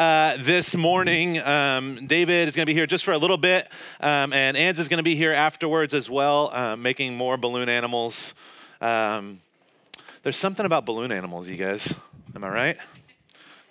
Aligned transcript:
uh, 0.00 0.38
this 0.38 0.74
morning. 0.74 1.38
Um, 1.40 2.06
David 2.06 2.48
is 2.48 2.56
going 2.56 2.64
to 2.64 2.70
be 2.70 2.72
here 2.72 2.86
just 2.86 3.04
for 3.04 3.12
a 3.12 3.18
little 3.18 3.36
bit, 3.36 3.68
um, 4.00 4.32
and 4.32 4.56
Anz 4.56 4.78
is 4.78 4.88
going 4.88 4.96
to 4.96 5.04
be 5.04 5.14
here 5.14 5.34
afterwards 5.34 5.92
as 5.92 6.08
well, 6.08 6.48
uh, 6.54 6.74
making 6.74 7.14
more 7.14 7.36
balloon 7.36 7.68
animals. 7.68 8.32
Um, 8.80 9.42
there's 10.22 10.38
something 10.38 10.64
about 10.64 10.86
balloon 10.86 11.12
animals, 11.12 11.48
you 11.48 11.58
guys. 11.58 11.94
Am 12.34 12.42
I 12.42 12.48
right? 12.48 12.76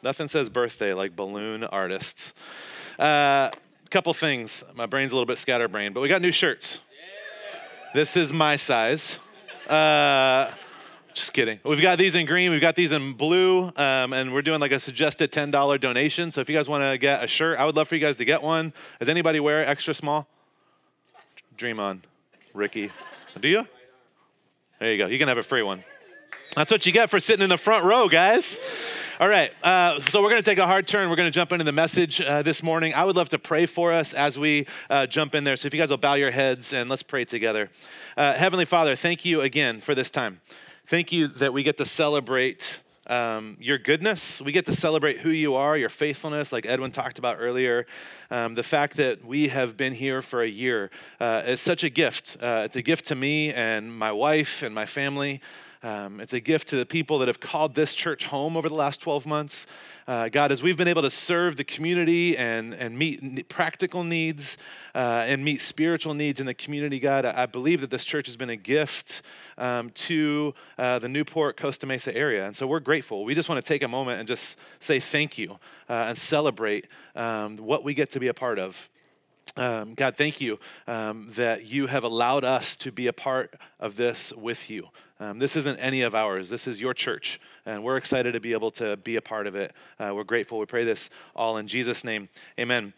Nothing 0.04 0.28
says 0.28 0.52
birthday 0.52 0.94
like 0.94 1.16
balloon 1.16 1.64
artists. 1.64 2.36
A 3.00 3.04
uh, 3.04 3.52
couple 3.90 4.14
things. 4.14 4.64
My 4.76 4.86
brain's 4.86 5.12
a 5.12 5.16
little 5.16 5.26
bit 5.26 5.40
scatterbrained, 5.40 5.96
but 5.96 6.02
we 6.02 6.10
got 6.10 6.22
new 6.22 6.32
shirts. 6.32 6.78
This 7.96 8.16
is 8.16 8.32
my 8.32 8.56
size. 8.56 9.18
Just 11.14 11.34
kidding. 11.34 11.60
We've 11.64 11.82
got 11.82 11.98
these 11.98 12.16
in 12.16 12.26
green, 12.26 12.52
we've 12.52 12.62
got 12.62 12.76
these 12.76 12.92
in 12.92 13.14
blue, 13.14 13.72
um, 13.76 14.14
and 14.14 14.34
we're 14.34 14.42
doing 14.42 14.60
like 14.60 14.72
a 14.72 14.80
suggested 14.80 15.32
$10 15.32 15.82
donation. 15.82 16.32
So 16.32 16.42
if 16.42 16.50
you 16.50 16.56
guys 16.56 16.70
want 16.70 16.84
to 16.84 16.98
get 16.98 17.24
a 17.24 17.28
shirt, 17.28 17.60
I 17.60 17.66
would 17.66 17.76
love 17.76 17.88
for 17.88 17.96
you 17.96 18.02
guys 18.02 18.18
to 18.18 18.26
get 18.26 18.42
one. 18.42 18.74
Does 19.00 19.10
anybody 19.10 19.40
wear 19.40 19.68
extra 19.68 19.94
small? 19.94 20.28
Dream 21.58 21.80
on, 21.80 22.02
Ricky. 22.54 22.92
Do 23.40 23.48
you? 23.48 23.68
There 24.80 24.92
you 24.92 24.98
go. 24.98 25.08
You 25.08 25.18
can 25.18 25.28
have 25.28 25.38
a 25.38 25.44
free 25.44 25.64
one. 25.64 25.84
That's 26.56 26.72
what 26.72 26.86
you 26.86 26.92
get 26.92 27.10
for 27.10 27.20
sitting 27.20 27.44
in 27.44 27.50
the 27.50 27.58
front 27.58 27.86
row, 27.86 28.08
guys. 28.08 28.60
All 29.20 29.28
right, 29.28 29.52
uh, 29.64 30.00
so 30.10 30.22
we're 30.22 30.30
going 30.30 30.42
to 30.42 30.50
take 30.50 30.58
a 30.58 30.66
hard 30.66 30.88
turn. 30.88 31.10
We're 31.10 31.16
going 31.16 31.28
to 31.28 31.32
jump 31.32 31.52
into 31.52 31.66
the 31.66 31.72
message 31.72 32.22
uh, 32.22 32.42
this 32.42 32.64
morning. 32.64 32.94
I 32.94 33.04
would 33.04 33.16
love 33.16 33.30
to 33.30 33.40
pray 33.40 33.66
for 33.66 33.94
us 33.94 34.14
as 34.14 34.40
we 34.40 34.66
uh, 34.90 35.06
jump 35.06 35.36
in 35.36 35.44
there. 35.44 35.58
So 35.58 35.68
if 35.68 35.74
you 35.74 35.80
guys 35.80 35.90
will 35.90 35.98
bow 35.98 36.14
your 36.14 36.32
heads 36.32 36.74
and 36.74 36.90
let's 36.90 37.04
pray 37.04 37.26
together. 37.26 37.70
Uh, 38.16 38.34
Heavenly 38.34 38.66
Father, 38.66 38.96
thank 38.96 39.26
you 39.26 39.42
again 39.42 39.82
for 39.82 39.94
this 39.94 40.10
time. 40.10 40.40
Thank 40.90 41.12
you 41.12 41.28
that 41.28 41.54
we 41.54 41.62
get 41.62 41.78
to 41.78 41.86
celebrate 41.86 42.82
um, 43.06 43.58
your 43.60 43.78
goodness. 43.78 44.42
We 44.42 44.52
get 44.52 44.66
to 44.66 44.76
celebrate 44.76 45.20
who 45.20 45.30
you 45.30 45.54
are, 45.54 45.78
your 45.78 45.88
faithfulness, 45.88 46.52
like 46.52 46.66
Edwin 46.66 46.90
talked 46.90 47.20
about 47.20 47.38
earlier. 47.40 47.86
Um, 48.32 48.56
the 48.56 48.64
fact 48.64 48.98
that 48.98 49.24
we 49.24 49.50
have 49.50 49.78
been 49.78 49.94
here 49.94 50.24
for 50.24 50.42
a 50.42 50.48
year 50.48 50.90
uh, 51.20 51.44
is 51.46 51.62
such 51.62 51.84
a 51.84 51.92
gift. 51.92 52.38
Uh, 52.42 52.64
it's 52.66 52.76
a 52.76 52.82
gift 52.82 53.06
to 53.06 53.16
me 53.16 53.54
and 53.54 53.94
my 53.96 54.12
wife 54.12 54.64
and 54.64 54.74
my 54.74 54.88
family. 54.88 55.42
Um, 55.82 56.20
it's 56.20 56.34
a 56.34 56.42
gift 56.42 56.68
to 56.70 56.76
the 56.76 56.86
people 56.86 57.20
that 57.20 57.30
have 57.30 57.40
called 57.40 57.74
this 57.74 57.94
church 57.94 58.26
home 58.26 58.58
over 58.58 58.68
the 58.68 58.76
last 58.76 59.00
12 59.00 59.26
months. 59.26 59.66
Uh, 60.08 60.28
God, 60.28 60.52
as 60.52 60.62
we've 60.62 60.76
been 60.76 60.90
able 60.90 61.04
to 61.04 61.12
serve 61.12 61.56
the 61.56 61.64
community 61.64 62.36
and, 62.36 62.74
and 62.74 62.98
meet 62.98 63.48
practical 63.48 64.04
needs 64.04 64.58
uh, 64.94 65.24
and 65.26 65.44
meet 65.46 65.62
spiritual 65.62 66.14
needs 66.14 66.42
in 66.42 66.46
the 66.46 66.54
community, 66.54 67.00
God, 67.00 67.24
I, 67.24 67.46
believe 67.46 67.80
that 67.80 67.90
this 67.90 68.04
church 68.04 68.28
has 68.28 68.36
been 68.36 68.50
a 68.50 68.58
gift 68.58 69.22
um, 69.58 69.92
to 69.92 70.54
uh, 70.78 71.00
the 71.00 71.08
Newport, 71.08 71.56
Costa 71.56 71.88
Mesa 71.88 72.16
area. 72.16 72.46
And 72.46 72.56
so 72.56 72.68
we're 72.68 72.82
grateful. 72.82 73.24
We 73.24 73.34
just 73.34 73.48
want 73.48 73.64
to 73.64 73.68
take 73.68 73.82
a 73.82 73.88
moment 73.88 74.20
and 74.20 74.28
just 74.28 74.58
say 74.80 75.00
thank 75.00 75.38
you 75.38 75.60
uh, 75.88 76.08
and 76.10 76.18
celebrate 76.18 76.88
um, 77.16 77.56
what 77.56 77.86
we 77.86 77.94
get 77.94 78.10
to 78.12 78.20
be 78.20 78.28
a 78.28 78.34
part 78.34 78.60
of. 78.60 78.90
Um, 79.58 79.94
God, 79.94 80.16
thank 80.16 80.40
you 80.40 80.60
um, 80.88 81.32
that 81.36 81.66
you 81.66 81.88
have 81.88 82.04
allowed 82.04 82.44
us 82.44 82.76
to 82.78 82.92
be 82.92 83.08
a 83.08 83.14
part 83.14 83.56
of 83.80 83.96
this 83.96 84.32
with 84.34 84.70
you. 84.70 84.88
Um, 85.20 85.40
this 85.40 85.56
isn't 85.56 85.80
any 85.80 86.02
of 86.02 86.16
ours. 86.16 86.50
This 86.50 86.68
is 86.68 86.80
your 86.80 86.94
church, 86.94 87.42
and 87.66 87.84
we're 87.84 87.98
excited 87.98 88.34
to 88.34 88.40
be 88.40 88.54
able 88.54 88.72
to 88.72 88.96
be 88.98 89.18
a 89.18 89.22
part 89.22 89.48
of 89.48 89.56
it. 89.56 89.74
Uh, 90.00 90.14
we're 90.16 90.24
grateful. 90.24 90.60
We 90.60 90.66
pray 90.66 90.86
this 90.86 91.10
all 91.36 91.58
in 91.58 91.68
Jesus' 91.68 92.04
name. 92.04 92.30
Amen. 92.58 92.94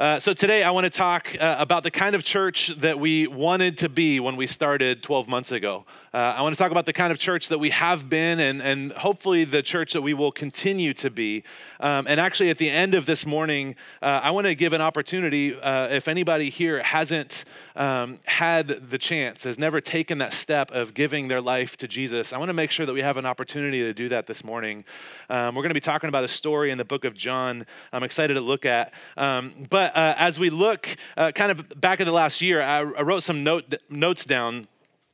Uh, 0.00 0.18
so 0.18 0.32
today 0.32 0.64
I 0.64 0.72
want 0.72 0.84
to 0.84 0.90
talk 0.90 1.36
uh, 1.40 1.56
about 1.60 1.84
the 1.84 1.90
kind 1.90 2.16
of 2.16 2.24
church 2.24 2.68
that 2.78 2.98
we 2.98 3.28
wanted 3.28 3.78
to 3.78 3.88
be 3.88 4.18
when 4.18 4.34
we 4.34 4.48
started 4.48 5.02
12 5.02 5.28
months 5.28 5.52
ago. 5.52 5.84
Uh, 6.14 6.34
I 6.36 6.42
want 6.42 6.54
to 6.54 6.58
talk 6.62 6.70
about 6.70 6.84
the 6.84 6.92
kind 6.92 7.10
of 7.10 7.18
church 7.18 7.48
that 7.48 7.58
we 7.58 7.70
have 7.70 8.10
been 8.10 8.38
and, 8.38 8.60
and 8.60 8.92
hopefully 8.92 9.44
the 9.44 9.62
church 9.62 9.94
that 9.94 10.02
we 10.02 10.12
will 10.12 10.30
continue 10.30 10.92
to 10.94 11.08
be. 11.08 11.42
Um, 11.80 12.06
and 12.06 12.20
actually, 12.20 12.50
at 12.50 12.58
the 12.58 12.68
end 12.68 12.94
of 12.94 13.06
this 13.06 13.24
morning, 13.24 13.76
uh, 14.02 14.20
I 14.22 14.30
want 14.32 14.46
to 14.46 14.54
give 14.54 14.74
an 14.74 14.82
opportunity 14.82 15.58
uh, 15.58 15.88
if 15.88 16.08
anybody 16.08 16.50
here 16.50 16.82
hasn't 16.82 17.46
um, 17.76 18.18
had 18.26 18.90
the 18.90 18.98
chance, 18.98 19.44
has 19.44 19.58
never 19.58 19.80
taken 19.80 20.18
that 20.18 20.34
step 20.34 20.70
of 20.72 20.92
giving 20.92 21.28
their 21.28 21.40
life 21.40 21.78
to 21.78 21.88
Jesus, 21.88 22.34
I 22.34 22.38
want 22.38 22.50
to 22.50 22.54
make 22.54 22.70
sure 22.70 22.84
that 22.84 22.92
we 22.92 23.00
have 23.00 23.16
an 23.16 23.24
opportunity 23.24 23.80
to 23.80 23.94
do 23.94 24.10
that 24.10 24.26
this 24.26 24.44
morning. 24.44 24.84
Um, 25.30 25.54
we're 25.54 25.62
going 25.62 25.70
to 25.70 25.74
be 25.74 25.80
talking 25.80 26.08
about 26.08 26.24
a 26.24 26.28
story 26.28 26.70
in 26.70 26.76
the 26.76 26.84
book 26.84 27.06
of 27.06 27.14
John 27.14 27.64
I'm 27.90 28.02
excited 28.02 28.34
to 28.34 28.42
look 28.42 28.66
at. 28.66 28.92
Um, 29.16 29.54
but 29.70 29.96
uh, 29.96 30.14
as 30.18 30.38
we 30.38 30.50
look 30.50 30.94
uh, 31.16 31.32
kind 31.34 31.50
of 31.50 31.80
back 31.80 32.00
in 32.00 32.06
the 32.06 32.12
last 32.12 32.42
year, 32.42 32.60
I, 32.60 32.80
I 32.80 33.00
wrote 33.00 33.22
some 33.22 33.42
note, 33.42 33.76
notes 33.88 34.26
down. 34.26 34.68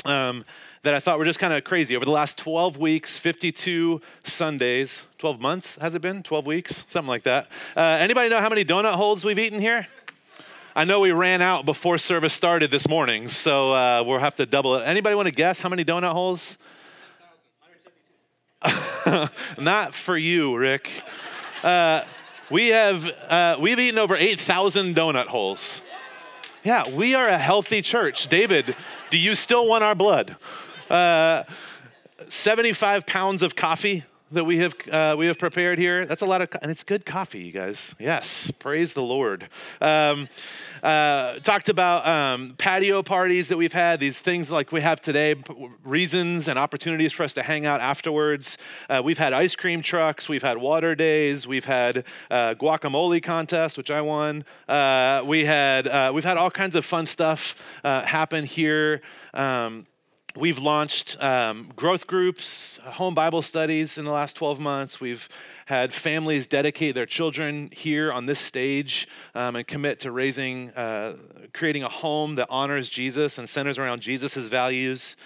Um, 0.04 0.44
that 0.82 0.94
I 0.94 1.00
thought 1.00 1.18
were 1.18 1.24
just 1.24 1.38
kind 1.38 1.52
of 1.52 1.64
crazy. 1.64 1.96
Over 1.96 2.04
the 2.04 2.10
last 2.10 2.38
12 2.38 2.76
weeks, 2.76 3.18
52 3.18 4.00
Sundays, 4.24 5.04
12 5.18 5.40
months 5.40 5.76
has 5.76 5.94
it 5.94 6.02
been? 6.02 6.22
12 6.22 6.46
weeks? 6.46 6.84
Something 6.88 7.08
like 7.08 7.24
that. 7.24 7.48
Uh, 7.76 7.98
anybody 8.00 8.28
know 8.28 8.40
how 8.40 8.48
many 8.48 8.64
donut 8.64 8.94
holes 8.94 9.24
we've 9.24 9.38
eaten 9.38 9.58
here? 9.58 9.86
I 10.76 10.84
know 10.84 11.00
we 11.00 11.10
ran 11.10 11.42
out 11.42 11.64
before 11.64 11.98
service 11.98 12.34
started 12.34 12.70
this 12.70 12.88
morning, 12.88 13.28
so 13.28 13.72
uh, 13.72 14.04
we'll 14.06 14.20
have 14.20 14.36
to 14.36 14.46
double 14.46 14.76
it. 14.76 14.84
Anybody 14.84 15.16
want 15.16 15.26
to 15.26 15.34
guess 15.34 15.60
how 15.60 15.68
many 15.68 15.84
donut 15.84 16.12
holes? 16.12 16.56
Not 19.58 19.94
for 19.94 20.16
you, 20.16 20.56
Rick. 20.56 20.90
Uh, 21.62 22.02
we 22.50 22.68
have 22.68 23.04
uh, 23.28 23.56
we've 23.60 23.78
eaten 23.78 23.98
over 23.98 24.14
8,000 24.14 24.94
donut 24.94 25.26
holes. 25.26 25.82
Yeah, 26.62 26.88
we 26.88 27.14
are 27.14 27.26
a 27.26 27.38
healthy 27.38 27.82
church. 27.82 28.28
David, 28.28 28.76
do 29.10 29.18
you 29.18 29.34
still 29.34 29.68
want 29.68 29.84
our 29.84 29.94
blood? 29.94 30.36
Uh, 30.90 31.44
75 32.28 33.06
pounds 33.06 33.42
of 33.42 33.54
coffee 33.54 34.04
that 34.30 34.44
we 34.44 34.58
have 34.58 34.74
uh, 34.90 35.14
we 35.18 35.26
have 35.26 35.38
prepared 35.38 35.78
here. 35.78 36.04
That's 36.04 36.22
a 36.22 36.26
lot 36.26 36.42
of, 36.42 36.48
and 36.60 36.70
it's 36.70 36.84
good 36.84 37.06
coffee, 37.06 37.40
you 37.40 37.52
guys. 37.52 37.94
Yes, 37.98 38.50
praise 38.50 38.94
the 38.94 39.02
Lord. 39.02 39.48
Um, 39.80 40.28
uh, 40.82 41.38
talked 41.40 41.68
about 41.68 42.06
um, 42.06 42.54
patio 42.58 43.02
parties 43.02 43.48
that 43.48 43.56
we've 43.56 43.72
had. 43.72 44.00
These 44.00 44.20
things 44.20 44.50
like 44.50 44.70
we 44.70 44.80
have 44.80 45.00
today, 45.00 45.34
reasons 45.82 46.48
and 46.48 46.58
opportunities 46.58 47.12
for 47.12 47.22
us 47.22 47.34
to 47.34 47.42
hang 47.42 47.66
out 47.66 47.80
afterwards. 47.80 48.58
Uh, 48.88 49.00
we've 49.02 49.18
had 49.18 49.32
ice 49.32 49.56
cream 49.56 49.82
trucks. 49.82 50.28
We've 50.28 50.42
had 50.42 50.58
water 50.58 50.94
days. 50.94 51.46
We've 51.46 51.64
had 51.64 52.04
uh, 52.30 52.54
guacamole 52.54 53.22
contest, 53.22 53.76
which 53.76 53.90
I 53.90 54.02
won. 54.02 54.44
Uh, 54.68 55.22
we 55.24 55.44
had 55.44 56.12
we've 56.12 56.24
had 56.24 56.36
all 56.36 56.50
kinds 56.50 56.76
of 56.76 56.84
fun 56.84 57.06
stuff 57.06 57.54
happen 57.82 58.44
here. 58.44 59.00
Um, 59.34 59.86
We've 60.38 60.60
launched 60.60 61.20
um, 61.20 61.72
growth 61.74 62.06
groups, 62.06 62.78
home 62.84 63.12
Bible 63.12 63.42
studies 63.42 63.98
in 63.98 64.04
the 64.04 64.12
last 64.12 64.36
12 64.36 64.60
months. 64.60 65.00
We've 65.00 65.28
had 65.66 65.92
families 65.92 66.46
dedicate 66.46 66.94
their 66.94 67.06
children 67.06 67.70
here 67.72 68.12
on 68.12 68.26
this 68.26 68.38
stage 68.38 69.08
um, 69.34 69.56
and 69.56 69.66
commit 69.66 69.98
to 70.00 70.12
raising, 70.12 70.70
uh, 70.76 71.16
creating 71.52 71.82
a 71.82 71.88
home 71.88 72.36
that 72.36 72.46
honors 72.50 72.88
Jesus 72.88 73.38
and 73.38 73.48
centers 73.48 73.78
around 73.78 74.00
Jesus' 74.00 74.46
values. 74.46 75.16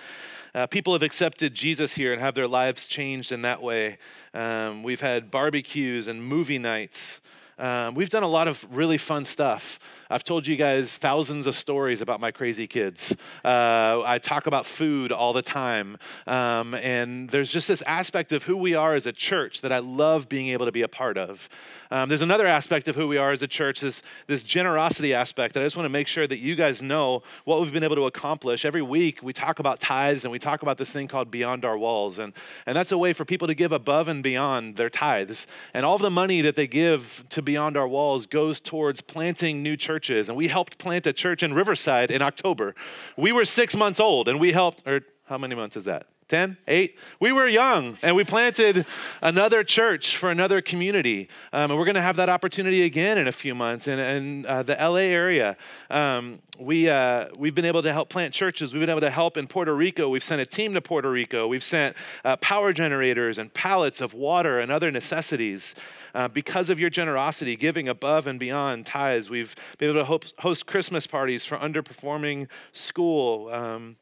Uh, 0.54 0.66
people 0.66 0.94
have 0.94 1.02
accepted 1.02 1.52
Jesus 1.52 1.92
here 1.92 2.14
and 2.14 2.22
have 2.22 2.34
their 2.34 2.48
lives 2.48 2.86
changed 2.86 3.32
in 3.32 3.42
that 3.42 3.60
way. 3.60 3.98
Um, 4.32 4.82
we've 4.82 5.02
had 5.02 5.30
barbecues 5.30 6.06
and 6.06 6.24
movie 6.24 6.58
nights. 6.58 7.20
Um, 7.58 7.94
we've 7.94 8.08
done 8.08 8.22
a 8.22 8.28
lot 8.28 8.48
of 8.48 8.66
really 8.70 8.96
fun 8.96 9.26
stuff. 9.26 9.78
I've 10.12 10.24
told 10.24 10.46
you 10.46 10.56
guys 10.56 10.98
thousands 10.98 11.46
of 11.46 11.56
stories 11.56 12.02
about 12.02 12.20
my 12.20 12.30
crazy 12.30 12.66
kids. 12.66 13.16
Uh, 13.42 14.02
I 14.04 14.18
talk 14.18 14.46
about 14.46 14.66
food 14.66 15.10
all 15.10 15.32
the 15.32 15.40
time. 15.40 15.96
Um, 16.26 16.74
and 16.74 17.30
there's 17.30 17.48
just 17.48 17.66
this 17.66 17.80
aspect 17.82 18.32
of 18.32 18.42
who 18.42 18.58
we 18.58 18.74
are 18.74 18.92
as 18.92 19.06
a 19.06 19.12
church 19.12 19.62
that 19.62 19.72
I 19.72 19.78
love 19.78 20.28
being 20.28 20.48
able 20.48 20.66
to 20.66 20.72
be 20.72 20.82
a 20.82 20.88
part 20.88 21.16
of. 21.16 21.48
Um, 21.90 22.10
there's 22.10 22.20
another 22.20 22.46
aspect 22.46 22.88
of 22.88 22.96
who 22.96 23.08
we 23.08 23.16
are 23.16 23.32
as 23.32 23.42
a 23.42 23.48
church, 23.48 23.80
this, 23.80 24.02
this 24.26 24.42
generosity 24.42 25.14
aspect 25.14 25.54
that 25.54 25.60
I 25.60 25.64
just 25.64 25.76
want 25.76 25.86
to 25.86 25.90
make 25.90 26.08
sure 26.08 26.26
that 26.26 26.38
you 26.40 26.56
guys 26.56 26.82
know 26.82 27.22
what 27.44 27.62
we've 27.62 27.72
been 27.72 27.84
able 27.84 27.96
to 27.96 28.06
accomplish. 28.06 28.66
Every 28.66 28.82
week 28.82 29.22
we 29.22 29.32
talk 29.32 29.60
about 29.60 29.80
tithes 29.80 30.26
and 30.26 30.32
we 30.32 30.38
talk 30.38 30.60
about 30.60 30.76
this 30.76 30.92
thing 30.92 31.08
called 31.08 31.30
Beyond 31.30 31.64
Our 31.64 31.78
Walls. 31.78 32.18
And, 32.18 32.34
and 32.66 32.76
that's 32.76 32.92
a 32.92 32.98
way 32.98 33.14
for 33.14 33.24
people 33.24 33.48
to 33.48 33.54
give 33.54 33.72
above 33.72 34.08
and 34.08 34.22
beyond 34.22 34.76
their 34.76 34.90
tithes. 34.90 35.46
And 35.72 35.86
all 35.86 35.94
of 35.94 36.02
the 36.02 36.10
money 36.10 36.42
that 36.42 36.54
they 36.54 36.66
give 36.66 37.24
to 37.30 37.40
Beyond 37.40 37.78
Our 37.78 37.88
Walls 37.88 38.26
goes 38.26 38.60
towards 38.60 39.00
planting 39.00 39.62
new 39.62 39.74
churches. 39.74 40.01
And 40.10 40.36
we 40.36 40.48
helped 40.48 40.78
plant 40.78 41.06
a 41.06 41.12
church 41.12 41.42
in 41.42 41.54
Riverside 41.54 42.10
in 42.10 42.22
October. 42.22 42.74
We 43.16 43.32
were 43.32 43.44
six 43.44 43.76
months 43.76 44.00
old 44.00 44.28
and 44.28 44.38
we 44.40 44.52
helped, 44.52 44.86
or 44.86 45.02
how 45.24 45.38
many 45.38 45.54
months 45.54 45.76
is 45.76 45.84
that? 45.84 46.06
10, 46.32 46.56
8. 46.66 46.98
We 47.20 47.30
were 47.30 47.46
young 47.46 47.98
and 48.00 48.16
we 48.16 48.24
planted 48.24 48.86
another 49.20 49.62
church 49.62 50.16
for 50.16 50.30
another 50.30 50.62
community. 50.62 51.28
Um, 51.52 51.70
and 51.70 51.78
we're 51.78 51.84
going 51.84 51.96
to 51.96 52.00
have 52.00 52.16
that 52.16 52.30
opportunity 52.30 52.84
again 52.84 53.18
in 53.18 53.28
a 53.28 53.32
few 53.32 53.54
months 53.54 53.86
in, 53.86 53.98
in 53.98 54.46
uh, 54.46 54.62
the 54.62 54.74
LA 54.80 55.12
area. 55.12 55.58
Um, 55.90 56.40
we, 56.58 56.88
uh, 56.88 57.26
we've 57.36 57.54
been 57.54 57.66
able 57.66 57.82
to 57.82 57.92
help 57.92 58.08
plant 58.08 58.32
churches. 58.32 58.72
We've 58.72 58.80
been 58.80 58.88
able 58.88 59.02
to 59.02 59.10
help 59.10 59.36
in 59.36 59.46
Puerto 59.46 59.76
Rico. 59.76 60.08
We've 60.08 60.24
sent 60.24 60.40
a 60.40 60.46
team 60.46 60.72
to 60.72 60.80
Puerto 60.80 61.10
Rico. 61.10 61.46
We've 61.46 61.62
sent 61.62 61.98
uh, 62.24 62.36
power 62.36 62.72
generators 62.72 63.36
and 63.36 63.52
pallets 63.52 64.00
of 64.00 64.14
water 64.14 64.58
and 64.58 64.72
other 64.72 64.90
necessities. 64.90 65.74
Uh, 66.14 66.28
because 66.28 66.70
of 66.70 66.80
your 66.80 66.88
generosity, 66.88 67.56
giving 67.56 67.90
above 67.90 68.26
and 68.26 68.40
beyond 68.40 68.86
tithes, 68.86 69.28
we've 69.28 69.54
been 69.76 69.90
able 69.90 70.02
to 70.02 70.30
host 70.38 70.64
Christmas 70.64 71.06
parties 71.06 71.44
for 71.44 71.58
underperforming 71.58 72.48
school. 72.72 73.50
Um, 73.50 73.96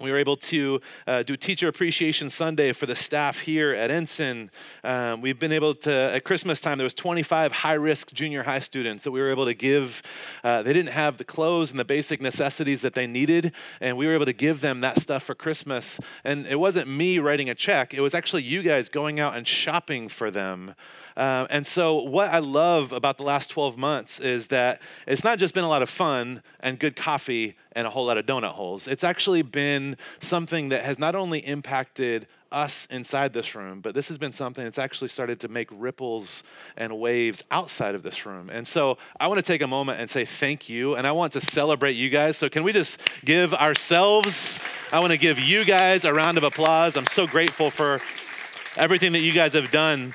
we 0.00 0.12
were 0.12 0.16
able 0.16 0.36
to 0.36 0.80
uh, 1.08 1.24
do 1.24 1.36
Teacher 1.36 1.66
Appreciation 1.66 2.30
Sunday 2.30 2.72
for 2.72 2.86
the 2.86 2.94
staff 2.94 3.40
here 3.40 3.72
at 3.72 3.90
Ensign. 3.90 4.48
Um, 4.84 5.20
we've 5.20 5.40
been 5.40 5.50
able 5.50 5.74
to, 5.74 5.92
at 5.92 6.22
Christmas 6.22 6.60
time, 6.60 6.78
there 6.78 6.84
was 6.84 6.94
25 6.94 7.50
high-risk 7.50 8.12
junior 8.12 8.44
high 8.44 8.60
students 8.60 9.02
that 9.02 9.10
we 9.10 9.20
were 9.20 9.30
able 9.30 9.46
to 9.46 9.54
give. 9.54 10.02
Uh, 10.44 10.62
they 10.62 10.72
didn't 10.72 10.92
have 10.92 11.16
the 11.16 11.24
clothes 11.24 11.72
and 11.72 11.80
the 11.80 11.84
basic 11.84 12.20
necessities 12.20 12.80
that 12.82 12.94
they 12.94 13.08
needed, 13.08 13.52
and 13.80 13.96
we 13.96 14.06
were 14.06 14.14
able 14.14 14.26
to 14.26 14.32
give 14.32 14.60
them 14.60 14.82
that 14.82 15.02
stuff 15.02 15.24
for 15.24 15.34
Christmas. 15.34 15.98
And 16.22 16.46
it 16.46 16.60
wasn't 16.60 16.88
me 16.88 17.18
writing 17.18 17.50
a 17.50 17.54
check, 17.56 17.92
it 17.92 18.00
was 18.00 18.14
actually 18.14 18.44
you 18.44 18.62
guys 18.62 18.88
going 18.88 19.18
out 19.18 19.36
and 19.36 19.48
shopping 19.48 20.08
for 20.08 20.30
them. 20.30 20.76
Uh, 21.18 21.48
and 21.50 21.66
so, 21.66 22.00
what 22.00 22.30
I 22.30 22.38
love 22.38 22.92
about 22.92 23.16
the 23.16 23.24
last 23.24 23.50
12 23.50 23.76
months 23.76 24.20
is 24.20 24.46
that 24.46 24.80
it's 25.04 25.24
not 25.24 25.40
just 25.40 25.52
been 25.52 25.64
a 25.64 25.68
lot 25.68 25.82
of 25.82 25.90
fun 25.90 26.44
and 26.60 26.78
good 26.78 26.94
coffee 26.94 27.56
and 27.72 27.88
a 27.88 27.90
whole 27.90 28.06
lot 28.06 28.18
of 28.18 28.24
donut 28.24 28.52
holes. 28.52 28.86
It's 28.86 29.02
actually 29.02 29.42
been 29.42 29.87
something 30.20 30.70
that 30.70 30.82
has 30.84 30.98
not 30.98 31.14
only 31.14 31.38
impacted 31.40 32.26
us 32.50 32.86
inside 32.90 33.32
this 33.32 33.54
room, 33.54 33.80
but 33.80 33.94
this 33.94 34.08
has 34.08 34.18
been 34.18 34.32
something 34.32 34.64
that's 34.64 34.78
actually 34.78 35.08
started 35.08 35.40
to 35.40 35.48
make 35.48 35.68
ripples 35.70 36.42
and 36.76 36.98
waves 36.98 37.44
outside 37.50 37.94
of 37.94 38.02
this 38.02 38.24
room. 38.24 38.48
And 38.50 38.66
so 38.66 38.98
I 39.20 39.28
want 39.28 39.38
to 39.38 39.42
take 39.42 39.62
a 39.62 39.66
moment 39.66 40.00
and 40.00 40.08
say 40.08 40.24
thank 40.24 40.68
you, 40.68 40.96
and 40.96 41.06
I 41.06 41.12
want 41.12 41.32
to 41.34 41.40
celebrate 41.40 41.92
you 41.92 42.08
guys. 42.08 42.36
So, 42.36 42.48
can 42.48 42.62
we 42.62 42.72
just 42.72 43.00
give 43.24 43.52
ourselves, 43.54 44.58
I 44.92 45.00
want 45.00 45.12
to 45.12 45.18
give 45.18 45.38
you 45.38 45.64
guys 45.64 46.04
a 46.04 46.12
round 46.12 46.38
of 46.38 46.44
applause. 46.44 46.96
I'm 46.96 47.06
so 47.06 47.26
grateful 47.26 47.70
for 47.70 48.00
everything 48.76 49.12
that 49.12 49.20
you 49.20 49.32
guys 49.32 49.52
have 49.52 49.70
done 49.70 50.14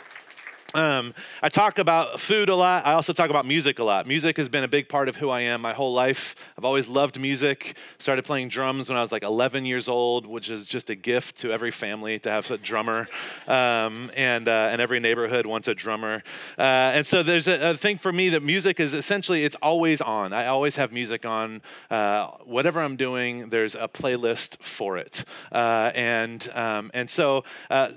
um, 0.73 1.13
I 1.41 1.49
talk 1.49 1.77
about 1.77 2.19
food 2.19 2.49
a 2.49 2.55
lot. 2.55 2.85
I 2.85 2.93
also 2.93 3.13
talk 3.13 3.29
about 3.29 3.45
music 3.45 3.79
a 3.79 3.83
lot. 3.83 4.07
Music 4.07 4.37
has 4.37 4.49
been 4.49 4.63
a 4.63 4.67
big 4.67 4.89
part 4.89 5.07
of 5.07 5.15
who 5.15 5.29
I 5.29 5.41
am 5.41 5.61
my 5.61 5.73
whole 5.73 5.93
life. 5.93 6.35
I've 6.57 6.65
always 6.65 6.87
loved 6.87 7.19
music. 7.19 7.77
Started 7.99 8.25
playing 8.25 8.49
drums 8.49 8.89
when 8.89 8.97
I 8.97 9.01
was 9.01 9.11
like 9.11 9.23
11 9.23 9.65
years 9.65 9.87
old, 9.87 10.25
which 10.25 10.49
is 10.49 10.65
just 10.65 10.89
a 10.89 10.95
gift 10.95 11.37
to 11.37 11.51
every 11.51 11.69
family 11.71 12.17
to 12.19 12.31
have 12.31 12.49
a 12.49 12.57
drummer. 12.57 13.07
Um, 13.47 14.11
and, 14.15 14.47
uh, 14.47 14.69
and 14.71 14.81
every 14.81 14.99
neighborhood 14.99 15.45
wants 15.45 15.67
a 15.67 15.75
drummer. 15.75 16.23
Uh, 16.57 16.93
and 16.95 17.05
so 17.05 17.21
there's 17.21 17.47
a, 17.47 17.71
a, 17.71 17.77
thing 17.77 17.97
for 17.97 18.11
me 18.11 18.29
that 18.29 18.41
music 18.41 18.79
is 18.79 18.93
essentially, 18.93 19.43
it's 19.43 19.55
always 19.61 20.01
on. 20.01 20.33
I 20.33 20.47
always 20.47 20.75
have 20.77 20.91
music 20.91 21.25
on. 21.25 21.61
Uh, 21.91 22.27
whatever 22.45 22.81
I'm 22.81 22.95
doing, 22.95 23.49
there's 23.49 23.75
a 23.75 23.87
playlist 23.87 24.61
for 24.61 24.97
it. 24.97 25.23
Uh, 25.51 25.91
and, 25.93 26.49
um, 26.55 26.89
and 26.93 27.09
so 27.09 27.43
uh, 27.69 27.89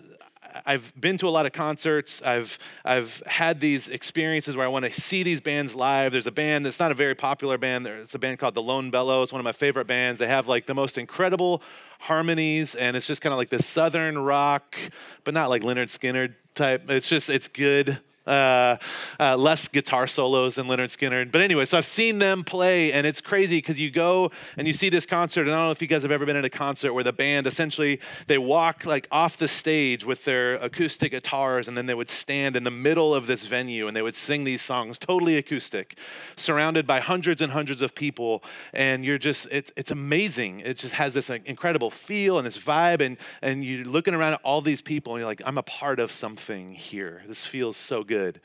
I've 0.67 0.93
been 1.01 1.17
to 1.19 1.29
a 1.29 1.31
lot 1.31 1.47
of 1.47 1.53
concerts. 1.53 2.21
I've, 2.23 2.59
I've 2.85 3.23
had 3.25 3.61
these 3.61 3.87
experiences 3.87 4.57
where 4.57 4.67
I 4.67 4.69
want 4.69 4.85
to 4.85 4.93
see 4.93 5.23
these 5.23 5.41
bands 5.41 5.77
live. 5.77 6.11
There's 6.11 6.27
a 6.27 6.33
band 6.33 6.67
that's 6.67 6.81
not 6.81 6.91
a 6.91 6.95
very 6.95 7.15
popular 7.15 7.57
band. 7.57 7.87
It's 7.87 8.17
a 8.17 8.19
band 8.19 8.41
called 8.41 8.55
the 8.55 8.63
Lone 8.63 8.91
Bellow. 8.91 9.23
It's 9.23 9.33
one 9.33 9.39
of 9.39 9.45
my 9.45 9.53
favorite 9.53 9.87
bands. 9.87 10.19
They 10.19 10.27
have 10.27 10.49
like 10.49 10.67
the 10.67 10.75
most 10.75 10.99
incredible 10.99 11.63
harmonies, 12.01 12.75
and 12.75 12.97
it's 12.97 13.07
just 13.07 13.23
kind 13.23 13.33
of 13.33 13.39
like 13.39 13.49
this 13.49 13.65
southern 13.65 14.19
rock, 14.19 14.77
but 15.23 15.35
not 15.35 15.51
like 15.51 15.63
Lynyrd 15.63 15.87
Skynyrd 15.87 16.35
type. 16.55 16.91
It's 16.91 17.09
just, 17.09 17.31
it's 17.31 17.47
good 17.47 18.01
uh, 18.27 18.77
uh, 19.21 19.37
less 19.37 19.69
guitar 19.69 20.07
solos 20.07 20.57
than 20.57 20.67
Lynyrd 20.67 20.97
Skynyrd. 20.97 21.31
But 21.31 21.41
anyway, 21.41 21.65
so 21.65 21.79
I've 21.79 21.87
seen 21.87 22.19
them 22.19 22.45
play, 22.45 22.93
and 22.93 23.07
it's 23.07 23.21
crazy 23.21 23.59
because 23.59 23.79
you 23.79 23.91
go 23.91 24.31
and 24.57 24.67
you 24.67 24.73
see 24.73 24.89
this 24.89 25.07
concert. 25.07 25.43
And 25.43 25.53
I 25.53 25.55
don't 25.55 25.67
know 25.67 25.71
if 25.71 25.81
you 25.81 25.89
guys 25.89 26.03
have 26.03 26.11
ever 26.11 26.27
been 26.27 26.37
at 26.37 26.45
a 26.45 26.51
concert 26.51 26.93
where 26.93 27.05
the 27.05 27.13
band 27.13 27.47
essentially 27.47 28.01
they 28.27 28.39
walk 28.39 28.85
like 28.85 29.07
off 29.11 29.37
the 29.37 29.49
stage 29.49 30.05
with 30.05 30.25
their 30.25 30.55
acoustic 30.57 31.13
guitars, 31.13 31.69
and 31.69 31.77
then 31.77 31.87
they 31.87 31.95
would 31.95 32.11
stand 32.11 32.57
in 32.57 32.65
the 32.65 32.71
middle 32.71 33.15
of 33.15 33.27
this 33.27 33.47
venue 33.47 33.87
and 33.87 33.97
they 33.97 34.03
would 34.03 34.17
sing 34.17 34.45
these 34.45 34.63
songs 34.63 34.99
totally 34.99 35.37
acoustic, 35.37 35.99
surrounded 36.37 36.87
by 36.87 37.01
hundreds 37.01 37.41
and 37.41 37.53
hundreds 37.53 37.83
of 37.83 37.95
people. 37.95 38.43
And 38.73 39.05
you're 39.05 39.19
just 39.19 39.47
it's 39.53 39.73
it's 39.77 39.91
amazing. 39.91 40.61
It 40.61 40.79
just 40.79 40.95
has 40.95 41.15
this 41.15 41.31
incredible 41.31 41.91
feel 41.91 42.39
and 42.39 42.47
this 42.47 42.59
vibe, 42.59 43.01
and 43.01 43.17
and 43.43 43.65
you're 43.65 43.85
looking 43.85 44.15
around 44.15 44.35
at 44.35 44.41
all 44.43 44.61
these 44.61 44.81
people, 44.81 45.15
and 45.15 45.21
you're 45.21 45.29
like, 45.29 45.43
I'm 45.47 45.59
a 45.59 45.63
part 45.63 46.01
of 46.01 46.11
something 46.11 46.71
here. 46.71 47.23
This 47.27 47.45
feels 47.45 47.77
so 47.77 48.03
good 48.03 48.16
good. 48.17 48.41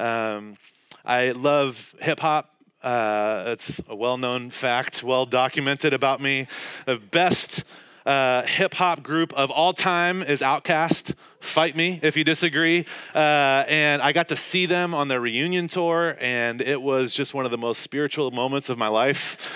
Um, 0.00 0.56
I 1.04 1.30
love 1.30 1.94
hip 2.00 2.18
hop. 2.18 2.52
Uh, 2.82 3.44
it's 3.46 3.80
a 3.88 3.94
well 3.94 4.16
known 4.16 4.50
fact, 4.50 5.04
well 5.04 5.26
documented 5.26 5.94
about 5.94 6.20
me. 6.20 6.48
The 6.86 6.96
best 6.96 7.62
uh, 8.04 8.42
hip 8.42 8.74
hop 8.74 9.04
group 9.04 9.32
of 9.34 9.52
all 9.52 9.72
time 9.72 10.22
is 10.22 10.40
Outkast. 10.40 11.14
Fight 11.38 11.76
me 11.76 12.00
if 12.02 12.16
you 12.16 12.24
disagree. 12.24 12.84
Uh, 13.14 13.64
and 13.68 14.02
I 14.02 14.12
got 14.12 14.26
to 14.28 14.36
see 14.36 14.66
them 14.66 14.92
on 14.92 15.06
their 15.06 15.20
reunion 15.20 15.68
tour, 15.68 16.16
and 16.20 16.60
it 16.60 16.82
was 16.82 17.14
just 17.14 17.32
one 17.32 17.44
of 17.44 17.52
the 17.52 17.58
most 17.58 17.80
spiritual 17.80 18.32
moments 18.32 18.68
of 18.70 18.76
my 18.76 18.88
life. 18.88 19.48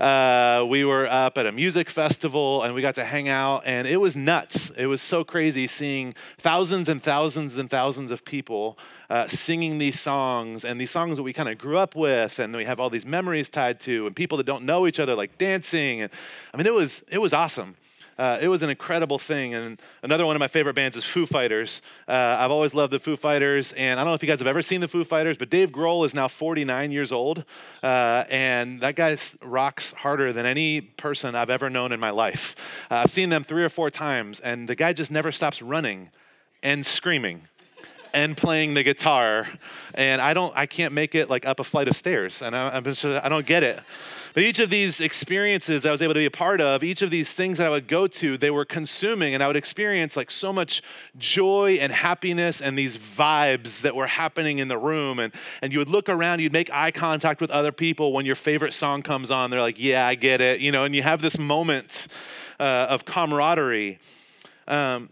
Uh, 0.00 0.66
we 0.68 0.84
were 0.84 1.06
up 1.06 1.38
at 1.38 1.46
a 1.46 1.52
music 1.52 1.88
festival 1.88 2.64
and 2.64 2.74
we 2.74 2.82
got 2.82 2.96
to 2.96 3.04
hang 3.04 3.28
out, 3.28 3.62
and 3.64 3.86
it 3.86 3.98
was 3.98 4.16
nuts. 4.16 4.70
It 4.70 4.86
was 4.86 5.00
so 5.00 5.24
crazy 5.24 5.66
seeing 5.66 6.14
thousands 6.36 6.88
and 6.88 7.02
thousands 7.02 7.56
and 7.56 7.70
thousands 7.70 8.10
of 8.10 8.24
people 8.24 8.78
uh, 9.14 9.28
singing 9.28 9.78
these 9.78 10.00
songs 10.00 10.64
and 10.64 10.80
these 10.80 10.90
songs 10.90 11.18
that 11.18 11.22
we 11.22 11.32
kind 11.32 11.48
of 11.48 11.56
grew 11.56 11.78
up 11.78 11.94
with, 11.94 12.40
and 12.40 12.52
we 12.56 12.64
have 12.64 12.80
all 12.80 12.90
these 12.90 13.06
memories 13.06 13.48
tied 13.48 13.78
to, 13.78 14.08
and 14.08 14.16
people 14.16 14.36
that 14.36 14.44
don't 14.44 14.64
know 14.64 14.88
each 14.88 14.98
other 14.98 15.14
like 15.14 15.38
dancing. 15.38 16.00
And 16.00 16.10
I 16.52 16.56
mean, 16.56 16.66
it 16.66 16.74
was 16.74 17.04
it 17.08 17.18
was 17.18 17.32
awesome. 17.32 17.76
Uh, 18.18 18.38
it 18.40 18.48
was 18.48 18.62
an 18.62 18.70
incredible 18.70 19.20
thing. 19.20 19.54
And 19.54 19.80
another 20.02 20.26
one 20.26 20.34
of 20.34 20.40
my 20.40 20.48
favorite 20.48 20.74
bands 20.74 20.96
is 20.96 21.04
Foo 21.04 21.26
Fighters. 21.26 21.80
Uh, 22.08 22.38
I've 22.40 22.50
always 22.50 22.74
loved 22.74 22.92
the 22.92 22.98
Foo 22.98 23.16
Fighters. 23.16 23.72
And 23.72 24.00
I 24.00 24.02
don't 24.02 24.10
know 24.10 24.14
if 24.14 24.22
you 24.22 24.28
guys 24.28 24.40
have 24.40 24.48
ever 24.48 24.62
seen 24.62 24.80
the 24.80 24.88
Foo 24.88 25.04
Fighters, 25.04 25.36
but 25.36 25.48
Dave 25.48 25.70
Grohl 25.70 26.04
is 26.04 26.14
now 26.14 26.26
49 26.26 26.90
years 26.90 27.12
old. 27.12 27.44
Uh, 27.82 28.24
and 28.30 28.80
that 28.80 28.96
guy 28.96 29.16
rocks 29.42 29.92
harder 29.92 30.32
than 30.32 30.46
any 30.46 30.80
person 30.80 31.34
I've 31.34 31.50
ever 31.50 31.70
known 31.70 31.92
in 31.92 32.00
my 32.00 32.10
life. 32.10 32.54
Uh, 32.90 32.96
I've 32.96 33.10
seen 33.10 33.30
them 33.30 33.44
three 33.44 33.64
or 33.64 33.68
four 33.68 33.90
times, 33.90 34.38
and 34.40 34.68
the 34.68 34.76
guy 34.76 34.92
just 34.92 35.10
never 35.10 35.32
stops 35.32 35.60
running 35.60 36.10
and 36.62 36.86
screaming 36.86 37.42
and 38.14 38.36
playing 38.36 38.74
the 38.74 38.82
guitar. 38.82 39.48
And 39.94 40.22
I 40.22 40.32
don't, 40.32 40.52
I 40.56 40.66
can't 40.66 40.94
make 40.94 41.14
it 41.14 41.28
like 41.28 41.44
up 41.46 41.60
a 41.60 41.64
flight 41.64 41.88
of 41.88 41.96
stairs. 41.96 42.40
And 42.40 42.56
I, 42.56 42.70
I'm 42.70 42.84
just, 42.84 43.04
I 43.04 43.28
don't 43.28 43.44
get 43.44 43.62
it. 43.62 43.80
But 44.32 44.42
each 44.42 44.58
of 44.58 44.68
these 44.68 45.00
experiences 45.00 45.86
I 45.86 45.92
was 45.92 46.02
able 46.02 46.14
to 46.14 46.20
be 46.20 46.26
a 46.26 46.30
part 46.30 46.60
of, 46.60 46.82
each 46.82 47.02
of 47.02 47.10
these 47.10 47.32
things 47.32 47.58
that 47.58 47.68
I 47.68 47.70
would 47.70 47.86
go 47.86 48.08
to, 48.08 48.36
they 48.36 48.50
were 48.50 48.64
consuming, 48.64 49.32
and 49.34 49.42
I 49.44 49.46
would 49.46 49.56
experience 49.56 50.16
like 50.16 50.30
so 50.30 50.52
much 50.52 50.82
joy 51.18 51.78
and 51.80 51.92
happiness 51.92 52.60
and 52.60 52.76
these 52.76 52.96
vibes 52.96 53.82
that 53.82 53.94
were 53.94 54.08
happening 54.08 54.58
in 54.58 54.66
the 54.66 54.78
room. 54.78 55.20
And, 55.20 55.32
and 55.62 55.72
you 55.72 55.78
would 55.78 55.88
look 55.88 56.08
around, 56.08 56.40
you'd 56.40 56.52
make 56.52 56.68
eye 56.72 56.90
contact 56.90 57.40
with 57.40 57.52
other 57.52 57.70
people 57.70 58.12
when 58.12 58.26
your 58.26 58.34
favorite 58.34 58.74
song 58.74 59.02
comes 59.02 59.30
on. 59.30 59.50
They're 59.50 59.60
like, 59.60 59.80
yeah, 59.80 60.04
I 60.04 60.16
get 60.16 60.40
it, 60.40 60.60
you 60.60 60.72
know, 60.72 60.84
and 60.84 60.96
you 60.96 61.02
have 61.02 61.22
this 61.22 61.38
moment 61.38 62.08
uh, 62.58 62.86
of 62.90 63.04
camaraderie. 63.04 64.00
Um, 64.66 65.10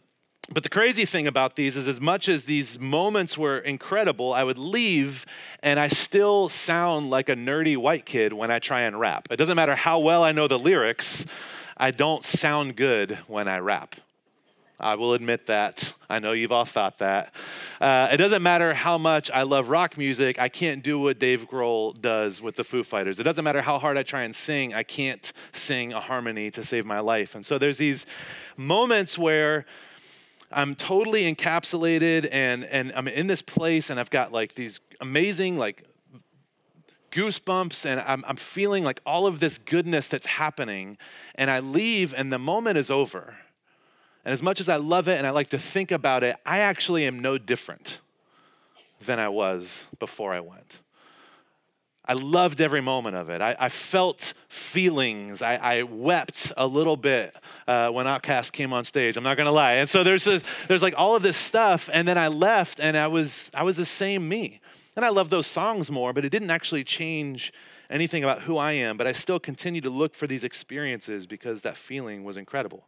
but 0.52 0.62
the 0.62 0.68
crazy 0.68 1.04
thing 1.04 1.26
about 1.26 1.56
these 1.56 1.76
is, 1.76 1.88
as 1.88 2.00
much 2.00 2.28
as 2.28 2.44
these 2.44 2.78
moments 2.78 3.38
were 3.38 3.58
incredible, 3.58 4.32
I 4.32 4.44
would 4.44 4.58
leave 4.58 5.26
and 5.62 5.78
I 5.78 5.88
still 5.88 6.48
sound 6.48 7.10
like 7.10 7.28
a 7.28 7.34
nerdy 7.34 7.76
white 7.76 8.06
kid 8.06 8.32
when 8.32 8.50
I 8.50 8.58
try 8.58 8.82
and 8.82 8.98
rap. 8.98 9.28
It 9.30 9.36
doesn't 9.36 9.56
matter 9.56 9.74
how 9.74 9.98
well 10.00 10.22
I 10.22 10.32
know 10.32 10.48
the 10.48 10.58
lyrics, 10.58 11.26
I 11.76 11.90
don't 11.90 12.24
sound 12.24 12.76
good 12.76 13.18
when 13.26 13.48
I 13.48 13.58
rap. 13.58 13.96
I 14.82 14.96
will 14.96 15.14
admit 15.14 15.46
that. 15.46 15.92
I 16.10 16.18
know 16.18 16.32
you've 16.32 16.50
all 16.50 16.64
thought 16.64 16.98
that. 16.98 17.32
Uh, 17.80 18.08
it 18.12 18.16
doesn't 18.16 18.42
matter 18.42 18.74
how 18.74 18.98
much 18.98 19.30
I 19.30 19.42
love 19.42 19.68
rock 19.68 19.96
music, 19.96 20.40
I 20.40 20.48
can't 20.48 20.82
do 20.82 20.98
what 20.98 21.20
Dave 21.20 21.48
Grohl 21.48 21.98
does 22.00 22.42
with 22.42 22.56
the 22.56 22.64
Foo 22.64 22.82
Fighters. 22.82 23.20
It 23.20 23.22
doesn't 23.22 23.44
matter 23.44 23.62
how 23.62 23.78
hard 23.78 23.96
I 23.96 24.02
try 24.02 24.24
and 24.24 24.34
sing, 24.34 24.74
I 24.74 24.82
can't 24.82 25.32
sing 25.52 25.92
a 25.92 26.00
harmony 26.00 26.50
to 26.50 26.64
save 26.64 26.84
my 26.84 26.98
life. 26.98 27.36
And 27.36 27.46
so 27.46 27.58
there's 27.58 27.78
these 27.78 28.06
moments 28.56 29.16
where 29.16 29.66
I'm 30.52 30.74
totally 30.74 31.32
encapsulated 31.32 32.28
and 32.30 32.64
and 32.64 32.92
I'm 32.94 33.08
in 33.08 33.26
this 33.26 33.42
place 33.42 33.90
and 33.90 33.98
I've 33.98 34.10
got 34.10 34.32
like 34.32 34.54
these 34.54 34.80
amazing 35.00 35.58
like 35.58 35.84
goosebumps 37.12 37.84
and 37.86 38.00
I'm, 38.00 38.24
I'm 38.26 38.36
feeling 38.36 38.84
like 38.84 39.00
all 39.04 39.26
of 39.26 39.38
this 39.38 39.58
goodness 39.58 40.08
that's 40.08 40.26
happening 40.26 40.96
and 41.34 41.50
I 41.50 41.60
leave 41.60 42.14
and 42.14 42.32
the 42.32 42.38
moment 42.38 42.78
is 42.78 42.90
over. 42.90 43.36
And 44.24 44.32
as 44.32 44.42
much 44.42 44.60
as 44.60 44.68
I 44.68 44.76
love 44.76 45.08
it 45.08 45.18
and 45.18 45.26
I 45.26 45.30
like 45.30 45.50
to 45.50 45.58
think 45.58 45.90
about 45.90 46.22
it, 46.22 46.36
I 46.46 46.60
actually 46.60 47.06
am 47.06 47.18
no 47.18 47.38
different 47.38 48.00
than 49.00 49.18
I 49.18 49.28
was 49.28 49.86
before 49.98 50.32
I 50.32 50.40
went. 50.40 50.78
I 52.12 52.14
loved 52.14 52.60
every 52.60 52.82
moment 52.82 53.16
of 53.16 53.30
it. 53.30 53.40
I, 53.40 53.56
I 53.58 53.68
felt 53.70 54.34
feelings. 54.50 55.40
I, 55.40 55.56
I, 55.56 55.82
wept 55.84 56.52
a 56.58 56.66
little 56.66 56.98
bit 56.98 57.34
uh, 57.66 57.88
when 57.88 58.04
OutKast 58.04 58.52
came 58.52 58.74
on 58.74 58.84
stage. 58.84 59.16
I'm 59.16 59.24
not 59.24 59.38
gonna 59.38 59.50
lie. 59.50 59.76
And 59.76 59.88
so 59.88 60.04
there's 60.04 60.24
this, 60.24 60.42
there's 60.68 60.82
like 60.82 60.92
all 60.98 61.16
of 61.16 61.22
this 61.22 61.38
stuff, 61.38 61.88
and 61.90 62.06
then 62.06 62.18
I 62.18 62.28
left, 62.28 62.80
and 62.80 62.98
I 62.98 63.06
was 63.06 63.50
I 63.54 63.62
was 63.62 63.78
the 63.78 63.86
same 63.86 64.28
me. 64.28 64.60
And 64.94 65.06
I 65.06 65.08
love 65.08 65.30
those 65.30 65.46
songs 65.46 65.90
more, 65.90 66.12
but 66.12 66.22
it 66.22 66.28
didn't 66.28 66.50
actually 66.50 66.84
change 66.84 67.50
anything 67.88 68.24
about 68.24 68.42
who 68.42 68.58
I 68.58 68.72
am. 68.72 68.98
But 68.98 69.06
I 69.06 69.12
still 69.12 69.40
continue 69.40 69.80
to 69.80 69.88
look 69.88 70.14
for 70.14 70.26
these 70.26 70.44
experiences 70.44 71.24
because 71.24 71.62
that 71.62 71.78
feeling 71.78 72.24
was 72.24 72.36
incredible. 72.36 72.84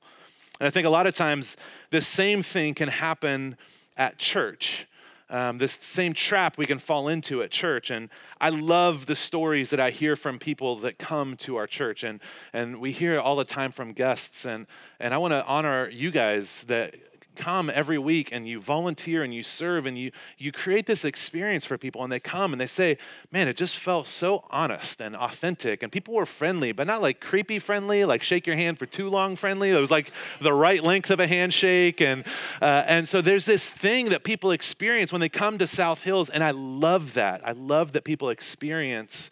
And 0.61 0.67
I 0.67 0.71
think 0.71 0.87
a 0.87 0.91
lot 0.91 1.07
of 1.07 1.15
times 1.15 1.57
the 1.89 2.03
same 2.03 2.43
thing 2.43 2.75
can 2.75 2.89
happen 2.91 3.57
at 3.97 4.19
church 4.19 4.87
um, 5.31 5.59
this 5.59 5.79
same 5.81 6.13
trap 6.13 6.59
we 6.59 6.67
can 6.67 6.79
fall 6.79 7.09
into 7.09 7.43
at 7.43 7.51
church. 7.51 7.91
And 7.91 8.11
I 8.41 8.51
love 8.51 9.07
the 9.07 9.17
stories 9.17 9.71
that 9.71 9.81
I 9.81 9.91
hear 9.91 10.17
from 10.17 10.39
people 10.39 10.77
that 10.77 10.99
come 10.99 11.37
to 11.39 11.57
our 11.57 11.67
church. 11.67 12.05
And, 12.05 12.21
and 12.53 12.81
we 12.81 12.93
hear 12.93 13.19
all 13.19 13.37
the 13.37 13.45
time 13.45 13.73
from 13.73 13.93
guests. 13.93 14.45
And, 14.45 14.67
and 15.01 15.15
I 15.15 15.19
want 15.19 15.33
to 15.33 15.45
honor 15.47 15.89
you 15.89 16.11
guys 16.11 16.65
that 16.65 16.95
come 17.35 17.71
every 17.73 17.99
week 17.99 18.31
and 18.33 18.49
you 18.49 18.61
volunteer 18.61 19.23
and 19.23 19.35
you 19.35 19.43
serve 19.43 19.87
and 19.87 19.99
you 19.99 20.11
you 20.39 20.53
create 20.53 20.87
this 20.87 21.05
experience 21.05 21.65
for 21.65 21.77
people 21.77 22.03
and 22.03 22.13
they 22.13 22.21
come 22.21 22.53
and 22.53 22.61
they 22.61 22.67
say 22.67 22.97
man 23.31 23.49
it 23.49 23.57
just 23.57 23.77
felt 23.77 24.07
so 24.07 24.45
honest 24.51 25.01
and 25.01 25.17
authentic. 25.17 25.83
And 25.83 25.91
people 25.91 26.15
were 26.15 26.27
friendly 26.27 26.73
but 26.73 26.87
not 26.87 27.03
like 27.03 27.21
creepy 27.21 27.59
friendly 27.59 28.05
like 28.05 28.23
shake 28.23 28.47
your 28.47 28.57
hand 28.57 28.79
for 28.79 28.87
too 28.87 29.09
long 29.09 29.37
friendly. 29.37 29.71
It 29.71 29.81
was 29.81 29.91
like 29.91 30.11
the 30.41 30.53
right 30.53 30.83
length 30.83 31.11
of 31.11 31.21
a 31.21 31.27
handshake 31.27 32.01
and 32.01 32.25
uh, 32.63 32.85
and 32.87 33.09
so 33.09 33.21
there's 33.21 33.47
this 33.47 33.71
thing 33.71 34.11
that 34.11 34.25
people 34.25 34.51
experience 34.51 35.13
when 35.13 35.21
they 35.21 35.29
come 35.29 35.59
to 35.59 35.67
south 35.67 36.03
hills 36.03 36.31
and 36.31 36.43
i 36.43 36.51
love 36.51 37.15
that. 37.15 37.47
I 37.47 37.53
love 37.53 37.93
that 37.93 38.05
people 38.05 38.31
experience 38.31 39.31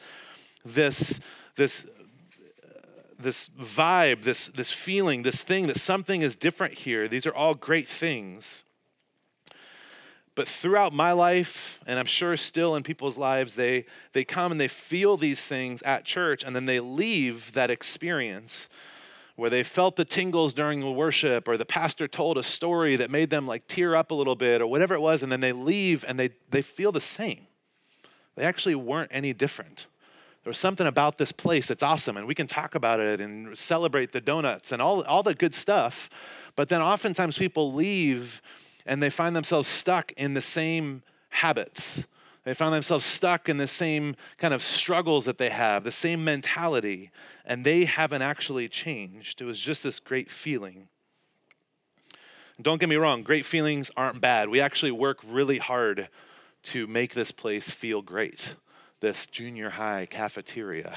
this 0.64 1.21
this 1.56 1.87
this 3.22 3.48
vibe, 3.48 4.22
this, 4.22 4.48
this 4.48 4.70
feeling, 4.70 5.22
this 5.22 5.42
thing 5.42 5.66
that 5.68 5.78
something 5.78 6.22
is 6.22 6.36
different 6.36 6.74
here. 6.74 7.08
These 7.08 7.26
are 7.26 7.34
all 7.34 7.54
great 7.54 7.88
things. 7.88 8.64
But 10.34 10.48
throughout 10.48 10.92
my 10.92 11.12
life, 11.12 11.78
and 11.86 11.98
I'm 11.98 12.06
sure 12.06 12.36
still 12.36 12.74
in 12.74 12.82
people's 12.82 13.18
lives, 13.18 13.54
they, 13.54 13.84
they 14.12 14.24
come 14.24 14.50
and 14.50 14.60
they 14.60 14.68
feel 14.68 15.16
these 15.16 15.44
things 15.44 15.82
at 15.82 16.04
church, 16.04 16.42
and 16.42 16.56
then 16.56 16.64
they 16.64 16.80
leave 16.80 17.52
that 17.52 17.70
experience 17.70 18.68
where 19.36 19.50
they 19.50 19.62
felt 19.62 19.96
the 19.96 20.04
tingles 20.04 20.54
during 20.54 20.80
the 20.80 20.90
worship, 20.90 21.48
or 21.48 21.56
the 21.56 21.64
pastor 21.64 22.06
told 22.06 22.38
a 22.38 22.42
story 22.42 22.96
that 22.96 23.10
made 23.10 23.30
them 23.30 23.46
like 23.46 23.66
tear 23.66 23.96
up 23.96 24.10
a 24.10 24.14
little 24.14 24.36
bit, 24.36 24.60
or 24.62 24.66
whatever 24.66 24.94
it 24.94 25.00
was, 25.00 25.22
and 25.22 25.30
then 25.30 25.40
they 25.40 25.52
leave 25.52 26.04
and 26.06 26.18
they, 26.18 26.30
they 26.50 26.62
feel 26.62 26.92
the 26.92 27.00
same. 27.00 27.46
They 28.36 28.44
actually 28.44 28.74
weren't 28.74 29.10
any 29.12 29.32
different. 29.32 29.86
There 30.42 30.50
was 30.50 30.58
something 30.58 30.88
about 30.88 31.18
this 31.18 31.30
place 31.30 31.68
that's 31.68 31.84
awesome, 31.84 32.16
and 32.16 32.26
we 32.26 32.34
can 32.34 32.49
talk 32.49 32.75
about 32.75 32.99
it 32.99 33.20
and 33.20 33.56
celebrate 33.56 34.11
the 34.11 34.20
donuts 34.20 34.72
and 34.72 34.82
all, 34.82 35.02
all 35.04 35.22
the 35.22 35.34
good 35.34 35.54
stuff. 35.54 36.11
But 36.56 36.68
then 36.68 36.82
oftentimes 36.82 37.38
people 37.38 37.72
leave 37.72 38.42
and 38.84 39.00
they 39.00 39.11
find 39.11 39.37
themselves 39.37 39.68
stuck 39.68 40.11
in 40.12 40.34
the 40.34 40.42
same 40.42 41.04
habits. 41.28 42.04
They 42.42 42.54
find 42.54 42.75
themselves 42.75 43.04
stuck 43.04 43.49
in 43.49 43.56
the 43.56 43.68
same 43.68 44.16
kind 44.37 44.52
of 44.52 44.64
struggles 44.64 45.26
that 45.26 45.38
they 45.38 45.50
have, 45.50 45.84
the 45.84 45.92
same 45.92 46.25
mentality, 46.25 47.12
and 47.46 47.64
they 47.64 47.84
haven't 47.84 48.22
actually 48.22 48.68
changed. 48.68 49.40
It 49.40 49.44
was 49.44 49.58
just 49.58 49.84
this 49.84 50.00
great 50.00 50.28
feeling. 50.28 50.88
Don't 52.61 52.80
get 52.80 52.88
me 52.88 52.96
wrong, 52.96 53.22
great 53.22 53.46
feelings 53.46 53.92
aren't 53.96 54.20
bad. 54.20 54.49
We 54.49 54.61
actually 54.61 54.90
work 54.90 55.20
really 55.25 55.58
hard 55.58 56.08
to 56.64 56.88
make 56.88 57.14
this 57.14 57.30
place 57.30 57.70
feel 57.70 58.02
great 58.02 58.56
this 59.02 59.26
junior 59.26 59.68
high 59.68 60.06
cafeteria. 60.06 60.97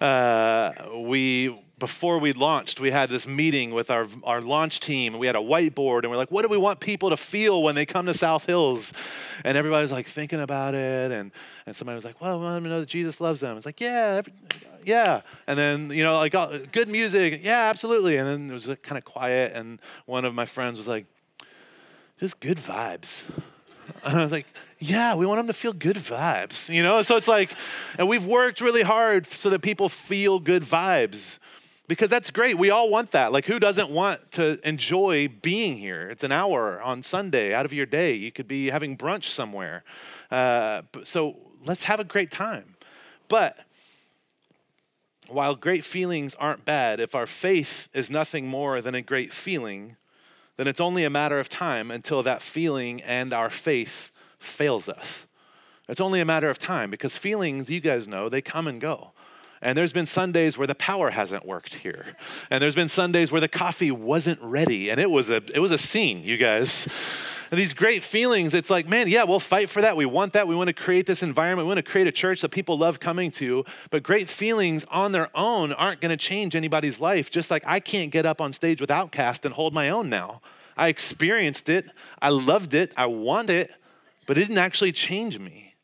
Uh, 0.00 0.72
we 0.96 1.56
before 1.78 2.18
we 2.18 2.32
launched, 2.32 2.80
we 2.80 2.90
had 2.90 3.08
this 3.08 3.26
meeting 3.26 3.70
with 3.70 3.90
our, 3.90 4.08
our 4.24 4.40
launch 4.40 4.80
team. 4.80 5.16
We 5.16 5.28
had 5.28 5.36
a 5.36 5.40
whiteboard, 5.40 6.02
and 6.02 6.10
we're 6.10 6.16
like, 6.16 6.32
what 6.32 6.42
do 6.42 6.48
we 6.48 6.56
want 6.56 6.80
people 6.80 7.10
to 7.10 7.16
feel 7.16 7.62
when 7.62 7.76
they 7.76 7.86
come 7.86 8.06
to 8.06 8.14
South 8.14 8.46
Hills? 8.46 8.92
And 9.44 9.56
everybody 9.56 9.82
was 9.82 9.92
like 9.92 10.06
thinking 10.08 10.40
about 10.40 10.74
it, 10.74 11.12
and, 11.12 11.30
and 11.66 11.76
somebody 11.76 11.94
was 11.94 12.04
like, 12.04 12.20
well, 12.20 12.40
we 12.40 12.44
want 12.46 12.56
them 12.56 12.64
to 12.64 12.70
know 12.70 12.80
that 12.80 12.88
Jesus 12.88 13.20
loves 13.20 13.38
them. 13.38 13.56
It's 13.56 13.66
like, 13.66 13.80
yeah, 13.80 14.16
every, 14.18 14.32
yeah. 14.84 15.20
And 15.46 15.56
then, 15.56 15.90
you 15.90 16.02
know, 16.02 16.16
like, 16.16 16.34
oh, 16.34 16.60
good 16.72 16.88
music, 16.88 17.44
yeah, 17.44 17.68
absolutely. 17.68 18.16
And 18.16 18.26
then 18.26 18.50
it 18.50 18.52
was 18.52 18.66
kind 18.82 18.98
of 18.98 19.04
quiet, 19.04 19.52
and 19.54 19.78
one 20.06 20.24
of 20.24 20.34
my 20.34 20.46
friends 20.46 20.78
was 20.78 20.88
like, 20.88 21.06
just 22.18 22.40
good 22.40 22.58
vibes. 22.58 23.22
And 24.04 24.18
I 24.18 24.22
was 24.22 24.32
like, 24.32 24.46
yeah, 24.78 25.14
we 25.14 25.26
want 25.26 25.38
them 25.38 25.48
to 25.48 25.52
feel 25.52 25.72
good 25.72 25.96
vibes, 25.96 26.72
you 26.72 26.82
know? 26.82 27.02
So 27.02 27.16
it's 27.16 27.28
like, 27.28 27.54
and 27.98 28.08
we've 28.08 28.24
worked 28.24 28.60
really 28.60 28.82
hard 28.82 29.26
so 29.26 29.50
that 29.50 29.60
people 29.60 29.88
feel 29.88 30.38
good 30.38 30.62
vibes 30.62 31.38
because 31.88 32.10
that's 32.10 32.30
great. 32.30 32.56
We 32.58 32.70
all 32.70 32.90
want 32.90 33.10
that. 33.12 33.32
Like, 33.32 33.46
who 33.46 33.58
doesn't 33.58 33.90
want 33.90 34.32
to 34.32 34.60
enjoy 34.66 35.28
being 35.28 35.76
here? 35.76 36.08
It's 36.08 36.22
an 36.22 36.32
hour 36.32 36.80
on 36.82 37.02
Sunday 37.02 37.54
out 37.54 37.64
of 37.64 37.72
your 37.72 37.86
day. 37.86 38.14
You 38.14 38.30
could 38.30 38.46
be 38.46 38.68
having 38.68 38.96
brunch 38.96 39.24
somewhere. 39.24 39.84
Uh, 40.30 40.82
so 41.02 41.36
let's 41.64 41.84
have 41.84 41.98
a 41.98 42.04
great 42.04 42.30
time. 42.30 42.76
But 43.28 43.58
while 45.28 45.54
great 45.54 45.84
feelings 45.84 46.34
aren't 46.34 46.64
bad, 46.64 47.00
if 47.00 47.14
our 47.14 47.26
faith 47.26 47.88
is 47.92 48.10
nothing 48.10 48.46
more 48.46 48.80
than 48.80 48.94
a 48.94 49.02
great 49.02 49.32
feeling, 49.32 49.96
then 50.58 50.66
it's 50.66 50.80
only 50.80 51.04
a 51.04 51.10
matter 51.10 51.38
of 51.38 51.48
time 51.48 51.90
until 51.90 52.22
that 52.24 52.42
feeling 52.42 53.00
and 53.02 53.32
our 53.32 53.48
faith 53.48 54.10
fails 54.40 54.88
us. 54.88 55.24
It's 55.88 56.00
only 56.00 56.20
a 56.20 56.24
matter 56.24 56.50
of 56.50 56.58
time 56.58 56.90
because 56.90 57.16
feelings, 57.16 57.70
you 57.70 57.80
guys 57.80 58.06
know, 58.06 58.28
they 58.28 58.42
come 58.42 58.66
and 58.66 58.80
go. 58.80 59.12
And 59.62 59.78
there's 59.78 59.92
been 59.92 60.06
Sundays 60.06 60.58
where 60.58 60.66
the 60.66 60.74
power 60.74 61.10
hasn't 61.10 61.46
worked 61.46 61.76
here. 61.76 62.06
And 62.50 62.60
there's 62.60 62.74
been 62.74 62.88
Sundays 62.88 63.32
where 63.32 63.40
the 63.40 63.48
coffee 63.48 63.90
wasn't 63.90 64.40
ready 64.42 64.90
and 64.90 65.00
it 65.00 65.10
was 65.10 65.30
a 65.30 65.36
it 65.36 65.60
was 65.60 65.70
a 65.70 65.78
scene, 65.78 66.22
you 66.22 66.36
guys. 66.36 66.88
These 67.50 67.74
great 67.74 68.04
feelings, 68.04 68.54
it's 68.54 68.70
like, 68.70 68.88
man, 68.88 69.08
yeah, 69.08 69.24
we'll 69.24 69.40
fight 69.40 69.70
for 69.70 69.80
that. 69.80 69.96
We 69.96 70.06
want 70.06 70.34
that. 70.34 70.46
We 70.46 70.54
want 70.54 70.68
to 70.68 70.74
create 70.74 71.06
this 71.06 71.22
environment. 71.22 71.66
We 71.66 71.74
want 71.74 71.84
to 71.84 71.90
create 71.90 72.06
a 72.06 72.12
church 72.12 72.42
that 72.42 72.50
people 72.50 72.76
love 72.76 73.00
coming 73.00 73.30
to. 73.32 73.64
But 73.90 74.02
great 74.02 74.28
feelings 74.28 74.84
on 74.90 75.12
their 75.12 75.28
own 75.34 75.72
aren't 75.72 76.00
going 76.00 76.10
to 76.10 76.16
change 76.16 76.54
anybody's 76.54 77.00
life. 77.00 77.30
Just 77.30 77.50
like 77.50 77.64
I 77.66 77.80
can't 77.80 78.10
get 78.10 78.26
up 78.26 78.40
on 78.40 78.52
stage 78.52 78.80
with 78.80 78.90
OutKast 78.90 79.44
and 79.44 79.54
hold 79.54 79.72
my 79.72 79.88
own 79.88 80.08
now. 80.08 80.40
I 80.76 80.88
experienced 80.88 81.68
it. 81.68 81.90
I 82.20 82.28
loved 82.28 82.74
it. 82.74 82.92
I 82.96 83.06
want 83.06 83.50
it 83.50 83.72
but 84.28 84.36
it 84.36 84.42
didn't 84.42 84.58
actually 84.58 84.92
change 84.92 85.38
me. 85.38 85.74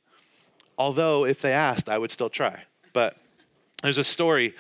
Although, 0.77 1.25
if 1.25 1.41
they 1.41 1.53
asked, 1.53 1.89
I 1.89 1.97
would 1.97 2.11
still 2.11 2.29
try. 2.29 2.65
But 2.93 3.17
there's 3.83 3.97
a 3.97 4.05
story 4.05 4.55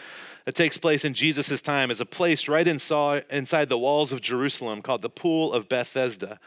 that 0.46 0.54
takes 0.54 0.78
place 0.78 1.04
in 1.04 1.12
Jesus' 1.12 1.60
time 1.60 1.90
as 1.90 2.00
a 2.00 2.06
place 2.06 2.48
right 2.48 2.66
inside 2.66 3.68
the 3.68 3.78
walls 3.78 4.10
of 4.10 4.22
Jerusalem 4.22 4.80
called 4.80 5.02
the 5.02 5.10
Pool 5.10 5.52
of 5.52 5.68
Bethesda. 5.68 6.40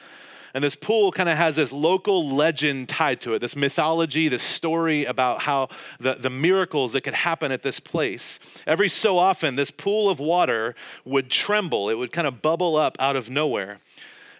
And 0.54 0.64
this 0.64 0.76
pool 0.76 1.12
kind 1.12 1.30
of 1.30 1.38
has 1.38 1.56
this 1.56 1.72
local 1.72 2.30
legend 2.30 2.90
tied 2.90 3.22
to 3.22 3.34
it, 3.34 3.40
this 3.40 3.56
mythology, 3.56 4.28
this 4.28 4.44
story 4.44 5.06
about 5.06 5.42
how 5.42 5.70
the, 6.00 6.16
the 6.16 6.30
miracles 6.30 6.94
that 6.94 7.02
could 7.02 7.14
happen 7.14 7.52
at 7.52 7.64
this 7.64 7.80
place. 7.80 8.40
Every 8.66 8.90
so 8.90 9.18
often, 9.18 9.56
this 9.56 9.72
pool 9.72 10.10
of 10.10 10.20
water 10.20 10.76
would 11.06 11.30
tremble, 11.30 11.90
it 11.90 11.96
would 11.96 12.12
kind 12.12 12.28
of 12.28 12.42
bubble 12.42 12.76
up 12.76 12.98
out 13.00 13.16
of 13.16 13.30
nowhere. 13.30 13.80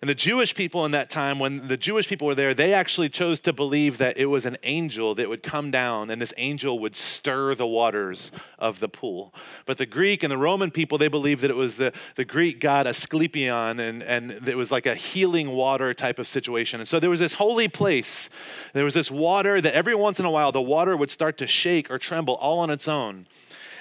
And 0.02 0.10
the 0.10 0.16
Jewish 0.16 0.54
people 0.54 0.86
in 0.86 0.92
that 0.92 1.10
time, 1.10 1.40
when 1.40 1.68
the 1.68 1.78
Jewish 1.78 2.08
people 2.08 2.28
were 2.28 2.36
there, 2.36 2.54
they 2.54 2.74
actually 2.74 3.10
chose 3.10 3.40
to 3.42 3.54
believe 3.54 3.98
that 3.98 4.18
it 4.18 4.28
was 4.28 4.46
an 4.46 4.58
angel 4.62 5.16
that 5.16 5.28
would 5.28 5.42
come 5.42 5.72
down 5.72 6.12
and 6.12 6.22
this 6.22 6.34
angel 6.38 6.78
would 6.80 6.96
stir 6.96 7.56
the 7.56 7.66
waters 7.66 8.32
of 8.60 8.80
the 8.80 8.90
pool. 8.90 9.34
But 9.66 9.80
the 9.80 9.88
Greek 9.88 10.22
and 10.22 10.32
the 10.32 10.38
Roman 10.38 10.70
people, 10.70 11.00
they 11.00 11.08
believed 11.08 11.42
that 11.42 11.50
it 11.50 11.56
was 11.56 11.78
the, 11.78 11.94
the 12.16 12.26
Greek 12.26 12.60
god 12.60 12.86
Asclepion 12.86 13.80
and, 13.80 14.04
and 14.04 14.48
it 14.48 14.56
was 14.56 14.72
like 14.72 14.86
a 14.86 14.94
healing 14.94 15.50
water 15.50 15.96
type 15.96 16.20
of 16.20 16.28
situation. 16.28 16.80
And 16.80 16.88
so 16.88 17.00
there 17.00 17.10
was 17.10 17.20
this 17.20 17.34
holy 17.34 17.68
place. 17.68 18.30
There 18.74 18.86
was 18.86 18.94
this 18.94 19.10
water 19.10 19.60
that 19.60 19.74
every 19.74 19.96
once 19.96 20.20
in 20.20 20.26
a 20.26 20.32
while 20.32 20.52
the 20.52 20.62
water 20.62 20.96
would 20.96 21.10
start 21.10 21.38
to 21.40 21.48
shake 21.48 21.90
or 21.90 21.98
tremble 21.98 22.36
all 22.36 22.60
on 22.60 22.70
its 22.70 22.88
own. 22.88 23.26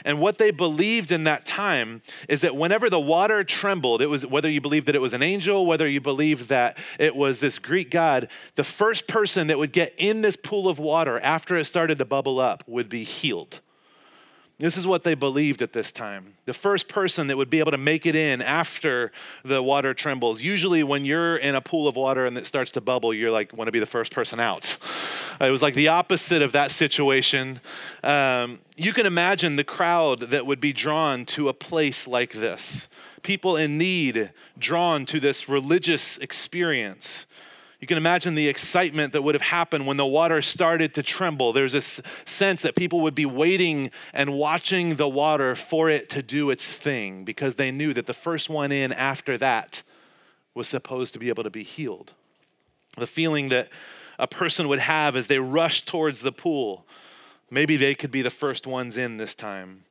And 0.05 0.21
what 0.21 0.39
they 0.39 0.51
believed 0.51 1.11
in 1.11 1.25
that 1.25 1.47
time 1.47 2.03
is 2.29 2.43
that 2.43 2.57
whenever 2.57 2.91
the 2.91 3.01
water 3.01 3.45
trembled, 3.45 4.03
it 4.03 4.07
was 4.07 4.27
whether 4.27 4.51
you 4.51 4.61
believed 4.61 4.87
that 4.87 4.95
it 4.95 5.01
was 5.01 5.13
an 5.13 5.23
angel, 5.23 5.67
whether 5.67 5.89
you 5.89 6.01
believed 6.01 6.49
that 6.49 6.79
it 6.99 7.15
was 7.15 7.41
this 7.41 7.59
Greek 7.59 7.91
god, 7.91 8.29
the 8.55 8.65
first 8.65 9.07
person 9.07 9.47
that 9.49 9.59
would 9.59 9.73
get 9.73 9.95
in 9.99 10.23
this 10.23 10.37
pool 10.37 10.69
of 10.69 10.79
water 10.79 11.19
after 11.21 11.57
it 11.57 11.65
started 11.65 11.99
to 11.99 12.05
bubble 12.05 12.39
up 12.39 12.65
would 12.67 12.89
be 12.89 13.05
healed. 13.05 13.61
This 14.59 14.79
is 14.79 14.87
what 14.87 15.05
they 15.05 15.15
believed 15.15 15.61
at 15.61 15.75
this 15.75 15.93
time. 15.93 16.33
The 16.47 16.55
first 16.55 16.89
person 16.89 17.27
that 17.27 17.37
would 17.37 17.51
be 17.51 17.59
able 17.59 17.73
to 17.73 17.79
make 17.79 18.07
it 18.07 18.17
in 18.17 18.41
after 18.41 19.13
the 19.45 19.63
water 19.63 19.93
trembles. 19.93 20.41
Usually, 20.41 20.83
when 20.83 21.05
you're 21.05 21.37
in 21.37 21.55
a 21.55 21.61
pool 21.61 21.87
of 21.87 21.95
water 21.95 22.25
and 22.25 22.39
it 22.39 22.47
starts 22.47 22.71
to 22.73 22.81
bubble, 22.81 23.13
you're 23.13 23.31
like, 23.31 23.53
want 23.53 23.69
to 23.69 23.73
be 23.73 23.81
the 23.81 23.87
first 23.87 24.13
person 24.13 24.41
out. 24.41 24.79
It 25.39 25.51
was 25.51 25.61
like 25.61 25.75
the 25.75 25.89
opposite 25.89 26.41
of 26.41 26.53
that 26.53 26.71
situation. 26.71 27.61
Um, 28.03 28.61
you 28.77 28.95
can 28.95 29.05
imagine 29.05 29.57
the 29.57 29.65
crowd 29.65 30.21
that 30.21 30.47
would 30.47 30.61
be 30.61 30.73
drawn 30.73 31.27
to 31.27 31.51
a 31.51 31.53
place 31.53 32.09
like 32.09 32.33
this. 32.33 32.89
People 33.23 33.57
in 33.57 33.77
need 33.77 34.33
drawn 34.59 35.05
to 35.07 35.21
this 35.21 35.51
religious 35.51 36.17
experience. 36.17 37.27
You 37.81 37.87
can 37.87 37.99
imagine 37.99 38.35
the 38.35 38.49
excitement 38.49 39.13
that 39.13 39.23
would 39.23 39.35
have 39.35 39.43
happened 39.43 39.87
when 39.87 39.99
the 39.99 40.07
water 40.07 40.41
started 40.41 40.95
to 40.95 41.03
tremble. 41.03 41.53
There's 41.53 41.75
this 41.75 42.01
sense 42.25 42.63
that 42.63 42.75
people 42.75 43.03
would 43.03 43.15
be 43.15 43.27
waiting 43.27 43.91
and 44.15 44.33
watching 44.33 44.97
the 44.97 45.09
water 45.09 45.55
for 45.55 45.91
it 45.91 46.09
to 46.11 46.23
do 46.23 46.51
its 46.51 46.75
thing 46.75 47.25
because 47.25 47.57
they 47.57 47.71
knew 47.71 47.93
that 47.93 48.07
the 48.07 48.15
first 48.15 48.49
one 48.49 48.73
in 48.73 48.93
after 48.93 49.37
that 49.39 49.83
was 50.55 50.69
supposed 50.69 51.13
to 51.13 51.19
be 51.19 51.29
able 51.29 51.45
to 51.45 51.51
be 51.51 51.63
healed. 51.63 52.15
The 52.97 53.07
feeling 53.07 53.51
that 53.51 53.69
a 54.19 54.27
person 54.27 54.69
would 54.69 54.79
have 54.79 55.15
as 55.15 55.27
they 55.27 55.39
rush 55.39 55.85
towards 55.85 56.23
the 56.23 56.33
pool, 56.33 56.87
maybe 57.51 57.77
they 57.77 57.95
could 57.95 58.11
be 58.11 58.23
the 58.23 58.31
first 58.31 58.67
ones 58.67 58.97
in 58.97 59.19
this 59.19 59.35
time. 59.35 59.85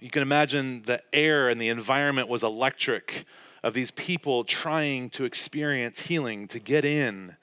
You 0.00 0.10
can 0.10 0.22
imagine 0.22 0.82
the 0.82 1.00
air 1.12 1.48
and 1.48 1.60
the 1.60 1.68
environment 1.68 2.28
was 2.28 2.42
electric 2.42 3.24
of 3.64 3.72
these 3.72 3.90
people 3.92 4.44
trying 4.44 5.08
to 5.08 5.24
experience 5.24 6.00
healing, 6.00 6.46
to 6.46 6.60
get 6.60 6.84
in. 6.84 7.34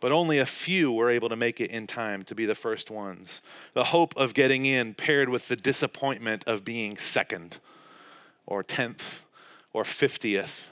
but 0.00 0.12
only 0.12 0.38
a 0.38 0.46
few 0.46 0.92
were 0.92 1.10
able 1.10 1.28
to 1.28 1.34
make 1.34 1.60
it 1.60 1.72
in 1.72 1.84
time 1.84 2.22
to 2.22 2.32
be 2.32 2.46
the 2.46 2.54
first 2.54 2.88
ones. 2.88 3.42
The 3.74 3.82
hope 3.82 4.16
of 4.16 4.32
getting 4.32 4.64
in 4.64 4.94
paired 4.94 5.28
with 5.28 5.48
the 5.48 5.56
disappointment 5.56 6.44
of 6.46 6.64
being 6.64 6.96
second 6.96 7.58
or 8.46 8.62
10th 8.62 9.22
or 9.72 9.82
50th, 9.82 10.66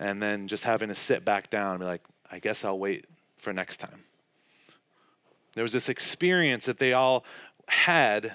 and 0.00 0.20
then 0.20 0.48
just 0.48 0.64
having 0.64 0.88
to 0.88 0.96
sit 0.96 1.24
back 1.24 1.48
down 1.48 1.74
and 1.74 1.80
be 1.80 1.86
like, 1.86 2.02
I 2.30 2.40
guess 2.40 2.64
I'll 2.64 2.78
wait 2.78 3.06
for 3.38 3.52
next 3.52 3.78
time. 3.78 4.02
There 5.54 5.62
was 5.62 5.72
this 5.72 5.88
experience 5.88 6.66
that 6.66 6.80
they 6.80 6.92
all 6.92 7.24
had. 7.68 8.32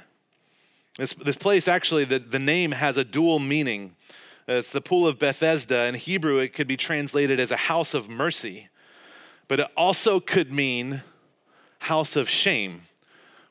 This, 0.98 1.14
this 1.14 1.38
place, 1.38 1.68
actually, 1.68 2.06
the, 2.06 2.20
the 2.20 2.40
name 2.40 2.72
has 2.72 2.96
a 2.96 3.04
dual 3.04 3.40
meaning. 3.40 3.96
It's 4.50 4.72
the 4.72 4.82
Pool 4.82 5.08
of 5.08 5.20
Bethesda. 5.20 5.86
In 5.86 5.96
Hebrew, 5.96 6.40
it 6.40 6.54
could 6.54 6.68
be 6.68 6.76
translated 6.76 7.40
as 7.40 7.52
a 7.52 7.58
house 7.58 7.94
of 7.94 8.10
mercy 8.10 8.70
but 9.50 9.60
it 9.60 9.68
also 9.76 10.22
could 10.22 10.54
mean 10.54 11.02
house 11.80 12.16
of 12.16 12.30
shame, 12.30 12.82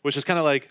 which 0.00 0.16
is 0.16 0.24
kind 0.24 0.38
of 0.38 0.46
like, 0.46 0.70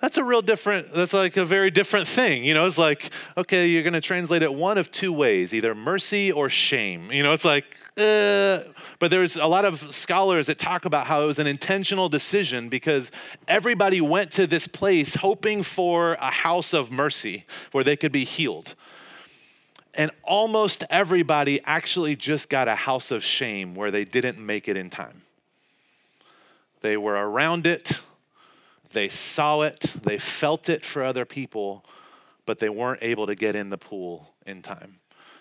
that's 0.00 0.16
a 0.16 0.24
real 0.24 0.42
different, 0.42 0.90
that's 0.92 1.12
like 1.12 1.36
a 1.36 1.44
very 1.44 1.70
different 1.70 2.08
thing. 2.08 2.44
You 2.44 2.54
know, 2.54 2.66
it's 2.66 2.78
like, 2.78 3.10
okay, 3.36 3.68
you're 3.68 3.82
going 3.82 3.94
to 3.94 4.00
translate 4.00 4.42
it 4.42 4.52
one 4.52 4.78
of 4.78 4.90
two 4.90 5.12
ways, 5.12 5.54
either 5.54 5.74
mercy 5.74 6.32
or 6.32 6.48
shame. 6.48 7.12
You 7.12 7.22
know, 7.22 7.32
it's 7.32 7.44
like, 7.44 7.76
uh, 7.98 8.60
but 8.98 9.10
there's 9.10 9.36
a 9.36 9.46
lot 9.46 9.64
of 9.64 9.94
scholars 9.94 10.46
that 10.46 10.58
talk 10.58 10.84
about 10.86 11.06
how 11.06 11.22
it 11.22 11.26
was 11.26 11.38
an 11.38 11.46
intentional 11.46 12.08
decision 12.08 12.68
because 12.68 13.10
everybody 13.46 14.00
went 14.00 14.30
to 14.32 14.46
this 14.46 14.66
place 14.66 15.14
hoping 15.14 15.62
for 15.62 16.14
a 16.14 16.30
house 16.30 16.72
of 16.72 16.90
mercy 16.90 17.44
where 17.72 17.84
they 17.84 17.96
could 17.96 18.12
be 18.12 18.24
healed. 18.24 18.74
And 19.96 20.10
almost 20.22 20.84
everybody 20.90 21.60
actually 21.64 22.16
just 22.16 22.48
got 22.48 22.68
a 22.68 22.74
house 22.74 23.10
of 23.10 23.22
shame 23.22 23.74
where 23.74 23.90
they 23.90 24.04
didn't 24.04 24.44
make 24.44 24.68
it 24.68 24.76
in 24.76 24.90
time. 24.90 25.22
They 26.80 26.96
were 26.96 27.14
around 27.14 27.66
it, 27.66 28.00
they 28.92 29.08
saw 29.08 29.62
it, 29.62 29.80
they 30.02 30.18
felt 30.18 30.68
it 30.68 30.84
for 30.84 31.02
other 31.02 31.24
people, 31.24 31.84
but 32.46 32.58
they 32.58 32.68
weren't 32.68 33.02
able 33.02 33.26
to 33.26 33.34
get 33.34 33.54
in 33.54 33.70
the 33.70 33.78
pool 33.78 34.34
in 34.46 34.62
time. 34.62 34.98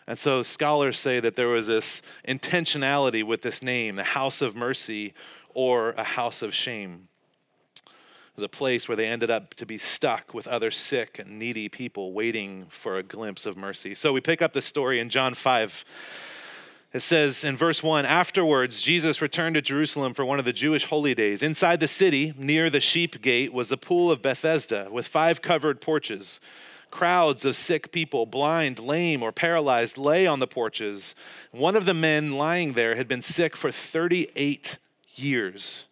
And 0.08 0.18
so 0.18 0.44
scholars 0.44 1.00
say 1.00 1.20
that 1.20 1.36
there 1.36 1.48
was 1.48 1.68
this 1.68 2.02
intentionality 2.28 3.24
with 3.24 3.42
this 3.42 3.62
name, 3.62 3.96
the 3.96 4.04
house 4.04 4.42
of 4.42 4.56
mercy 4.56 5.14
or 5.54 5.92
a 5.92 6.04
house 6.04 6.42
of 6.42 6.54
shame 6.54 7.08
was 8.36 8.44
a 8.44 8.50
place 8.50 8.88
where 8.88 8.96
they 8.96 9.08
ended 9.08 9.30
up 9.30 9.54
to 9.54 9.66
be 9.66 9.78
stuck 9.78 10.34
with 10.34 10.48
other 10.48 10.72
sick 10.72 11.20
and 11.20 11.38
needy 11.38 11.70
people 11.70 12.14
waiting 12.14 12.66
for 12.68 12.98
a 12.98 13.04
glimpse 13.04 13.46
of 13.46 13.56
mercy. 13.56 13.94
So 13.94 14.12
we 14.12 14.22
pick 14.22 14.42
up 14.42 14.54
the 14.54 14.62
story 14.62 15.00
in 15.00 15.10
John 15.10 15.36
5. 15.36 15.86
It 16.94 17.02
says 17.02 17.44
in 17.44 17.58
verse 17.58 17.84
1 17.84 18.06
Afterwards, 18.06 18.82
Jesus 18.82 19.22
returned 19.22 19.54
to 19.56 19.62
Jerusalem 19.62 20.16
for 20.16 20.26
one 20.26 20.40
of 20.40 20.46
the 20.46 20.54
Jewish 20.54 20.86
holy 20.86 21.14
days. 21.14 21.44
Inside 21.44 21.80
the 21.80 21.88
city, 21.88 22.34
near 22.36 22.72
the 22.72 22.82
sheep 22.82 23.22
gate, 23.22 23.54
was 23.54 23.70
the 23.70 23.78
pool 23.78 24.10
of 24.10 24.24
Bethesda 24.24 24.88
with 24.92 25.08
five 25.08 25.44
covered 25.44 25.80
porches. 25.80 26.42
Crowds 26.90 27.46
of 27.46 27.56
sick 27.56 27.92
people, 27.92 28.26
blind, 28.26 28.80
lame, 28.80 29.22
or 29.22 29.32
paralyzed, 29.32 29.98
lay 29.98 30.26
on 30.26 30.40
the 30.40 30.48
porches. 30.48 31.14
One 31.52 31.76
of 31.76 31.86
the 31.86 31.96
men 31.96 32.34
lying 32.34 32.74
there 32.74 32.96
had 32.96 33.08
been 33.08 33.24
sick 33.24 33.56
for 33.56 33.72
38 33.72 34.78
years 35.16 35.88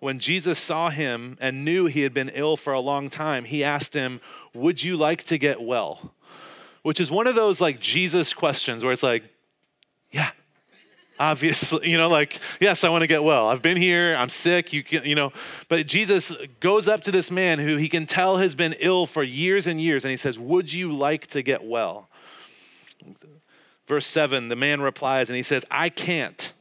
when 0.00 0.18
Jesus 0.18 0.58
saw 0.58 0.90
him 0.90 1.36
and 1.40 1.64
knew 1.64 1.86
he 1.86 2.02
had 2.02 2.14
been 2.14 2.30
ill 2.34 2.56
for 2.56 2.72
a 2.72 2.80
long 2.80 3.10
time, 3.10 3.44
he 3.44 3.64
asked 3.64 3.94
him, 3.94 4.20
Would 4.54 4.82
you 4.82 4.96
like 4.96 5.24
to 5.24 5.38
get 5.38 5.60
well? 5.60 6.14
Which 6.82 7.00
is 7.00 7.10
one 7.10 7.26
of 7.26 7.34
those 7.34 7.60
like 7.60 7.80
Jesus 7.80 8.32
questions 8.32 8.84
where 8.84 8.92
it's 8.92 9.02
like, 9.02 9.24
Yeah, 10.10 10.30
obviously, 11.18 11.90
you 11.90 11.96
know, 11.96 12.08
like, 12.08 12.40
yes, 12.60 12.84
I 12.84 12.88
want 12.88 13.02
to 13.02 13.08
get 13.08 13.24
well. 13.24 13.48
I've 13.48 13.62
been 13.62 13.76
here, 13.76 14.14
I'm 14.16 14.28
sick, 14.28 14.72
you 14.72 14.82
can, 14.82 15.04
you 15.04 15.14
know. 15.14 15.32
But 15.68 15.86
Jesus 15.86 16.34
goes 16.60 16.88
up 16.88 17.02
to 17.02 17.10
this 17.10 17.30
man 17.30 17.58
who 17.58 17.76
he 17.76 17.88
can 17.88 18.06
tell 18.06 18.36
has 18.36 18.54
been 18.54 18.74
ill 18.80 19.06
for 19.06 19.22
years 19.22 19.66
and 19.66 19.80
years, 19.80 20.04
and 20.04 20.10
he 20.10 20.16
says, 20.16 20.38
Would 20.38 20.72
you 20.72 20.92
like 20.92 21.26
to 21.28 21.42
get 21.42 21.64
well? 21.64 22.08
Verse 23.88 24.06
7, 24.06 24.48
the 24.48 24.56
man 24.56 24.82
replies 24.82 25.30
and 25.30 25.36
he 25.36 25.42
says, 25.42 25.64
I 25.70 25.88
can't 25.88 26.52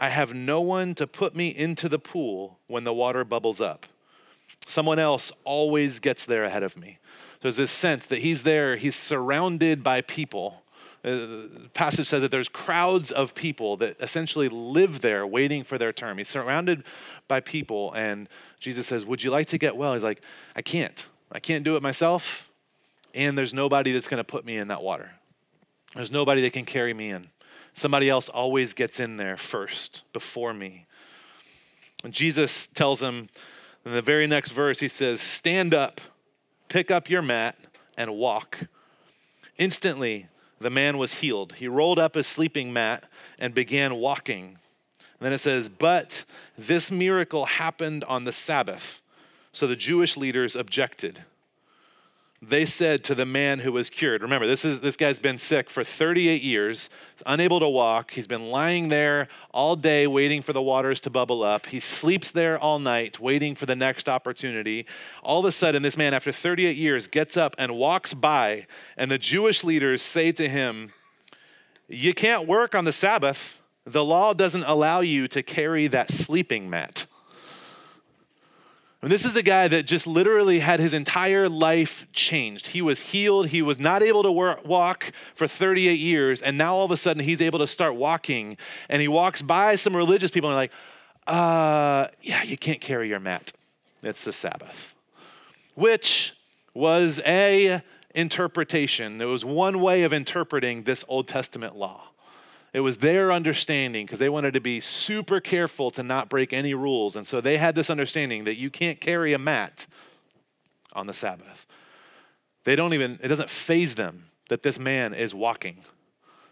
I 0.00 0.08
have 0.08 0.32
no 0.32 0.62
one 0.62 0.94
to 0.94 1.06
put 1.06 1.36
me 1.36 1.48
into 1.48 1.86
the 1.88 1.98
pool 1.98 2.58
when 2.66 2.84
the 2.84 2.94
water 2.94 3.22
bubbles 3.22 3.60
up. 3.60 3.84
Someone 4.66 4.98
else 4.98 5.30
always 5.44 6.00
gets 6.00 6.24
there 6.24 6.44
ahead 6.44 6.62
of 6.62 6.76
me. 6.76 6.98
There's 7.42 7.56
this 7.56 7.70
sense 7.70 8.06
that 8.06 8.20
he's 8.20 8.42
there, 8.42 8.76
he's 8.76 8.96
surrounded 8.96 9.82
by 9.82 10.00
people. 10.00 10.62
Uh, 11.04 11.10
the 11.10 11.70
passage 11.74 12.06
says 12.06 12.22
that 12.22 12.30
there's 12.30 12.48
crowds 12.48 13.10
of 13.10 13.34
people 13.34 13.76
that 13.78 14.00
essentially 14.00 14.48
live 14.48 15.00
there 15.00 15.26
waiting 15.26 15.64
for 15.64 15.78
their 15.78 15.92
term. 15.92 16.18
He's 16.18 16.28
surrounded 16.28 16.84
by 17.28 17.40
people, 17.40 17.92
and 17.92 18.28
Jesus 18.58 18.86
says, 18.86 19.04
Would 19.04 19.22
you 19.22 19.30
like 19.30 19.46
to 19.48 19.58
get 19.58 19.76
well? 19.76 19.94
He's 19.94 20.02
like, 20.02 20.22
I 20.56 20.62
can't. 20.62 21.06
I 21.32 21.40
can't 21.40 21.64
do 21.64 21.76
it 21.76 21.82
myself, 21.82 22.50
and 23.14 23.36
there's 23.36 23.54
nobody 23.54 23.92
that's 23.92 24.08
going 24.08 24.18
to 24.18 24.24
put 24.24 24.44
me 24.44 24.56
in 24.56 24.68
that 24.68 24.82
water. 24.82 25.10
There's 25.94 26.10
nobody 26.10 26.42
that 26.42 26.52
can 26.52 26.64
carry 26.64 26.92
me 26.92 27.10
in. 27.10 27.28
Somebody 27.74 28.08
else 28.08 28.28
always 28.28 28.74
gets 28.74 29.00
in 29.00 29.16
there 29.16 29.36
first, 29.36 30.02
before 30.12 30.52
me. 30.52 30.86
And 32.04 32.12
Jesus 32.12 32.66
tells 32.66 33.02
him 33.02 33.28
in 33.84 33.92
the 33.92 34.02
very 34.02 34.26
next 34.26 34.52
verse, 34.52 34.80
he 34.80 34.88
says, 34.88 35.20
Stand 35.20 35.74
up, 35.74 36.00
pick 36.68 36.90
up 36.90 37.08
your 37.08 37.22
mat, 37.22 37.56
and 37.96 38.14
walk. 38.14 38.58
Instantly, 39.58 40.26
the 40.60 40.70
man 40.70 40.98
was 40.98 41.14
healed. 41.14 41.54
He 41.54 41.68
rolled 41.68 41.98
up 41.98 42.14
his 42.14 42.26
sleeping 42.26 42.72
mat 42.72 43.08
and 43.38 43.54
began 43.54 43.94
walking. 43.96 44.44
And 44.48 45.26
then 45.26 45.32
it 45.32 45.38
says, 45.38 45.68
But 45.68 46.24
this 46.56 46.90
miracle 46.90 47.46
happened 47.46 48.04
on 48.04 48.24
the 48.24 48.32
Sabbath. 48.32 49.00
So 49.52 49.66
the 49.66 49.76
Jewish 49.76 50.16
leaders 50.16 50.54
objected 50.54 51.24
they 52.42 52.64
said 52.64 53.04
to 53.04 53.14
the 53.14 53.26
man 53.26 53.58
who 53.58 53.70
was 53.70 53.90
cured 53.90 54.22
remember 54.22 54.46
this 54.46 54.64
is 54.64 54.80
this 54.80 54.96
guy's 54.96 55.18
been 55.18 55.36
sick 55.36 55.68
for 55.68 55.84
38 55.84 56.42
years 56.42 56.88
he's 57.12 57.22
unable 57.26 57.60
to 57.60 57.68
walk. 57.68 58.12
He's 58.12 58.26
been 58.26 58.46
lying 58.46 58.88
there 58.88 59.28
all 59.52 59.76
day 59.76 60.06
waiting 60.06 60.42
for 60.42 60.52
the 60.52 60.62
waters 60.62 61.00
to 61.02 61.10
bubble 61.10 61.42
up. 61.42 61.66
He 61.66 61.80
sleeps 61.80 62.30
there 62.30 62.58
all 62.58 62.78
night 62.78 63.20
waiting 63.20 63.54
for 63.54 63.66
the 63.66 63.76
next 63.76 64.08
opportunity. 64.08 64.86
All 65.22 65.40
of 65.40 65.44
a 65.44 65.52
sudden 65.52 65.82
this 65.82 65.96
man 65.96 66.14
after 66.14 66.32
38 66.32 66.76
years 66.76 67.06
gets 67.06 67.36
up 67.36 67.54
and 67.58 67.76
walks 67.76 68.14
by 68.14 68.66
and 68.96 69.10
the 69.10 69.18
jewish 69.18 69.62
leaders 69.62 70.00
say 70.02 70.32
to 70.32 70.48
him 70.48 70.92
you 71.88 72.14
can't 72.14 72.46
work 72.46 72.76
on 72.76 72.84
the 72.84 72.92
sabbath. 72.92 73.60
The 73.84 74.04
law 74.04 74.32
doesn't 74.32 74.62
allow 74.64 75.00
you 75.00 75.26
to 75.28 75.42
carry 75.42 75.88
that 75.88 76.12
sleeping 76.12 76.70
mat 76.70 77.06
and 79.02 79.10
this 79.10 79.24
is 79.24 79.34
a 79.34 79.42
guy 79.42 79.66
that 79.66 79.86
just 79.86 80.06
literally 80.06 80.58
had 80.58 80.78
his 80.78 80.92
entire 80.92 81.48
life 81.48 82.06
changed. 82.12 82.68
He 82.68 82.82
was 82.82 83.00
healed. 83.00 83.48
He 83.48 83.62
was 83.62 83.78
not 83.78 84.02
able 84.02 84.22
to 84.22 84.32
work, 84.32 84.66
walk 84.66 85.12
for 85.34 85.46
38 85.46 85.98
years. 85.98 86.42
And 86.42 86.58
now 86.58 86.74
all 86.74 86.84
of 86.84 86.90
a 86.90 86.98
sudden 86.98 87.22
he's 87.22 87.40
able 87.40 87.60
to 87.60 87.66
start 87.66 87.94
walking. 87.94 88.58
And 88.90 89.00
he 89.00 89.08
walks 89.08 89.40
by 89.40 89.76
some 89.76 89.96
religious 89.96 90.30
people 90.30 90.50
and 90.50 90.54
they're 90.54 90.62
like, 90.64 90.72
uh, 91.26 92.08
yeah, 92.20 92.42
you 92.42 92.58
can't 92.58 92.80
carry 92.80 93.08
your 93.08 93.20
mat. 93.20 93.52
It's 94.02 94.24
the 94.24 94.32
Sabbath. 94.32 94.94
Which 95.74 96.34
was 96.74 97.22
a 97.24 97.80
interpretation. 98.14 99.20
It 99.20 99.26
was 99.26 99.46
one 99.46 99.80
way 99.80 100.02
of 100.02 100.12
interpreting 100.12 100.82
this 100.82 101.04
Old 101.08 101.26
Testament 101.26 101.74
law. 101.74 102.09
It 102.72 102.80
was 102.80 102.98
their 102.98 103.32
understanding 103.32 104.06
because 104.06 104.20
they 104.20 104.28
wanted 104.28 104.54
to 104.54 104.60
be 104.60 104.80
super 104.80 105.40
careful 105.40 105.90
to 105.92 106.02
not 106.02 106.28
break 106.28 106.52
any 106.52 106.74
rules. 106.74 107.16
And 107.16 107.26
so 107.26 107.40
they 107.40 107.56
had 107.56 107.74
this 107.74 107.90
understanding 107.90 108.44
that 108.44 108.56
you 108.56 108.70
can't 108.70 109.00
carry 109.00 109.32
a 109.32 109.38
mat 109.38 109.86
on 110.92 111.06
the 111.06 111.14
Sabbath. 111.14 111.66
They 112.64 112.76
don't 112.76 112.94
even, 112.94 113.18
it 113.22 113.28
doesn't 113.28 113.50
faze 113.50 113.94
them 113.96 114.26
that 114.48 114.62
this 114.62 114.78
man 114.78 115.14
is 115.14 115.34
walking, 115.34 115.78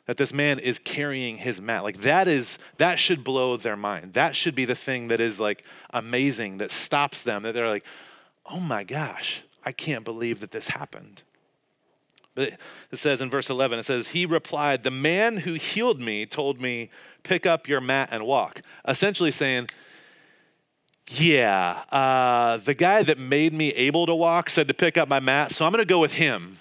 that 0.06 0.16
this 0.16 0.32
man 0.32 0.58
is 0.58 0.80
carrying 0.80 1.36
his 1.36 1.60
mat. 1.60 1.84
Like 1.84 2.00
that 2.00 2.26
is, 2.26 2.58
that 2.78 2.98
should 2.98 3.22
blow 3.22 3.56
their 3.56 3.76
mind. 3.76 4.14
That 4.14 4.34
should 4.34 4.54
be 4.54 4.64
the 4.64 4.74
thing 4.74 5.08
that 5.08 5.20
is 5.20 5.38
like 5.38 5.64
amazing, 5.90 6.58
that 6.58 6.72
stops 6.72 7.22
them, 7.22 7.44
that 7.44 7.54
they're 7.54 7.68
like, 7.68 7.84
oh 8.46 8.60
my 8.60 8.82
gosh, 8.82 9.42
I 9.64 9.70
can't 9.70 10.04
believe 10.04 10.40
that 10.40 10.50
this 10.50 10.68
happened. 10.68 11.22
But 12.38 12.52
it 12.92 12.98
says 12.98 13.20
in 13.20 13.30
verse 13.30 13.50
11, 13.50 13.80
it 13.80 13.82
says, 13.82 14.06
He 14.06 14.24
replied, 14.24 14.84
The 14.84 14.92
man 14.92 15.38
who 15.38 15.54
healed 15.54 16.00
me 16.00 16.24
told 16.24 16.60
me, 16.60 16.88
Pick 17.24 17.46
up 17.46 17.66
your 17.66 17.80
mat 17.80 18.10
and 18.12 18.24
walk. 18.24 18.60
Essentially 18.86 19.32
saying, 19.32 19.66
Yeah, 21.08 21.82
uh, 21.90 22.58
the 22.58 22.74
guy 22.74 23.02
that 23.02 23.18
made 23.18 23.52
me 23.52 23.70
able 23.70 24.06
to 24.06 24.14
walk 24.14 24.50
said 24.50 24.68
to 24.68 24.74
pick 24.74 24.96
up 24.96 25.08
my 25.08 25.18
mat, 25.18 25.50
so 25.50 25.66
I'm 25.66 25.72
going 25.72 25.82
to 25.82 25.88
go 25.88 25.98
with 25.98 26.12
him. 26.12 26.58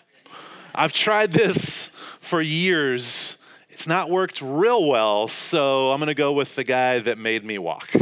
I've 0.73 0.93
tried 0.93 1.31
this 1.31 1.91
for 2.21 2.41
years. 2.41 3.37
It's 3.69 3.85
not 3.85 4.09
worked 4.09 4.41
real 4.41 4.89
well, 4.89 5.27
so 5.27 5.91
I'm 5.91 5.99
going 5.99 6.07
to 6.07 6.15
go 6.15 6.33
with 6.33 6.55
the 6.55 6.63
guy 6.63 6.97
that 6.97 7.19
made 7.19 7.45
me 7.45 7.59
walk. 7.59 7.93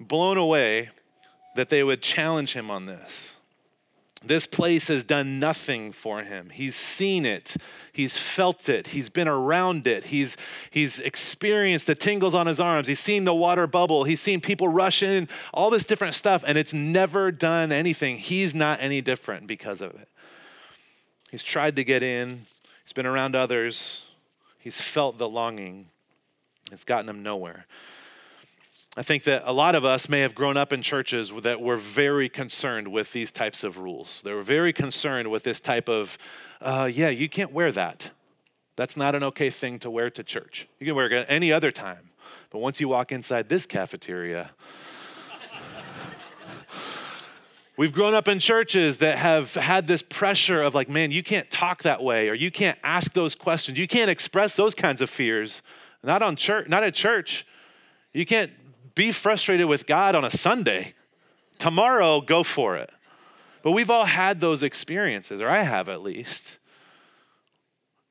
Blown 0.00 0.38
away 0.38 0.90
that 1.54 1.68
they 1.68 1.84
would 1.84 2.02
challenge 2.02 2.52
him 2.52 2.68
on 2.68 2.86
this. 2.86 3.33
This 4.26 4.46
place 4.46 4.88
has 4.88 5.04
done 5.04 5.38
nothing 5.38 5.92
for 5.92 6.22
him. 6.22 6.48
He's 6.50 6.74
seen 6.74 7.26
it. 7.26 7.56
He's 7.92 8.16
felt 8.16 8.68
it. 8.68 8.88
He's 8.88 9.10
been 9.10 9.28
around 9.28 9.86
it. 9.86 10.04
He's, 10.04 10.36
he's 10.70 10.98
experienced 10.98 11.86
the 11.86 11.94
tingles 11.94 12.34
on 12.34 12.46
his 12.46 12.58
arms. 12.58 12.88
He's 12.88 13.00
seen 13.00 13.24
the 13.24 13.34
water 13.34 13.66
bubble. 13.66 14.04
He's 14.04 14.20
seen 14.20 14.40
people 14.40 14.68
rush 14.68 15.02
in, 15.02 15.28
all 15.52 15.68
this 15.68 15.84
different 15.84 16.14
stuff, 16.14 16.42
and 16.46 16.56
it's 16.56 16.72
never 16.72 17.30
done 17.30 17.70
anything. 17.70 18.16
He's 18.16 18.54
not 18.54 18.80
any 18.80 19.02
different 19.02 19.46
because 19.46 19.80
of 19.80 19.94
it. 19.94 20.08
He's 21.30 21.42
tried 21.42 21.76
to 21.76 21.84
get 21.84 22.02
in, 22.02 22.46
he's 22.84 22.92
been 22.92 23.06
around 23.06 23.34
others, 23.34 24.04
he's 24.58 24.80
felt 24.80 25.18
the 25.18 25.28
longing. 25.28 25.88
It's 26.70 26.84
gotten 26.84 27.08
him 27.08 27.22
nowhere. 27.22 27.66
I 28.96 29.02
think 29.02 29.24
that 29.24 29.42
a 29.44 29.52
lot 29.52 29.74
of 29.74 29.84
us 29.84 30.08
may 30.08 30.20
have 30.20 30.36
grown 30.36 30.56
up 30.56 30.72
in 30.72 30.80
churches 30.80 31.32
that 31.42 31.60
were 31.60 31.76
very 31.76 32.28
concerned 32.28 32.86
with 32.86 33.12
these 33.12 33.32
types 33.32 33.64
of 33.64 33.78
rules. 33.78 34.22
They 34.24 34.32
were 34.32 34.42
very 34.42 34.72
concerned 34.72 35.32
with 35.32 35.42
this 35.42 35.58
type 35.58 35.88
of, 35.88 36.16
uh, 36.60 36.88
yeah, 36.92 37.08
you 37.08 37.28
can't 37.28 37.52
wear 37.52 37.72
that. 37.72 38.10
That's 38.76 38.96
not 38.96 39.16
an 39.16 39.24
okay 39.24 39.50
thing 39.50 39.80
to 39.80 39.90
wear 39.90 40.10
to 40.10 40.22
church. 40.22 40.68
You 40.78 40.86
can 40.86 40.94
wear 40.94 41.10
it 41.10 41.26
any 41.28 41.50
other 41.50 41.72
time. 41.72 42.10
But 42.50 42.60
once 42.60 42.80
you 42.80 42.86
walk 42.86 43.10
inside 43.10 43.48
this 43.48 43.66
cafeteria, 43.66 44.50
We've 47.76 47.92
grown 47.92 48.14
up 48.14 48.28
in 48.28 48.38
churches 48.38 48.98
that 48.98 49.18
have 49.18 49.54
had 49.54 49.88
this 49.88 50.00
pressure 50.00 50.62
of 50.62 50.76
like, 50.76 50.88
man, 50.88 51.10
you 51.10 51.24
can't 51.24 51.50
talk 51.50 51.82
that 51.82 52.00
way, 52.00 52.28
or 52.28 52.34
you 52.34 52.52
can't 52.52 52.78
ask 52.84 53.12
those 53.12 53.34
questions. 53.34 53.76
You 53.76 53.88
can't 53.88 54.08
express 54.08 54.54
those 54.54 54.76
kinds 54.76 55.00
of 55.00 55.10
fears. 55.10 55.60
Not 56.04 56.22
on 56.22 56.36
church, 56.36 56.68
not 56.68 56.84
at 56.84 56.94
church. 56.94 57.44
You 58.12 58.24
can't 58.24 58.52
be 58.94 59.12
frustrated 59.12 59.66
with 59.66 59.86
God 59.86 60.14
on 60.14 60.24
a 60.24 60.30
Sunday. 60.30 60.94
Tomorrow, 61.58 62.20
go 62.20 62.42
for 62.42 62.76
it. 62.76 62.90
But 63.62 63.72
we've 63.72 63.90
all 63.90 64.04
had 64.04 64.40
those 64.40 64.62
experiences, 64.62 65.40
or 65.40 65.48
I 65.48 65.60
have 65.60 65.88
at 65.88 66.02
least, 66.02 66.58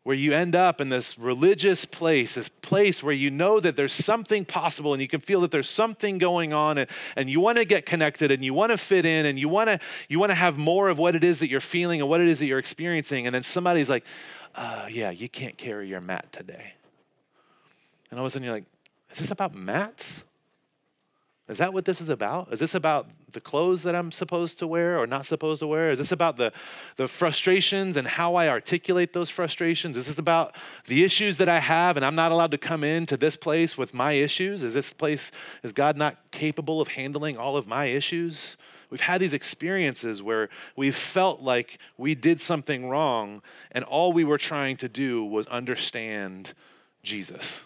where 0.03 0.15
you 0.15 0.33
end 0.33 0.55
up 0.55 0.81
in 0.81 0.89
this 0.89 1.17
religious 1.17 1.85
place, 1.85 2.35
this 2.35 2.49
place 2.49 3.01
where 3.01 3.13
you 3.13 3.31
know 3.31 3.59
that 3.59 3.75
there's 3.75 3.93
something 3.93 4.43
possible 4.43 4.93
and 4.93 5.01
you 5.01 5.07
can 5.07 5.21
feel 5.21 5.41
that 5.41 5.51
there's 5.51 5.69
something 5.69 6.17
going 6.17 6.51
on 6.51 6.77
and, 6.77 6.89
and 7.15 7.29
you 7.29 7.39
want 7.39 7.57
to 7.57 7.65
get 7.65 7.85
connected 7.85 8.29
and 8.29 8.43
you 8.43 8.53
want 8.53 8.71
to 8.71 8.77
fit 8.77 9.05
in 9.05 9.25
and 9.25 9.39
you 9.39 9.47
want 9.47 9.69
to 9.69 9.79
you 10.09 10.19
want 10.19 10.29
to 10.31 10.35
have 10.35 10.57
more 10.57 10.89
of 10.89 10.97
what 10.97 11.15
it 11.15 11.23
is 11.23 11.39
that 11.39 11.49
you're 11.49 11.61
feeling 11.61 12.01
and 12.01 12.09
what 12.09 12.19
it 12.19 12.27
is 12.27 12.39
that 12.39 12.47
you're 12.47 12.59
experiencing. 12.59 13.27
And 13.27 13.33
then 13.33 13.43
somebody's 13.43 13.89
like, 13.89 14.03
uh, 14.55 14.87
yeah, 14.91 15.11
you 15.11 15.29
can't 15.29 15.57
carry 15.57 15.87
your 15.87 16.01
mat 16.01 16.31
today. 16.33 16.73
And 18.11 18.19
all 18.19 18.25
of 18.25 18.29
a 18.29 18.31
sudden 18.31 18.43
you're 18.43 18.53
like, 18.53 18.65
is 19.11 19.19
this 19.19 19.31
about 19.31 19.55
mats? 19.55 20.23
Is 21.53 21.59
that 21.59 21.71
what 21.71 21.85
this 21.85 22.01
is 22.01 22.09
about? 22.09 22.51
Is 22.51 22.59
this 22.59 22.73
about 22.73 23.07
the 23.31 23.39
clothes 23.39 23.83
that 23.83 23.93
I'm 23.93 24.11
supposed 24.11 24.57
to 24.57 24.65
wear 24.65 24.97
or 24.97 25.05
not 25.05 25.27
supposed 25.27 25.59
to 25.59 25.67
wear? 25.67 25.91
Is 25.91 25.99
this 25.99 26.11
about 26.11 26.35
the, 26.35 26.51
the 26.95 27.07
frustrations 27.07 27.95
and 27.95 28.07
how 28.07 28.33
I 28.33 28.49
articulate 28.49 29.13
those 29.13 29.29
frustrations? 29.29 29.95
Is 29.95 30.07
this 30.07 30.17
about 30.17 30.55
the 30.87 31.03
issues 31.03 31.37
that 31.37 31.47
I 31.47 31.59
have 31.59 31.95
and 31.95 32.03
I'm 32.03 32.15
not 32.15 32.31
allowed 32.31 32.49
to 32.51 32.57
come 32.57 32.83
into 32.83 33.17
this 33.17 33.35
place 33.35 33.77
with 33.77 33.93
my 33.93 34.13
issues? 34.13 34.63
Is 34.63 34.73
this 34.73 34.93
place, 34.93 35.31
is 35.61 35.73
God 35.73 35.95
not 35.95 36.17
capable 36.31 36.81
of 36.81 36.87
handling 36.87 37.37
all 37.37 37.55
of 37.55 37.67
my 37.67 37.85
issues? 37.85 38.57
We've 38.89 38.99
had 38.99 39.21
these 39.21 39.35
experiences 39.35 40.23
where 40.23 40.49
we've 40.75 40.95
felt 40.95 41.43
like 41.43 41.77
we 41.99 42.15
did 42.15 42.41
something 42.41 42.89
wrong 42.89 43.43
and 43.73 43.85
all 43.85 44.11
we 44.11 44.23
were 44.23 44.39
trying 44.39 44.77
to 44.77 44.89
do 44.89 45.23
was 45.23 45.45
understand 45.45 46.53
Jesus. 47.03 47.63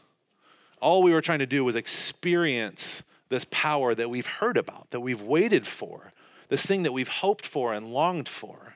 All 0.81 1.03
we 1.03 1.13
were 1.13 1.21
trying 1.21 1.39
to 1.39 1.45
do 1.45 1.63
was 1.63 1.77
experience 1.77 3.01
this 3.29 3.45
power 3.51 3.93
that 3.95 4.09
we've 4.09 4.27
heard 4.27 4.57
about, 4.57 4.91
that 4.91 4.99
we've 4.99 5.21
waited 5.21 5.67
for, 5.67 6.11
this 6.49 6.65
thing 6.65 6.83
that 6.83 6.93
we've 6.93 7.07
hoped 7.07 7.45
for 7.45 7.73
and 7.73 7.91
longed 7.91 8.29
for. 8.29 8.75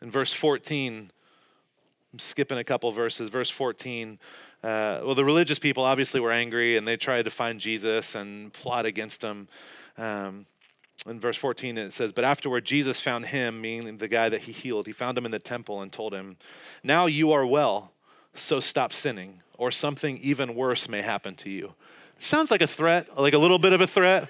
In 0.00 0.10
verse 0.10 0.32
14, 0.32 1.10
I'm 2.12 2.18
skipping 2.18 2.58
a 2.58 2.64
couple 2.64 2.90
verses. 2.92 3.28
Verse 3.28 3.50
14, 3.50 4.18
uh, 4.62 5.00
well, 5.04 5.14
the 5.14 5.24
religious 5.24 5.58
people 5.58 5.84
obviously 5.84 6.20
were 6.20 6.32
angry 6.32 6.76
and 6.76 6.86
they 6.86 6.96
tried 6.96 7.24
to 7.24 7.30
find 7.30 7.60
Jesus 7.60 8.14
and 8.14 8.52
plot 8.52 8.86
against 8.86 9.22
him. 9.22 9.48
Um, 9.98 10.46
in 11.06 11.18
verse 11.18 11.36
14, 11.36 11.78
it 11.78 11.92
says, 11.92 12.12
But 12.12 12.24
afterward, 12.24 12.64
Jesus 12.64 13.00
found 13.00 13.26
him, 13.26 13.60
meaning 13.60 13.98
the 13.98 14.08
guy 14.08 14.28
that 14.28 14.42
he 14.42 14.52
healed. 14.52 14.86
He 14.86 14.92
found 14.92 15.16
him 15.16 15.24
in 15.24 15.30
the 15.30 15.38
temple 15.38 15.80
and 15.80 15.90
told 15.90 16.12
him, 16.12 16.36
Now 16.82 17.06
you 17.06 17.32
are 17.32 17.46
well, 17.46 17.92
so 18.34 18.60
stop 18.60 18.92
sinning, 18.92 19.40
or 19.56 19.70
something 19.70 20.18
even 20.18 20.54
worse 20.54 20.88
may 20.88 21.00
happen 21.00 21.34
to 21.36 21.50
you. 21.50 21.74
Sounds 22.20 22.50
like 22.50 22.60
a 22.60 22.66
threat, 22.66 23.18
like 23.18 23.32
a 23.32 23.38
little 23.38 23.58
bit 23.58 23.72
of 23.72 23.80
a 23.80 23.86
threat. 23.86 24.28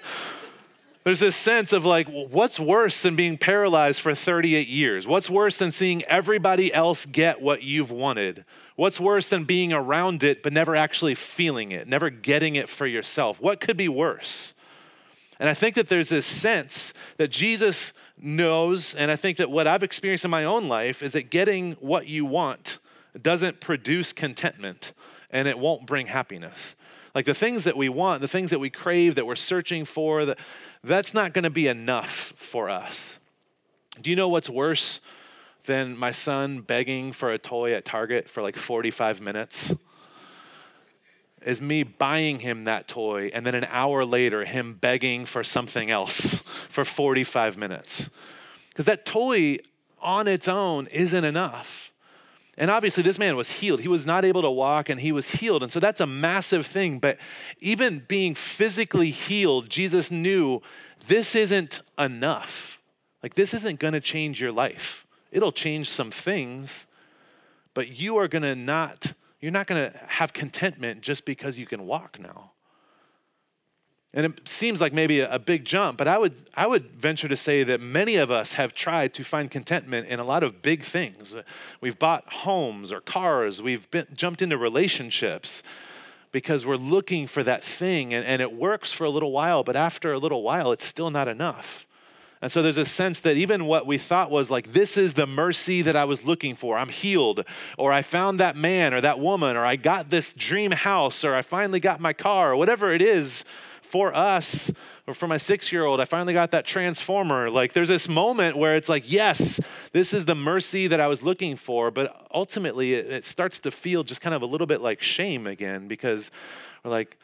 There's 1.03 1.19
this 1.19 1.35
sense 1.35 1.73
of 1.73 1.83
like, 1.83 2.07
what's 2.07 2.59
worse 2.59 3.01
than 3.01 3.15
being 3.15 3.37
paralyzed 3.37 4.01
for 4.01 4.15
38 4.15 4.67
years? 4.67 5.05
What's 5.05 5.29
worse 5.29 5.57
than 5.57 5.71
seeing 5.71 6.01
everybody 6.03 6.73
else 6.73 7.05
get 7.05 7.41
what 7.41 7.63
you've 7.63 7.91
wanted? 7.91 8.45
What's 8.77 8.99
worse 8.99 9.27
than 9.27 9.43
being 9.43 9.73
around 9.73 10.23
it 10.23 10.41
but 10.41 10.53
never 10.53 10.75
actually 10.75 11.15
feeling 11.15 11.71
it, 11.71 11.87
never 11.87 12.09
getting 12.09 12.55
it 12.55 12.69
for 12.69 12.85
yourself? 12.85 13.41
What 13.41 13.59
could 13.59 13.77
be 13.77 13.89
worse? 13.89 14.53
And 15.39 15.49
I 15.49 15.53
think 15.53 15.75
that 15.75 15.89
there's 15.89 16.09
this 16.09 16.25
sense 16.25 16.93
that 17.17 17.29
Jesus 17.29 17.93
knows, 18.17 18.95
and 18.95 19.11
I 19.11 19.15
think 19.17 19.37
that 19.37 19.49
what 19.49 19.67
I've 19.67 19.83
experienced 19.83 20.23
in 20.23 20.31
my 20.31 20.45
own 20.45 20.69
life 20.69 21.03
is 21.03 21.13
that 21.13 21.29
getting 21.29 21.73
what 21.73 22.07
you 22.07 22.25
want 22.25 22.77
doesn't 23.19 23.59
produce 23.59 24.13
contentment 24.13 24.93
and 25.31 25.47
it 25.47 25.59
won't 25.59 25.85
bring 25.85 26.05
happiness. 26.07 26.75
Like 27.13 27.25
the 27.25 27.33
things 27.33 27.65
that 27.65 27.75
we 27.75 27.89
want, 27.89 28.21
the 28.21 28.27
things 28.27 28.51
that 28.51 28.59
we 28.59 28.69
crave, 28.69 29.15
that 29.15 29.25
we're 29.25 29.35
searching 29.35 29.85
for, 29.85 30.25
that, 30.25 30.39
that's 30.83 31.13
not 31.13 31.33
going 31.33 31.43
to 31.43 31.49
be 31.49 31.67
enough 31.67 32.33
for 32.35 32.69
us. 32.69 33.19
Do 34.01 34.09
you 34.09 34.15
know 34.15 34.29
what's 34.29 34.49
worse 34.49 35.01
than 35.65 35.97
my 35.97 36.11
son 36.11 36.61
begging 36.61 37.11
for 37.11 37.29
a 37.29 37.37
toy 37.37 37.73
at 37.73 37.85
Target 37.85 38.29
for 38.29 38.41
like 38.41 38.55
45 38.55 39.21
minutes? 39.21 39.73
Is 41.43 41.61
me 41.61 41.83
buying 41.83 42.39
him 42.39 42.65
that 42.65 42.87
toy 42.87 43.31
and 43.33 43.45
then 43.45 43.55
an 43.55 43.65
hour 43.69 44.05
later 44.05 44.45
him 44.45 44.75
begging 44.75 45.25
for 45.25 45.43
something 45.43 45.89
else 45.89 46.35
for 46.69 46.85
45 46.85 47.57
minutes. 47.57 48.09
Because 48.69 48.85
that 48.85 49.05
toy 49.05 49.57
on 49.99 50.27
its 50.27 50.47
own 50.47 50.87
isn't 50.87 51.23
enough. 51.23 51.90
And 52.57 52.69
obviously, 52.69 53.01
this 53.01 53.17
man 53.17 53.35
was 53.35 53.49
healed. 53.49 53.79
He 53.79 53.87
was 53.87 54.05
not 54.05 54.25
able 54.25 54.41
to 54.41 54.51
walk 54.51 54.89
and 54.89 54.99
he 54.99 55.11
was 55.11 55.29
healed. 55.29 55.63
And 55.63 55.71
so 55.71 55.79
that's 55.79 56.01
a 56.01 56.07
massive 56.07 56.67
thing. 56.67 56.99
But 56.99 57.17
even 57.59 57.99
being 58.07 58.35
physically 58.35 59.09
healed, 59.09 59.69
Jesus 59.69 60.11
knew 60.11 60.61
this 61.07 61.35
isn't 61.35 61.81
enough. 61.97 62.79
Like, 63.23 63.35
this 63.35 63.53
isn't 63.53 63.79
going 63.79 63.93
to 63.93 64.01
change 64.01 64.41
your 64.41 64.51
life. 64.51 65.05
It'll 65.31 65.51
change 65.51 65.89
some 65.89 66.11
things, 66.11 66.87
but 67.73 67.87
you 67.97 68.17
are 68.17 68.27
going 68.27 68.43
to 68.43 68.55
not, 68.55 69.13
you're 69.39 69.51
not 69.51 69.67
going 69.67 69.89
to 69.89 69.97
have 70.07 70.33
contentment 70.33 71.01
just 71.01 71.25
because 71.25 71.57
you 71.57 71.65
can 71.65 71.85
walk 71.85 72.19
now. 72.19 72.51
And 74.13 74.25
it 74.25 74.47
seems 74.47 74.81
like 74.81 74.91
maybe 74.91 75.21
a, 75.21 75.39
big 75.39 75.63
jump, 75.63 75.97
but 75.97 76.07
I 76.07 76.17
would, 76.17 76.33
I 76.53 76.67
would 76.67 76.91
venture 76.91 77.29
to 77.29 77.37
say 77.37 77.63
that 77.63 77.79
many 77.79 78.17
of 78.17 78.29
us 78.29 78.53
have 78.53 78.73
tried 78.73 79.13
to 79.13 79.23
find 79.23 79.49
contentment 79.49 80.07
in 80.07 80.19
a 80.19 80.25
lot 80.25 80.43
of 80.43 80.61
big 80.61 80.83
things. 80.83 81.33
We've 81.79 81.97
bought 81.97 82.25
homes 82.31 82.91
or 82.91 82.99
cars, 82.99 83.61
we've 83.61 83.89
been, 83.89 84.07
jumped 84.13 84.41
into 84.41 84.57
relationships 84.57 85.63
because 86.33 86.65
we're 86.65 86.75
looking 86.75 87.25
for 87.25 87.41
that 87.43 87.63
thing, 87.63 88.13
and, 88.13 88.25
and 88.25 88.41
it 88.41 88.53
works 88.53 88.91
for 88.91 89.05
a 89.05 89.09
little 89.09 89.31
while, 89.31 89.63
but 89.63 89.77
after 89.77 90.11
a 90.11 90.17
little 90.17 90.43
while, 90.43 90.73
it's 90.73 90.85
still 90.85 91.09
not 91.09 91.29
enough. 91.29 91.85
And 92.41 92.51
so 92.51 92.61
there's 92.61 92.77
a 92.77 92.85
sense 92.85 93.19
that 93.21 93.37
even 93.37 93.65
what 93.65 93.85
we 93.85 93.97
thought 93.97 94.31
was 94.31 94.49
like, 94.49 94.73
this 94.73 94.97
is 94.97 95.13
the 95.13 95.27
mercy 95.27 95.83
that 95.83 95.95
I 95.95 96.05
was 96.05 96.25
looking 96.25 96.55
for. 96.55 96.77
I'm 96.77 96.89
healed, 96.89 97.45
or 97.77 97.93
I 97.93 98.01
found 98.01 98.39
that 98.39 98.57
man 98.57 98.93
or 98.93 99.01
that 99.01 99.19
woman, 99.19 99.55
or 99.55 99.65
I 99.65 99.75
got 99.77 100.09
this 100.09 100.33
dream 100.33 100.71
house, 100.71 101.23
or 101.23 101.35
I 101.35 101.43
finally 101.43 101.79
got 101.79 102.01
my 102.01 102.13
car, 102.13 102.51
or 102.51 102.57
whatever 102.57 102.91
it 102.91 103.01
is 103.01 103.45
for 103.91 104.15
us, 104.15 104.71
or 105.05 105.13
for 105.13 105.27
my 105.27 105.37
six 105.37 105.69
year 105.69 105.83
old, 105.83 105.99
I 105.99 106.05
finally 106.05 106.33
got 106.33 106.51
that 106.51 106.65
transformer. 106.65 107.49
Like 107.49 107.73
there's 107.73 107.89
this 107.89 108.07
moment 108.07 108.55
where 108.55 108.75
it's 108.75 108.87
like, 108.87 109.11
yes, 109.11 109.59
this 109.91 110.13
is 110.13 110.23
the 110.23 110.35
mercy 110.35 110.87
that 110.87 111.01
I 111.01 111.07
was 111.07 111.21
looking 111.21 111.57
for. 111.57 111.91
But 111.91 112.25
ultimately, 112.33 112.93
it, 112.93 113.07
it 113.07 113.25
starts 113.25 113.59
to 113.59 113.71
feel 113.71 114.03
just 114.03 114.21
kind 114.21 114.33
of 114.33 114.43
a 114.43 114.45
little 114.45 114.65
bit 114.65 114.81
like 114.81 115.01
shame 115.01 115.45
again 115.45 115.89
because 115.89 116.31
we're 116.83 116.91
like, 116.91 117.17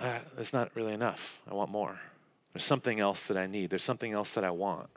ah, 0.00 0.18
it's 0.38 0.52
not 0.52 0.74
really 0.74 0.92
enough. 0.92 1.40
I 1.48 1.54
want 1.54 1.70
more. 1.70 2.00
There's 2.52 2.64
something 2.64 2.98
else 2.98 3.28
that 3.28 3.36
I 3.36 3.46
need, 3.46 3.70
there's 3.70 3.84
something 3.84 4.12
else 4.12 4.32
that 4.32 4.42
I 4.42 4.50
want. 4.50 4.90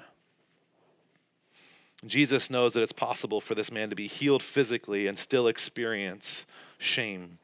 Jesus 2.07 2.49
knows 2.49 2.73
that 2.73 2.81
it's 2.81 2.91
possible 2.91 3.39
for 3.39 3.53
this 3.53 3.71
man 3.71 3.91
to 3.91 3.95
be 3.95 4.07
healed 4.07 4.41
physically 4.41 5.05
and 5.05 5.19
still 5.19 5.47
experience 5.47 6.47
shame. 6.79 7.37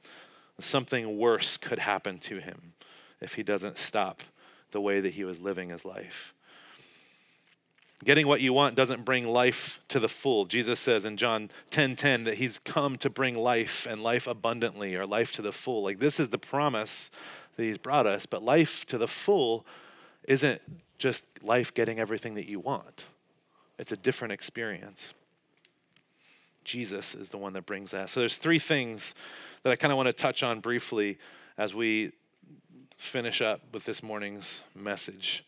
Something 0.59 1.19
worse 1.19 1.57
could 1.57 1.77
happen 1.77 2.17
to 2.19 2.39
him 2.39 2.73
if 3.21 3.33
he 3.33 3.43
doesn't 3.43 3.77
stop 3.77 4.21
the 4.71 4.81
way 4.81 4.99
that 4.99 5.13
he 5.13 5.23
was 5.23 5.39
living 5.39 5.69
his 5.69 5.85
life. 5.85 6.33
Getting 8.03 8.27
what 8.27 8.41
you 8.41 8.53
want 8.53 8.75
doesn't 8.75 9.05
bring 9.05 9.27
life 9.27 9.79
to 9.87 9.99
the 9.99 10.09
full. 10.09 10.45
Jesus 10.45 10.79
says 10.79 11.03
in 11.03 11.17
John 11.17 11.49
10:10 11.71 11.71
10, 11.71 11.95
10, 11.95 12.23
that 12.25 12.35
he's 12.35 12.59
come 12.59 12.97
to 12.99 13.09
bring 13.09 13.35
life 13.35 13.87
and 13.89 14.03
life 14.03 14.27
abundantly 14.27 14.95
or 14.95 15.07
life 15.07 15.31
to 15.33 15.41
the 15.41 15.51
full. 15.51 15.83
Like 15.83 15.99
this 15.99 16.19
is 16.19 16.29
the 16.29 16.37
promise 16.37 17.09
that 17.55 17.63
he's 17.63 17.79
brought 17.79 18.05
us, 18.05 18.27
but 18.27 18.43
life 18.43 18.85
to 18.85 18.99
the 18.99 19.07
full 19.07 19.65
isn't 20.27 20.61
just 20.99 21.25
life 21.41 21.73
getting 21.73 21.99
everything 21.99 22.35
that 22.35 22.47
you 22.47 22.59
want, 22.59 23.05
it's 23.79 23.91
a 23.91 23.97
different 23.97 24.31
experience. 24.31 25.13
Jesus 26.63 27.15
is 27.15 27.29
the 27.29 27.37
one 27.37 27.53
that 27.53 27.65
brings 27.65 27.91
that. 27.91 28.09
So 28.09 28.19
there's 28.19 28.37
three 28.37 28.59
things 28.59 29.15
that 29.63 29.71
I 29.71 29.75
kind 29.75 29.91
of 29.91 29.97
want 29.97 30.07
to 30.07 30.13
touch 30.13 30.43
on 30.43 30.59
briefly 30.59 31.17
as 31.57 31.73
we 31.73 32.11
finish 32.97 33.41
up 33.41 33.61
with 33.71 33.85
this 33.85 34.03
morning's 34.03 34.63
message. 34.75 35.43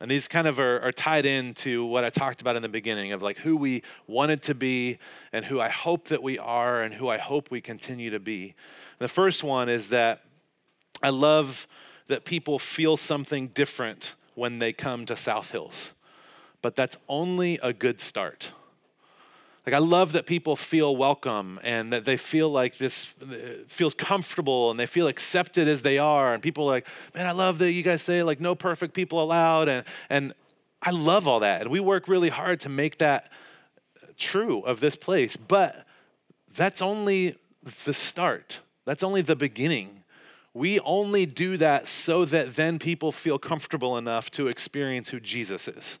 And 0.00 0.10
these 0.10 0.26
kind 0.26 0.48
of 0.48 0.58
are, 0.58 0.80
are, 0.80 0.92
tied 0.92 1.24
into 1.24 1.86
what 1.86 2.04
I 2.04 2.10
talked 2.10 2.40
about 2.40 2.56
in 2.56 2.62
the 2.62 2.68
beginning 2.68 3.12
of 3.12 3.22
like 3.22 3.38
who 3.38 3.56
we 3.56 3.82
wanted 4.08 4.42
to 4.42 4.54
be 4.54 4.98
and 5.32 5.44
who 5.44 5.60
I 5.60 5.68
hope 5.68 6.08
that 6.08 6.22
we 6.22 6.36
are 6.38 6.82
and 6.82 6.92
who 6.92 7.08
I 7.08 7.16
hope 7.16 7.50
we 7.50 7.60
continue 7.60 8.10
to 8.10 8.18
be. 8.18 8.54
The 8.98 9.08
first 9.08 9.44
one 9.44 9.68
is 9.68 9.90
that 9.90 10.24
I 11.00 11.10
love 11.10 11.68
that 12.08 12.24
people 12.24 12.58
feel 12.58 12.96
something 12.96 13.48
different 13.48 14.14
when 14.34 14.58
they 14.58 14.72
come 14.72 15.06
to 15.06 15.16
South 15.16 15.52
Hills, 15.52 15.92
but 16.60 16.74
that's 16.74 16.96
only 17.08 17.58
a 17.62 17.72
good 17.72 18.00
start. 18.00 18.50
Like, 19.66 19.74
I 19.74 19.78
love 19.78 20.12
that 20.12 20.26
people 20.26 20.56
feel 20.56 20.94
welcome 20.94 21.58
and 21.64 21.92
that 21.92 22.04
they 22.04 22.18
feel 22.18 22.50
like 22.50 22.76
this 22.76 23.14
uh, 23.22 23.64
feels 23.66 23.94
comfortable 23.94 24.70
and 24.70 24.78
they 24.78 24.86
feel 24.86 25.08
accepted 25.08 25.68
as 25.68 25.80
they 25.80 25.96
are. 25.96 26.34
And 26.34 26.42
people 26.42 26.64
are 26.64 26.72
like, 26.72 26.86
man, 27.14 27.26
I 27.26 27.32
love 27.32 27.58
that 27.58 27.72
you 27.72 27.82
guys 27.82 28.02
say, 28.02 28.22
like, 28.22 28.40
no 28.40 28.54
perfect 28.54 28.92
people 28.92 29.22
allowed. 29.22 29.70
And, 29.70 29.86
and 30.10 30.34
I 30.82 30.90
love 30.90 31.26
all 31.26 31.40
that. 31.40 31.62
And 31.62 31.70
we 31.70 31.80
work 31.80 32.08
really 32.08 32.28
hard 32.28 32.60
to 32.60 32.68
make 32.68 32.98
that 32.98 33.32
true 34.18 34.60
of 34.60 34.80
this 34.80 34.96
place. 34.96 35.36
But 35.36 35.86
that's 36.54 36.82
only 36.82 37.36
the 37.84 37.94
start, 37.94 38.60
that's 38.84 39.02
only 39.02 39.22
the 39.22 39.36
beginning. 39.36 40.02
We 40.52 40.78
only 40.80 41.26
do 41.26 41.56
that 41.56 41.88
so 41.88 42.24
that 42.26 42.54
then 42.54 42.78
people 42.78 43.10
feel 43.10 43.38
comfortable 43.38 43.96
enough 43.96 44.30
to 44.32 44.46
experience 44.46 45.08
who 45.08 45.18
Jesus 45.18 45.66
is. 45.66 45.98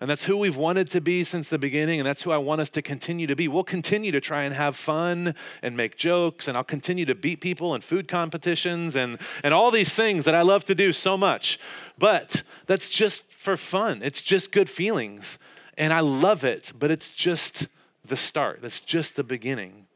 And 0.00 0.10
that's 0.10 0.24
who 0.24 0.36
we've 0.36 0.56
wanted 0.56 0.90
to 0.90 1.00
be 1.00 1.24
since 1.24 1.48
the 1.48 1.58
beginning, 1.58 2.00
and 2.00 2.06
that's 2.06 2.20
who 2.20 2.30
I 2.30 2.36
want 2.36 2.60
us 2.60 2.68
to 2.70 2.82
continue 2.82 3.26
to 3.28 3.34
be. 3.34 3.48
We'll 3.48 3.64
continue 3.64 4.12
to 4.12 4.20
try 4.20 4.44
and 4.44 4.54
have 4.54 4.76
fun 4.76 5.34
and 5.62 5.74
make 5.74 5.96
jokes, 5.96 6.48
and 6.48 6.56
I'll 6.56 6.64
continue 6.64 7.06
to 7.06 7.14
beat 7.14 7.40
people 7.40 7.74
in 7.74 7.80
food 7.80 8.06
competitions 8.06 8.94
and, 8.94 9.18
and 9.42 9.54
all 9.54 9.70
these 9.70 9.94
things 9.94 10.26
that 10.26 10.34
I 10.34 10.42
love 10.42 10.66
to 10.66 10.74
do 10.74 10.92
so 10.92 11.16
much. 11.16 11.58
But 11.98 12.42
that's 12.66 12.90
just 12.90 13.32
for 13.32 13.56
fun, 13.56 14.00
it's 14.02 14.20
just 14.20 14.52
good 14.52 14.68
feelings. 14.68 15.38
And 15.78 15.92
I 15.92 16.00
love 16.00 16.44
it, 16.44 16.72
but 16.78 16.90
it's 16.90 17.12
just 17.12 17.68
the 18.04 18.16
start, 18.16 18.60
that's 18.60 18.80
just 18.80 19.16
the 19.16 19.24
beginning. 19.24 19.86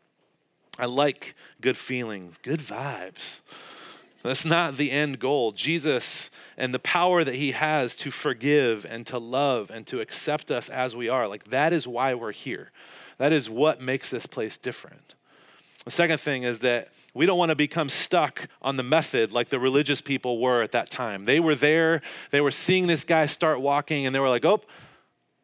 I 0.78 0.86
like 0.86 1.34
good 1.60 1.76
feelings, 1.76 2.38
good 2.38 2.60
vibes. 2.60 3.40
That's 4.22 4.44
not 4.44 4.76
the 4.76 4.90
end 4.90 5.18
goal. 5.18 5.52
Jesus 5.52 6.30
and 6.56 6.74
the 6.74 6.78
power 6.78 7.24
that 7.24 7.34
he 7.34 7.52
has 7.52 7.96
to 7.96 8.10
forgive 8.10 8.84
and 8.88 9.06
to 9.06 9.18
love 9.18 9.70
and 9.70 9.86
to 9.86 10.00
accept 10.00 10.50
us 10.50 10.68
as 10.68 10.94
we 10.94 11.08
are, 11.08 11.26
like 11.26 11.50
that 11.50 11.72
is 11.72 11.88
why 11.88 12.14
we're 12.14 12.32
here. 12.32 12.70
That 13.18 13.32
is 13.32 13.48
what 13.48 13.80
makes 13.80 14.10
this 14.10 14.26
place 14.26 14.58
different. 14.58 15.14
The 15.84 15.90
second 15.90 16.20
thing 16.20 16.42
is 16.42 16.60
that 16.60 16.88
we 17.14 17.26
don't 17.26 17.38
want 17.38 17.48
to 17.48 17.56
become 17.56 17.88
stuck 17.88 18.48
on 18.62 18.76
the 18.76 18.82
method 18.82 19.32
like 19.32 19.48
the 19.48 19.58
religious 19.58 20.00
people 20.00 20.40
were 20.40 20.62
at 20.62 20.72
that 20.72 20.90
time. 20.90 21.24
They 21.24 21.40
were 21.40 21.54
there, 21.54 22.02
they 22.30 22.40
were 22.40 22.50
seeing 22.50 22.86
this 22.86 23.04
guy 23.04 23.26
start 23.26 23.60
walking, 23.60 24.06
and 24.06 24.14
they 24.14 24.20
were 24.20 24.28
like, 24.28 24.44
oh, 24.44 24.60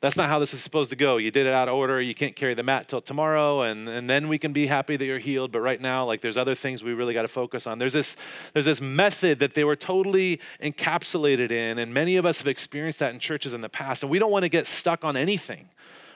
that's 0.01 0.17
not 0.17 0.29
how 0.29 0.39
this 0.39 0.53
is 0.53 0.63
supposed 0.63 0.91
to 0.91 0.97
go. 0.97 1.17
You 1.17 1.31
did 1.31 1.47
it 1.47 1.55
out 1.55 1.69
of 1.69 1.75
order. 1.75 2.01
You 2.01 2.15
can't 2.15 2.37
carry 2.37 2.53
the 2.53 2.63
mat 2.63 2.87
till 2.87 3.01
tomorrow, 3.01 3.63
and, 3.63 3.89
and 3.89 4.11
then 4.11 4.29
we 4.29 4.39
can 4.39 4.53
be 4.53 4.67
happy 4.67 4.97
that 4.97 5.05
you're 5.05 5.19
healed. 5.19 5.53
But 5.53 5.61
right 5.61 5.81
now, 5.81 6.05
like 6.05 6.21
there's 6.21 6.37
other 6.37 6.55
things 6.55 6.83
we 6.83 6.93
really 6.93 7.15
got 7.15 7.23
to 7.23 7.29
focus 7.29 7.67
on. 7.67 7.79
There's 7.79 7.95
this, 7.95 8.17
there's 8.53 8.67
this 8.67 8.81
method 8.81 9.39
that 9.39 9.55
they 9.55 9.65
were 9.65 9.77
totally 9.77 10.41
encapsulated 10.63 11.51
in, 11.51 11.79
and 11.79 11.95
many 11.95 12.17
of 12.17 12.27
us 12.27 12.39
have 12.39 12.47
experienced 12.47 12.99
that 12.99 13.15
in 13.15 13.21
churches 13.21 13.55
in 13.55 13.63
the 13.63 13.71
past, 13.71 14.03
and 14.03 14.11
we 14.11 14.19
don't 14.19 14.31
want 14.31 14.45
to 14.45 14.51
get 14.51 14.67
stuck 14.67 15.03
on 15.03 15.17
anything. 15.17 15.69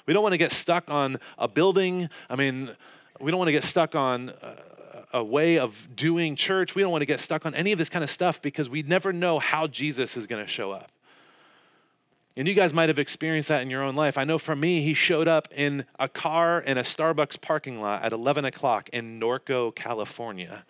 We 0.07 0.12
don't 0.12 0.23
want 0.23 0.35
to 0.35 0.38
get 0.38 0.53
stuck 0.53 0.90
on 0.90 1.19
a 1.38 1.49
building. 1.49 2.11
I 2.29 2.37
mean, 2.37 2.71
we 3.19 3.31
don't 3.31 3.38
want 3.38 3.49
to 3.49 3.53
get 3.53 3.64
stuck 3.64 3.95
on 3.95 4.31
a, 4.43 5.19
a 5.21 5.25
way 5.25 5.59
of 5.59 5.75
doing 5.97 6.37
church. 6.37 6.75
We 6.75 6.83
don't 6.83 6.93
want 6.93 7.03
to 7.03 7.07
get 7.07 7.21
stuck 7.21 7.47
on 7.47 7.55
any 7.55 7.73
of 7.73 7.79
this 7.79 7.88
kind 7.88 8.05
of 8.05 8.11
stuff 8.11 8.43
because 8.43 8.69
we 8.69 8.83
never 8.83 9.12
know 9.12 9.38
how 9.38 9.66
Jesus 9.66 10.19
is 10.19 10.27
going 10.27 10.45
to 10.45 10.51
show 10.51 10.71
up. 10.71 10.90
And 12.40 12.48
you 12.48 12.55
guys 12.55 12.72
might 12.72 12.88
have 12.88 12.98
experienced 12.98 13.50
that 13.50 13.61
in 13.61 13.68
your 13.68 13.83
own 13.83 13.94
life. 13.94 14.16
I 14.16 14.24
know 14.24 14.38
for 14.38 14.57
me, 14.57 14.81
he 14.81 14.94
showed 14.94 15.29
up 15.29 15.46
in 15.55 15.85
a 15.98 16.09
car 16.09 16.62
in 16.62 16.79
a 16.79 16.83
Starbucks 16.83 17.38
parking 17.42 17.83
lot 17.83 18.03
at 18.03 18.14
11 18.14 18.46
o'clock 18.46 18.88
in 18.94 19.20
Norco, 19.20 19.74
California. 19.74 20.64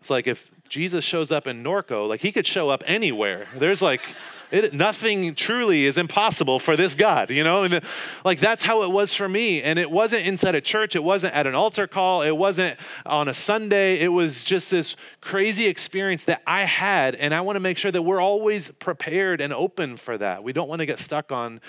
It's 0.00 0.08
like 0.08 0.28
if 0.28 0.52
Jesus 0.68 1.04
shows 1.04 1.32
up 1.32 1.48
in 1.48 1.64
Norco, 1.64 2.08
like 2.08 2.20
he 2.20 2.30
could 2.30 2.46
show 2.46 2.68
up 2.68 2.84
anywhere. 2.86 3.48
There's 3.56 3.82
like, 3.82 4.02
it, 4.50 4.72
nothing 4.74 5.34
truly 5.34 5.84
is 5.84 5.96
impossible 5.96 6.58
for 6.58 6.76
this 6.76 6.94
God, 6.94 7.30
you 7.30 7.44
know? 7.44 7.64
And 7.64 7.80
like 8.24 8.40
that's 8.40 8.64
how 8.64 8.82
it 8.82 8.90
was 8.90 9.14
for 9.14 9.28
me. 9.28 9.62
And 9.62 9.78
it 9.78 9.90
wasn't 9.90 10.26
inside 10.26 10.54
a 10.54 10.60
church, 10.60 10.96
it 10.96 11.04
wasn't 11.04 11.34
at 11.34 11.46
an 11.46 11.54
altar 11.54 11.86
call, 11.86 12.22
it 12.22 12.36
wasn't 12.36 12.76
on 13.06 13.28
a 13.28 13.34
Sunday. 13.34 13.98
It 14.00 14.12
was 14.12 14.42
just 14.42 14.70
this 14.70 14.96
crazy 15.20 15.66
experience 15.66 16.24
that 16.24 16.42
I 16.46 16.62
had. 16.62 17.14
And 17.16 17.34
I 17.34 17.40
want 17.42 17.56
to 17.56 17.60
make 17.60 17.78
sure 17.78 17.92
that 17.92 18.02
we're 18.02 18.20
always 18.20 18.70
prepared 18.72 19.40
and 19.40 19.52
open 19.52 19.96
for 19.96 20.18
that. 20.18 20.42
We 20.42 20.52
don't 20.52 20.68
want 20.68 20.80
to 20.80 20.86
get 20.86 20.98
stuck 20.98 21.32
on 21.32 21.60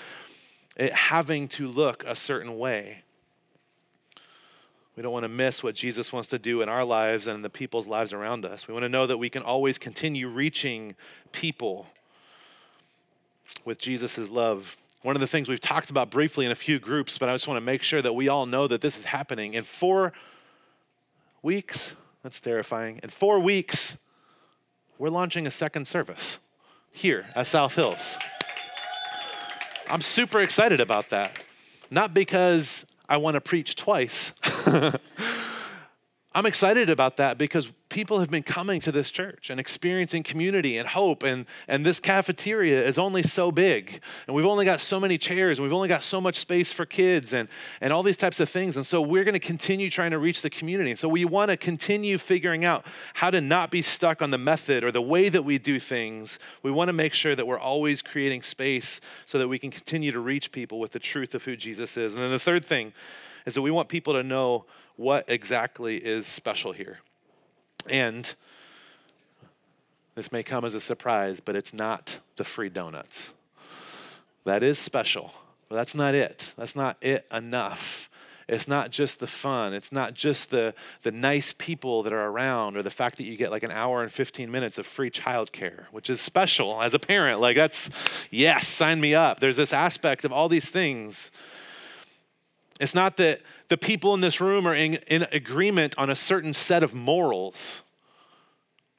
it 0.76 0.92
having 0.92 1.48
to 1.48 1.68
look 1.68 2.04
a 2.06 2.16
certain 2.16 2.58
way. 2.58 3.02
We 4.96 5.02
don't 5.02 5.12
want 5.12 5.24
to 5.24 5.28
miss 5.28 5.62
what 5.62 5.74
Jesus 5.74 6.12
wants 6.12 6.28
to 6.30 6.38
do 6.38 6.60
in 6.60 6.68
our 6.68 6.84
lives 6.84 7.26
and 7.26 7.36
in 7.36 7.42
the 7.42 7.50
people's 7.50 7.86
lives 7.86 8.12
around 8.12 8.44
us. 8.44 8.68
We 8.68 8.74
want 8.74 8.84
to 8.84 8.90
know 8.90 9.06
that 9.06 9.16
we 9.16 9.30
can 9.30 9.42
always 9.42 9.78
continue 9.78 10.28
reaching 10.28 10.94
people 11.32 11.86
with 13.64 13.78
Jesus' 13.78 14.30
love. 14.30 14.76
One 15.02 15.16
of 15.16 15.20
the 15.20 15.26
things 15.26 15.48
we've 15.48 15.60
talked 15.60 15.90
about 15.90 16.10
briefly 16.10 16.46
in 16.46 16.52
a 16.52 16.56
few 16.56 16.78
groups, 16.78 17.18
but 17.18 17.28
I 17.28 17.34
just 17.34 17.48
want 17.48 17.58
to 17.58 17.64
make 17.64 17.82
sure 17.82 18.00
that 18.02 18.12
we 18.12 18.28
all 18.28 18.46
know 18.46 18.68
that 18.68 18.80
this 18.80 18.98
is 18.98 19.04
happening. 19.04 19.54
In 19.54 19.64
four 19.64 20.12
weeks, 21.42 21.94
that's 22.22 22.40
terrifying. 22.40 23.00
In 23.02 23.10
four 23.10 23.40
weeks, 23.40 23.96
we're 24.98 25.10
launching 25.10 25.46
a 25.46 25.50
second 25.50 25.88
service 25.88 26.38
here 26.92 27.26
at 27.34 27.46
South 27.46 27.74
Hills. 27.74 28.16
I'm 29.88 30.02
super 30.02 30.40
excited 30.40 30.80
about 30.80 31.10
that. 31.10 31.42
Not 31.90 32.14
because 32.14 32.86
I 33.08 33.16
want 33.16 33.34
to 33.34 33.40
preach 33.40 33.74
twice. 33.76 34.32
I'm 36.34 36.46
excited 36.46 36.88
about 36.88 37.18
that 37.18 37.36
because 37.36 37.68
people 37.90 38.20
have 38.20 38.30
been 38.30 38.42
coming 38.42 38.80
to 38.80 38.90
this 38.90 39.10
church 39.10 39.50
and 39.50 39.60
experiencing 39.60 40.22
community 40.22 40.78
and 40.78 40.88
hope 40.88 41.22
and, 41.22 41.44
and 41.68 41.84
this 41.84 42.00
cafeteria 42.00 42.80
is 42.80 42.96
only 42.96 43.22
so 43.22 43.52
big. 43.52 44.00
And 44.26 44.34
we've 44.34 44.46
only 44.46 44.64
got 44.64 44.80
so 44.80 44.98
many 44.98 45.18
chairs 45.18 45.58
and 45.58 45.64
we've 45.64 45.74
only 45.74 45.88
got 45.88 46.02
so 46.02 46.18
much 46.18 46.36
space 46.36 46.72
for 46.72 46.86
kids 46.86 47.34
and, 47.34 47.50
and 47.82 47.92
all 47.92 48.02
these 48.02 48.16
types 48.16 48.40
of 48.40 48.48
things. 48.48 48.76
And 48.76 48.86
so 48.86 49.02
we're 49.02 49.24
going 49.24 49.34
to 49.34 49.40
continue 49.40 49.90
trying 49.90 50.12
to 50.12 50.18
reach 50.18 50.40
the 50.40 50.48
community. 50.48 50.90
And 50.90 50.98
so 50.98 51.06
we 51.06 51.26
want 51.26 51.50
to 51.50 51.56
continue 51.58 52.16
figuring 52.16 52.64
out 52.64 52.86
how 53.12 53.28
to 53.28 53.42
not 53.42 53.70
be 53.70 53.82
stuck 53.82 54.22
on 54.22 54.30
the 54.30 54.38
method 54.38 54.84
or 54.84 54.90
the 54.90 55.02
way 55.02 55.28
that 55.28 55.42
we 55.42 55.58
do 55.58 55.78
things. 55.78 56.38
We 56.62 56.70
want 56.70 56.88
to 56.88 56.94
make 56.94 57.12
sure 57.12 57.36
that 57.36 57.46
we're 57.46 57.58
always 57.58 58.00
creating 58.00 58.40
space 58.40 59.02
so 59.26 59.38
that 59.38 59.48
we 59.48 59.58
can 59.58 59.70
continue 59.70 60.12
to 60.12 60.20
reach 60.20 60.50
people 60.50 60.80
with 60.80 60.92
the 60.92 60.98
truth 60.98 61.34
of 61.34 61.44
who 61.44 61.56
jesus 61.56 61.98
is. 61.98 62.14
And 62.14 62.22
then 62.22 62.30
the 62.30 62.38
third 62.38 62.64
thing 62.64 62.94
is 63.46 63.54
that 63.54 63.62
we 63.62 63.70
want 63.70 63.88
people 63.88 64.12
to 64.14 64.22
know 64.22 64.66
what 64.96 65.24
exactly 65.28 65.96
is 65.96 66.26
special 66.26 66.72
here. 66.72 66.98
And 67.88 68.32
this 70.14 70.30
may 70.30 70.42
come 70.42 70.64
as 70.64 70.74
a 70.74 70.80
surprise, 70.80 71.40
but 71.40 71.56
it's 71.56 71.72
not 71.72 72.18
the 72.36 72.44
free 72.44 72.68
donuts. 72.68 73.30
That 74.44 74.62
is 74.62 74.78
special, 74.78 75.32
but 75.68 75.76
that's 75.76 75.94
not 75.94 76.14
it. 76.14 76.52
That's 76.56 76.76
not 76.76 76.96
it 77.00 77.26
enough. 77.32 78.10
It's 78.48 78.68
not 78.68 78.90
just 78.90 79.20
the 79.20 79.26
fun. 79.26 79.72
It's 79.72 79.92
not 79.92 80.14
just 80.14 80.50
the, 80.50 80.74
the 81.02 81.12
nice 81.12 81.54
people 81.56 82.02
that 82.02 82.12
are 82.12 82.26
around 82.26 82.76
or 82.76 82.82
the 82.82 82.90
fact 82.90 83.16
that 83.16 83.24
you 83.24 83.36
get 83.36 83.50
like 83.50 83.62
an 83.62 83.70
hour 83.70 84.02
and 84.02 84.12
15 84.12 84.50
minutes 84.50 84.78
of 84.78 84.86
free 84.86 85.10
childcare, 85.10 85.84
which 85.92 86.10
is 86.10 86.20
special 86.20 86.82
as 86.82 86.92
a 86.92 86.98
parent. 86.98 87.40
Like, 87.40 87.56
that's, 87.56 87.88
yes, 88.30 88.66
sign 88.66 89.00
me 89.00 89.14
up. 89.14 89.40
There's 89.40 89.56
this 89.56 89.72
aspect 89.72 90.24
of 90.24 90.32
all 90.32 90.48
these 90.48 90.68
things 90.68 91.30
it's 92.80 92.94
not 92.94 93.16
that 93.18 93.40
the 93.68 93.76
people 93.76 94.14
in 94.14 94.20
this 94.20 94.40
room 94.40 94.66
are 94.66 94.74
in, 94.74 94.94
in 95.06 95.26
agreement 95.32 95.94
on 95.98 96.10
a 96.10 96.16
certain 96.16 96.52
set 96.52 96.82
of 96.82 96.94
morals 96.94 97.82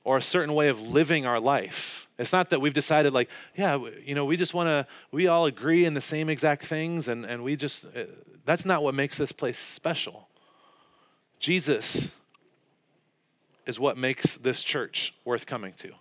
or 0.03 0.17
a 0.17 0.21
certain 0.21 0.53
way 0.53 0.69
of 0.69 0.81
living 0.81 1.25
our 1.25 1.39
life. 1.39 2.07
It's 2.19 2.31
not 2.31 2.51
that 2.51 2.61
we've 2.61 2.73
decided, 2.73 3.13
like, 3.13 3.29
yeah, 3.55 3.79
you 4.05 4.13
know, 4.13 4.25
we 4.25 4.37
just 4.37 4.53
want 4.53 4.67
to, 4.67 4.85
we 5.11 5.27
all 5.27 5.45
agree 5.45 5.85
in 5.85 5.93
the 5.93 6.01
same 6.01 6.29
exact 6.29 6.65
things, 6.65 7.07
and, 7.07 7.25
and 7.25 7.43
we 7.43 7.55
just, 7.55 7.85
uh, 7.85 8.03
that's 8.45 8.65
not 8.65 8.83
what 8.83 8.93
makes 8.93 9.17
this 9.17 9.31
place 9.31 9.57
special. 9.57 10.27
Jesus 11.39 12.11
is 13.65 13.79
what 13.79 13.97
makes 13.97 14.37
this 14.37 14.63
church 14.63 15.13
worth 15.25 15.45
coming 15.45 15.73
to. 15.77 15.91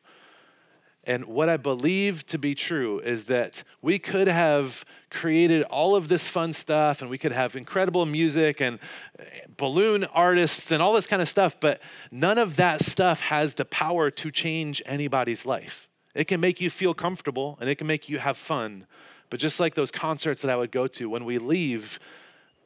And 1.05 1.25
what 1.25 1.49
I 1.49 1.57
believe 1.57 2.25
to 2.27 2.39
be 2.39 2.55
true 2.55 3.01
is 3.01 3.25
that 3.25 3.65
we 3.81 3.99
could 3.99 4.29
have 4.29 4.85
created 5.11 5.65
all 5.65 5.97
of 5.97 6.07
this 6.07 6.29
fun 6.29 6.53
stuff 6.53 7.01
and 7.03 7.11
we 7.11 7.19
could 7.19 7.33
have 7.33 7.57
incredible 7.57 8.07
music 8.07 8.61
and 8.61 8.79
eh, 9.19 9.25
balloon 9.57 10.05
artists 10.05 10.71
and 10.71 10.81
all 10.81 10.93
this 10.93 11.09
kind 11.09 11.21
of 11.21 11.29
stuff, 11.29 11.57
but 11.59 11.83
none 12.13 12.39
of 12.39 12.57
that 12.57 12.85
stuff 12.85 13.21
has 13.21 13.55
the 13.55 13.65
power 13.65 14.11
to 14.13 14.31
change 14.31 14.81
anybody's 14.87 15.45
life. 15.45 15.89
It 16.15 16.29
can 16.29 16.41
make 16.41 16.61
you 16.61 16.71
feel 16.71 16.95
comfortable 16.95 17.59
and 17.61 17.69
it 17.69 17.77
can 17.77 17.89
make 17.89 18.09
you 18.09 18.19
have 18.19 18.37
fun. 18.37 18.87
But 19.29 19.41
just 19.41 19.59
like 19.59 19.75
those 19.75 19.91
concerts 19.91 20.43
that 20.43 20.53
I 20.53 20.57
would 20.57 20.71
go 20.71 20.87
to, 20.87 21.09
when 21.09 21.25
we 21.25 21.39
leave, 21.39 21.99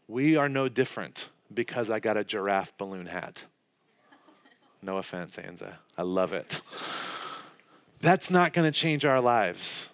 we 0.08 0.36
are 0.36 0.48
no 0.48 0.68
different 0.68 1.30
because 1.54 1.88
I 1.88 2.00
got 2.00 2.16
a 2.18 2.24
giraffe 2.24 2.76
balloon 2.76 3.06
hat. 3.06 3.44
No 4.82 4.98
offense, 4.98 5.36
Anza. 5.36 5.76
I 5.96 6.02
love 6.02 6.34
it. 6.34 6.60
That's 8.00 8.30
not 8.30 8.52
going 8.52 8.70
to 8.70 8.78
change 8.78 9.04
our 9.04 9.20
lives. 9.20 9.88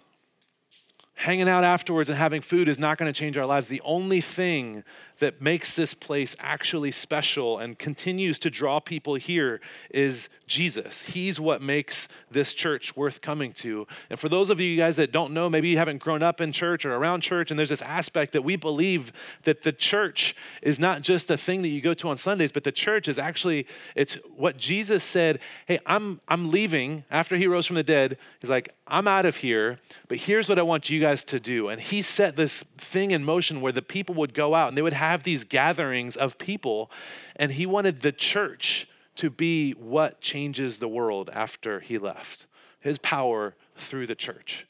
Hanging 1.15 1.49
out 1.49 1.63
afterwards 1.63 2.11
and 2.11 2.19
having 2.19 2.41
food 2.41 2.69
is 2.69 2.79
not 2.79 2.99
going 2.99 3.13
to 3.13 3.17
change 3.19 3.37
our 3.37 3.47
lives. 3.47 3.69
The 3.69 3.83
only 3.85 4.21
thing 4.21 4.83
that 5.23 5.41
makes 5.41 5.77
this 5.77 5.95
place 5.95 6.35
actually 6.41 6.91
special 6.91 7.59
and 7.59 7.79
continues 7.79 8.41
to 8.41 8.51
draw 8.51 8.81
people 8.81 9.15
here 9.15 9.61
is 9.91 10.29
Jesus. 10.49 11.03
He's 11.03 11.39
what 11.39 11.63
makes 11.63 12.09
this 12.31 12.53
church 12.53 12.97
worth 12.97 13.21
coming 13.21 13.53
to. 13.55 13.87
And 14.11 14.19
for 14.19 14.29
those 14.29 14.51
of 14.51 14.61
you 14.61 14.77
guys 14.77 14.97
that 14.97 15.13
don't 15.13 15.33
know, 15.33 15.49
maybe 15.49 15.69
you 15.69 15.79
haven't 15.79 15.99
grown 15.99 16.25
up 16.25 16.41
in 16.41 16.51
church 16.51 16.85
or 16.85 16.93
around 16.95 17.21
church, 17.21 17.51
and 17.51 17.59
there's 17.59 17.69
this 17.69 17.83
aspect 17.83 18.33
that 18.33 18.43
we 18.43 18.57
believe 18.57 19.13
that 19.45 19.63
the 19.63 19.73
church 19.73 20.35
is 20.61 20.81
not 20.81 21.03
just 21.03 21.31
a 21.31 21.37
thing 21.37 21.63
that 21.63 21.69
you 21.69 21.81
go 21.81 21.95
to 21.95 22.09
on 22.09 22.19
Sundays, 22.19 22.51
but 22.51 22.65
the 22.65 22.73
church 22.73 23.07
is 23.07 23.17
actually 23.17 23.67
it's 23.95 24.15
what 24.37 24.57
Jesus 24.57 25.05
said, 25.05 25.39
"Hey, 25.67 25.79
I'm 25.87 26.21
I'm 26.27 26.51
leaving 26.51 27.05
after 27.11 27.37
he 27.37 27.47
rose 27.47 27.67
from 27.67 27.77
the 27.77 27.83
dead." 27.85 28.19
He's 28.41 28.51
like, 28.51 28.75
"I'm 28.89 29.07
out 29.07 29.25
of 29.25 29.37
here, 29.37 29.79
but 30.09 30.19
here's 30.19 30.49
what 30.49 30.59
I 30.59 30.63
want 30.63 30.91
you 30.91 31.01
guys 31.01 31.23
to 31.25 31.39
do." 31.39 31.69
And 31.69 31.81
he 31.81 32.03
set 32.03 32.35
this 32.35 32.65
thing 32.77 33.13
in 33.13 33.23
motion 33.25 33.61
where 33.61 33.73
the 33.73 33.83
people 33.83 34.17
would 34.17 34.35
go 34.35 34.55
out 34.55 34.69
and 34.69 34.77
they 34.77 34.83
would 34.83 34.93
have 34.93 35.12
have 35.13 35.23
these 35.23 35.45
gatherings 35.45 36.17
of 36.17 36.39
people, 36.39 36.91
and 37.37 37.53
he 37.53 37.67
wanted 37.67 38.01
the 38.01 38.13
church 38.13 38.89
to 39.15 39.31
be 39.31 39.73
what 39.73 40.21
changes 40.21 40.79
the 40.79 40.89
world 40.89 41.31
after 41.33 41.81
he 41.81 41.99
left. 41.99 42.47
His 42.81 42.99
power 42.99 43.55
through 43.77 44.07
the 44.07 44.15
church 44.15 44.67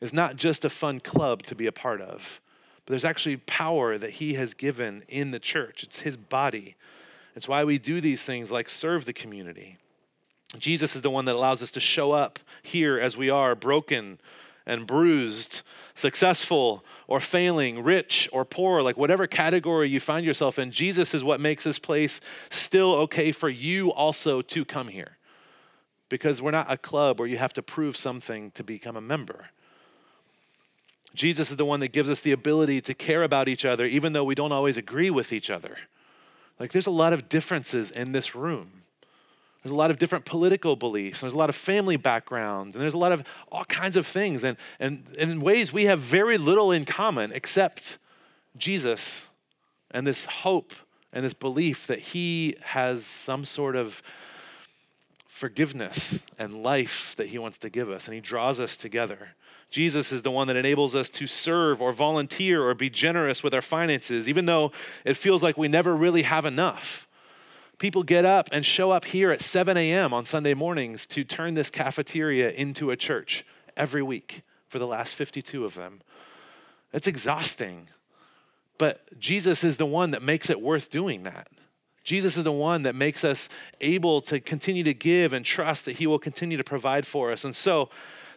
is 0.00 0.12
not 0.12 0.36
just 0.36 0.64
a 0.64 0.70
fun 0.70 1.00
club 1.00 1.44
to 1.44 1.54
be 1.54 1.66
a 1.66 1.72
part 1.72 2.00
of, 2.00 2.40
but 2.84 2.92
there's 2.92 3.04
actually 3.04 3.36
power 3.36 3.96
that 3.96 4.10
he 4.10 4.34
has 4.34 4.52
given 4.52 5.04
in 5.08 5.30
the 5.30 5.38
church. 5.38 5.84
It's 5.84 6.00
his 6.00 6.16
body. 6.16 6.74
It's 7.34 7.48
why 7.48 7.64
we 7.64 7.78
do 7.78 8.00
these 8.00 8.24
things 8.24 8.50
like 8.50 8.68
serve 8.68 9.04
the 9.04 9.12
community. 9.12 9.78
Jesus 10.58 10.96
is 10.96 11.02
the 11.02 11.10
one 11.10 11.26
that 11.26 11.36
allows 11.36 11.62
us 11.62 11.70
to 11.72 11.80
show 11.80 12.12
up 12.12 12.38
here 12.62 12.98
as 12.98 13.16
we 13.16 13.30
are, 13.30 13.54
broken 13.54 14.18
and 14.66 14.86
bruised, 14.86 15.62
successful 15.98 16.84
or 17.06 17.20
failing, 17.20 17.82
rich 17.82 18.28
or 18.32 18.44
poor, 18.44 18.82
like 18.82 18.96
whatever 18.96 19.26
category 19.26 19.88
you 19.88 20.00
find 20.00 20.24
yourself 20.24 20.58
in, 20.58 20.70
Jesus 20.70 21.14
is 21.14 21.24
what 21.24 21.40
makes 21.40 21.64
this 21.64 21.78
place 21.78 22.20
still 22.50 22.94
okay 22.94 23.32
for 23.32 23.48
you 23.48 23.92
also 23.92 24.40
to 24.42 24.64
come 24.64 24.88
here. 24.88 25.16
Because 26.08 26.40
we're 26.40 26.52
not 26.52 26.72
a 26.72 26.78
club 26.78 27.18
where 27.18 27.28
you 27.28 27.36
have 27.36 27.52
to 27.54 27.62
prove 27.62 27.96
something 27.96 28.50
to 28.52 28.64
become 28.64 28.96
a 28.96 29.00
member. 29.00 29.46
Jesus 31.14 31.50
is 31.50 31.56
the 31.56 31.64
one 31.64 31.80
that 31.80 31.92
gives 31.92 32.08
us 32.08 32.20
the 32.20 32.32
ability 32.32 32.80
to 32.82 32.94
care 32.94 33.22
about 33.22 33.48
each 33.48 33.64
other, 33.64 33.84
even 33.84 34.12
though 34.12 34.24
we 34.24 34.34
don't 34.34 34.52
always 34.52 34.76
agree 34.76 35.10
with 35.10 35.32
each 35.32 35.50
other. 35.50 35.76
Like, 36.58 36.72
there's 36.72 36.86
a 36.86 36.92
lot 36.92 37.12
of 37.12 37.28
differences 37.28 37.90
in 37.90 38.12
this 38.12 38.34
room. 38.34 38.82
There's 39.68 39.74
a 39.74 39.76
lot 39.76 39.90
of 39.90 39.98
different 39.98 40.24
political 40.24 40.76
beliefs. 40.76 41.20
There's 41.20 41.34
a 41.34 41.36
lot 41.36 41.50
of 41.50 41.54
family 41.54 41.98
backgrounds, 41.98 42.74
and 42.74 42.82
there's 42.82 42.94
a 42.94 42.98
lot 42.98 43.12
of 43.12 43.22
all 43.52 43.66
kinds 43.66 43.96
of 43.96 44.06
things. 44.06 44.42
And, 44.42 44.56
and, 44.80 45.04
and 45.20 45.30
in 45.30 45.40
ways 45.42 45.74
we 45.74 45.84
have 45.84 46.00
very 46.00 46.38
little 46.38 46.72
in 46.72 46.86
common 46.86 47.32
except 47.34 47.98
Jesus 48.56 49.28
and 49.90 50.06
this 50.06 50.24
hope 50.24 50.72
and 51.12 51.22
this 51.22 51.34
belief 51.34 51.86
that 51.86 51.98
He 51.98 52.54
has 52.62 53.04
some 53.04 53.44
sort 53.44 53.76
of 53.76 54.02
forgiveness 55.26 56.24
and 56.38 56.62
life 56.62 57.12
that 57.18 57.26
He 57.26 57.36
wants 57.36 57.58
to 57.58 57.68
give 57.68 57.90
us, 57.90 58.06
and 58.06 58.14
He 58.14 58.22
draws 58.22 58.58
us 58.58 58.74
together. 58.74 59.34
Jesus 59.68 60.12
is 60.12 60.22
the 60.22 60.30
one 60.30 60.46
that 60.46 60.56
enables 60.56 60.94
us 60.94 61.10
to 61.10 61.26
serve 61.26 61.82
or 61.82 61.92
volunteer 61.92 62.66
or 62.66 62.72
be 62.72 62.88
generous 62.88 63.42
with 63.42 63.52
our 63.52 63.60
finances, 63.60 64.30
even 64.30 64.46
though 64.46 64.72
it 65.04 65.18
feels 65.18 65.42
like 65.42 65.58
we 65.58 65.68
never 65.68 65.94
really 65.94 66.22
have 66.22 66.46
enough. 66.46 67.06
People 67.78 68.02
get 68.02 68.24
up 68.24 68.48
and 68.50 68.66
show 68.66 68.90
up 68.90 69.04
here 69.04 69.30
at 69.30 69.40
7 69.40 69.76
a.m. 69.76 70.12
on 70.12 70.24
Sunday 70.24 70.54
mornings 70.54 71.06
to 71.06 71.22
turn 71.22 71.54
this 71.54 71.70
cafeteria 71.70 72.50
into 72.50 72.90
a 72.90 72.96
church 72.96 73.44
every 73.76 74.02
week 74.02 74.42
for 74.66 74.80
the 74.80 74.86
last 74.86 75.14
52 75.14 75.64
of 75.64 75.74
them. 75.74 76.00
It's 76.92 77.06
exhausting. 77.06 77.88
But 78.78 79.18
Jesus 79.20 79.62
is 79.62 79.76
the 79.76 79.86
one 79.86 80.10
that 80.10 80.22
makes 80.22 80.50
it 80.50 80.60
worth 80.60 80.90
doing 80.90 81.22
that. 81.22 81.48
Jesus 82.02 82.36
is 82.36 82.44
the 82.44 82.52
one 82.52 82.82
that 82.84 82.94
makes 82.94 83.22
us 83.22 83.48
able 83.80 84.22
to 84.22 84.40
continue 84.40 84.82
to 84.84 84.94
give 84.94 85.32
and 85.32 85.44
trust 85.44 85.84
that 85.84 85.98
He 85.98 86.06
will 86.06 86.18
continue 86.18 86.56
to 86.56 86.64
provide 86.64 87.06
for 87.06 87.30
us. 87.30 87.44
And 87.44 87.54
so, 87.54 87.90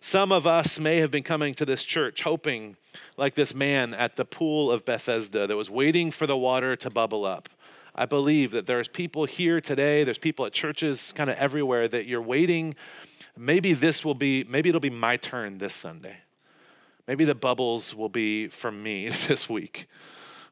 some 0.03 0.31
of 0.31 0.47
us 0.47 0.79
may 0.79 0.97
have 0.97 1.11
been 1.11 1.23
coming 1.23 1.53
to 1.53 1.63
this 1.63 1.83
church 1.83 2.23
hoping, 2.23 2.75
like 3.17 3.35
this 3.35 3.53
man 3.53 3.93
at 3.93 4.15
the 4.15 4.25
pool 4.25 4.71
of 4.71 4.83
Bethesda 4.83 5.45
that 5.45 5.55
was 5.55 5.69
waiting 5.69 6.09
for 6.09 6.25
the 6.25 6.35
water 6.35 6.75
to 6.75 6.89
bubble 6.89 7.23
up. 7.23 7.49
I 7.95 8.05
believe 8.05 8.51
that 8.51 8.65
there's 8.65 8.87
people 8.87 9.25
here 9.25 9.59
today, 9.59 10.03
there's 10.03 10.17
people 10.17 10.45
at 10.45 10.53
churches 10.53 11.11
kind 11.13 11.29
of 11.29 11.37
everywhere 11.37 11.87
that 11.87 12.05
you're 12.05 12.21
waiting. 12.21 12.73
Maybe 13.37 13.73
this 13.73 14.05
will 14.05 14.15
be, 14.15 14.45
maybe 14.47 14.69
it'll 14.69 14.81
be 14.81 14.89
my 14.89 15.17
turn 15.17 15.57
this 15.57 15.73
Sunday. 15.73 16.17
Maybe 17.07 17.25
the 17.25 17.35
bubbles 17.35 17.93
will 17.93 18.09
be 18.09 18.47
for 18.47 18.71
me 18.71 19.09
this 19.27 19.49
week 19.49 19.87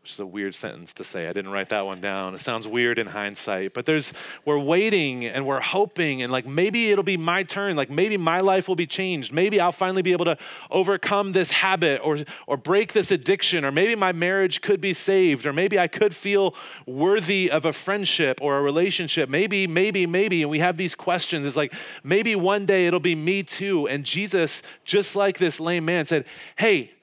which 0.01 0.13
is 0.13 0.19
a 0.19 0.25
weird 0.25 0.55
sentence 0.55 0.93
to 0.93 1.03
say. 1.03 1.27
I 1.27 1.33
didn't 1.33 1.51
write 1.51 1.69
that 1.69 1.85
one 1.85 1.99
down. 1.99 2.33
It 2.33 2.39
sounds 2.39 2.65
weird 2.65 2.99
in 2.99 3.07
hindsight, 3.07 3.73
but 3.73 3.85
there's 3.85 4.13
we're 4.45 4.57
waiting 4.57 5.25
and 5.25 5.45
we're 5.45 5.59
hoping 5.59 6.21
and 6.21 6.31
like 6.31 6.45
maybe 6.45 6.89
it'll 6.91 7.03
be 7.03 7.17
my 7.17 7.43
turn. 7.43 7.75
Like 7.75 7.89
maybe 7.89 8.15
my 8.15 8.39
life 8.39 8.69
will 8.69 8.77
be 8.77 8.87
changed. 8.87 9.33
Maybe 9.33 9.59
I'll 9.59 9.73
finally 9.73 10.01
be 10.01 10.13
able 10.13 10.25
to 10.25 10.37
overcome 10.71 11.33
this 11.33 11.51
habit 11.51 11.99
or 12.01 12.19
or 12.47 12.55
break 12.55 12.93
this 12.93 13.11
addiction 13.11 13.65
or 13.65 13.71
maybe 13.71 13.93
my 13.95 14.13
marriage 14.13 14.61
could 14.61 14.79
be 14.79 14.93
saved 14.93 15.45
or 15.45 15.51
maybe 15.51 15.77
I 15.77 15.87
could 15.87 16.15
feel 16.15 16.55
worthy 16.85 17.51
of 17.51 17.65
a 17.65 17.73
friendship 17.73 18.39
or 18.41 18.57
a 18.57 18.61
relationship. 18.61 19.27
Maybe 19.29 19.67
maybe 19.67 20.07
maybe 20.07 20.43
and 20.43 20.49
we 20.49 20.59
have 20.59 20.77
these 20.77 20.95
questions. 20.95 21.45
It's 21.45 21.57
like 21.57 21.73
maybe 22.03 22.37
one 22.37 22.65
day 22.65 22.87
it'll 22.87 23.01
be 23.01 23.15
me 23.15 23.43
too. 23.43 23.87
And 23.89 24.05
Jesus 24.05 24.63
just 24.85 25.17
like 25.17 25.39
this 25.39 25.59
lame 25.59 25.83
man 25.83 26.05
said, 26.05 26.25
"Hey, 26.55 26.93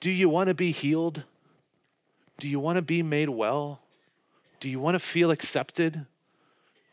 do 0.00 0.10
you 0.10 0.28
want 0.28 0.48
to 0.48 0.54
be 0.54 0.72
healed?" 0.72 1.22
Do 2.40 2.48
you 2.48 2.58
want 2.58 2.76
to 2.76 2.82
be 2.82 3.02
made 3.02 3.28
well? 3.28 3.80
Do 4.60 4.68
you 4.68 4.80
want 4.80 4.94
to 4.94 4.98
feel 4.98 5.30
accepted? 5.30 6.06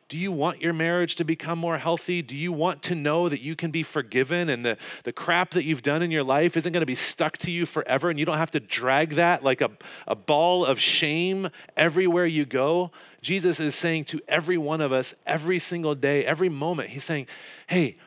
Do 0.09 0.17
you 0.17 0.31
want 0.31 0.61
your 0.61 0.73
marriage 0.73 1.15
to 1.15 1.23
become 1.23 1.57
more 1.57 1.77
healthy? 1.77 2.21
Do 2.21 2.35
you 2.35 2.51
want 2.53 2.81
to 2.83 2.95
know 2.95 3.27
that 3.27 3.41
you 3.41 3.55
can 3.55 3.71
be 3.71 3.83
forgiven 3.83 4.49
and 4.49 4.65
the, 4.65 4.77
the 5.03 5.11
crap 5.11 5.51
that 5.51 5.65
you've 5.65 5.81
done 5.81 6.01
in 6.01 6.11
your 6.11 6.23
life 6.23 6.55
isn't 6.55 6.71
going 6.71 6.81
to 6.81 6.85
be 6.85 6.95
stuck 6.95 7.37
to 7.39 7.51
you 7.51 7.65
forever 7.65 8.09
and 8.09 8.19
you 8.19 8.25
don't 8.25 8.37
have 8.37 8.51
to 8.51 8.59
drag 8.59 9.11
that 9.11 9.43
like 9.43 9.61
a, 9.61 9.71
a 10.05 10.15
ball 10.15 10.65
of 10.65 10.79
shame 10.79 11.49
everywhere 11.75 12.25
you 12.25 12.45
go? 12.45 12.91
Jesus 13.21 13.59
is 13.59 13.73
saying 13.73 14.05
to 14.05 14.21
every 14.27 14.57
one 14.57 14.79
of 14.81 14.91
us, 14.91 15.13
every 15.25 15.59
single 15.59 15.95
day, 15.95 16.25
every 16.25 16.49
moment, 16.49 16.89
He's 16.89 17.03
saying, 17.03 17.27
hey, 17.67 17.97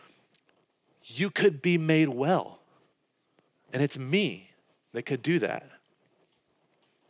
you 1.05 1.31
could 1.31 1.61
be 1.61 1.77
made 1.77 2.09
well. 2.09 2.61
And 3.73 3.83
it's 3.83 3.99
me 3.99 4.51
that 4.93 5.03
could 5.03 5.23
do 5.23 5.39
that. 5.39 5.71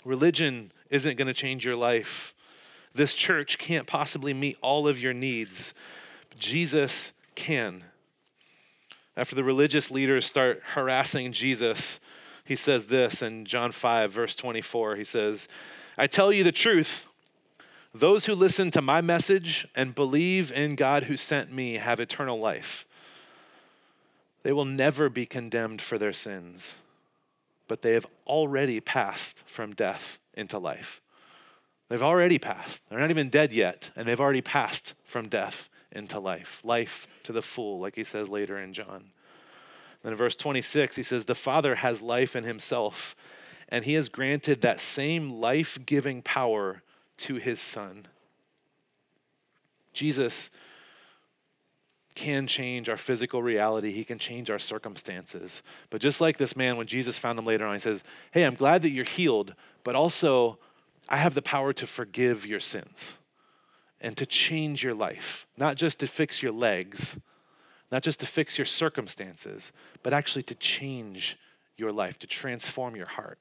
Religion 0.04 0.72
isn't 0.90 1.16
going 1.16 1.28
to 1.28 1.34
change 1.34 1.64
your 1.64 1.76
life. 1.76 2.34
This 2.94 3.14
church 3.14 3.58
can't 3.58 3.86
possibly 3.86 4.34
meet 4.34 4.56
all 4.60 4.88
of 4.88 4.98
your 4.98 5.12
needs. 5.12 5.74
Jesus 6.38 7.12
can. 7.34 7.84
After 9.16 9.34
the 9.34 9.44
religious 9.44 9.90
leaders 9.90 10.26
start 10.26 10.62
harassing 10.74 11.32
Jesus, 11.32 12.00
he 12.44 12.56
says 12.56 12.86
this 12.86 13.22
in 13.22 13.44
John 13.44 13.72
5, 13.72 14.10
verse 14.12 14.34
24. 14.34 14.96
He 14.96 15.04
says, 15.04 15.46
I 15.98 16.06
tell 16.06 16.32
you 16.32 16.42
the 16.42 16.52
truth. 16.52 17.06
Those 17.92 18.24
who 18.24 18.34
listen 18.34 18.70
to 18.72 18.82
my 18.82 19.00
message 19.00 19.66
and 19.74 19.94
believe 19.94 20.50
in 20.52 20.76
God 20.76 21.04
who 21.04 21.16
sent 21.16 21.52
me 21.52 21.74
have 21.74 22.00
eternal 22.00 22.38
life. 22.38 22.86
They 24.42 24.52
will 24.52 24.64
never 24.64 25.08
be 25.08 25.26
condemned 25.26 25.82
for 25.82 25.98
their 25.98 26.12
sins 26.12 26.76
but 27.70 27.82
they 27.82 27.92
have 27.92 28.06
already 28.26 28.80
passed 28.80 29.44
from 29.46 29.72
death 29.72 30.18
into 30.34 30.58
life. 30.58 31.00
They've 31.88 32.02
already 32.02 32.36
passed. 32.36 32.82
They're 32.88 32.98
not 32.98 33.10
even 33.10 33.30
dead 33.30 33.52
yet, 33.52 33.92
and 33.94 34.08
they've 34.08 34.18
already 34.18 34.40
passed 34.40 34.94
from 35.04 35.28
death 35.28 35.68
into 35.92 36.18
life, 36.18 36.60
life 36.64 37.06
to 37.22 37.32
the 37.32 37.42
full, 37.42 37.78
like 37.78 37.94
he 37.94 38.02
says 38.02 38.28
later 38.28 38.58
in 38.58 38.72
John. 38.72 39.12
Then 40.02 40.10
in 40.10 40.18
verse 40.18 40.34
26, 40.34 40.96
he 40.96 41.04
says, 41.04 41.26
The 41.26 41.36
Father 41.36 41.76
has 41.76 42.02
life 42.02 42.34
in 42.34 42.42
himself, 42.42 43.14
and 43.68 43.84
he 43.84 43.94
has 43.94 44.08
granted 44.08 44.62
that 44.62 44.80
same 44.80 45.34
life 45.34 45.78
giving 45.86 46.22
power 46.22 46.82
to 47.18 47.36
his 47.36 47.60
Son. 47.60 48.06
Jesus 49.92 50.50
can 52.20 52.46
change 52.46 52.90
our 52.90 52.98
physical 52.98 53.42
reality. 53.42 53.92
He 53.92 54.04
can 54.04 54.18
change 54.18 54.50
our 54.50 54.58
circumstances. 54.58 55.62
But 55.88 56.02
just 56.02 56.20
like 56.20 56.36
this 56.36 56.54
man, 56.54 56.76
when 56.76 56.86
Jesus 56.86 57.16
found 57.16 57.38
him 57.38 57.46
later 57.46 57.64
on, 57.66 57.72
he 57.74 57.80
says, 57.80 58.04
Hey, 58.30 58.44
I'm 58.44 58.54
glad 58.54 58.82
that 58.82 58.90
you're 58.90 59.06
healed, 59.06 59.54
but 59.84 59.94
also 59.94 60.58
I 61.08 61.16
have 61.16 61.32
the 61.32 61.40
power 61.40 61.72
to 61.72 61.86
forgive 61.86 62.44
your 62.44 62.60
sins 62.60 63.16
and 64.02 64.18
to 64.18 64.26
change 64.26 64.84
your 64.84 64.92
life, 64.92 65.46
not 65.56 65.76
just 65.76 65.98
to 66.00 66.06
fix 66.06 66.42
your 66.42 66.52
legs. 66.52 67.18
not 67.92 68.04
just 68.04 68.20
to 68.20 68.26
fix 68.26 68.56
your 68.56 68.66
circumstances, 68.66 69.72
but 70.04 70.12
actually 70.12 70.44
to 70.44 70.54
change 70.54 71.36
your 71.76 71.90
life, 71.90 72.20
to 72.20 72.26
transform 72.28 72.94
your 72.94 73.08
heart. 73.08 73.38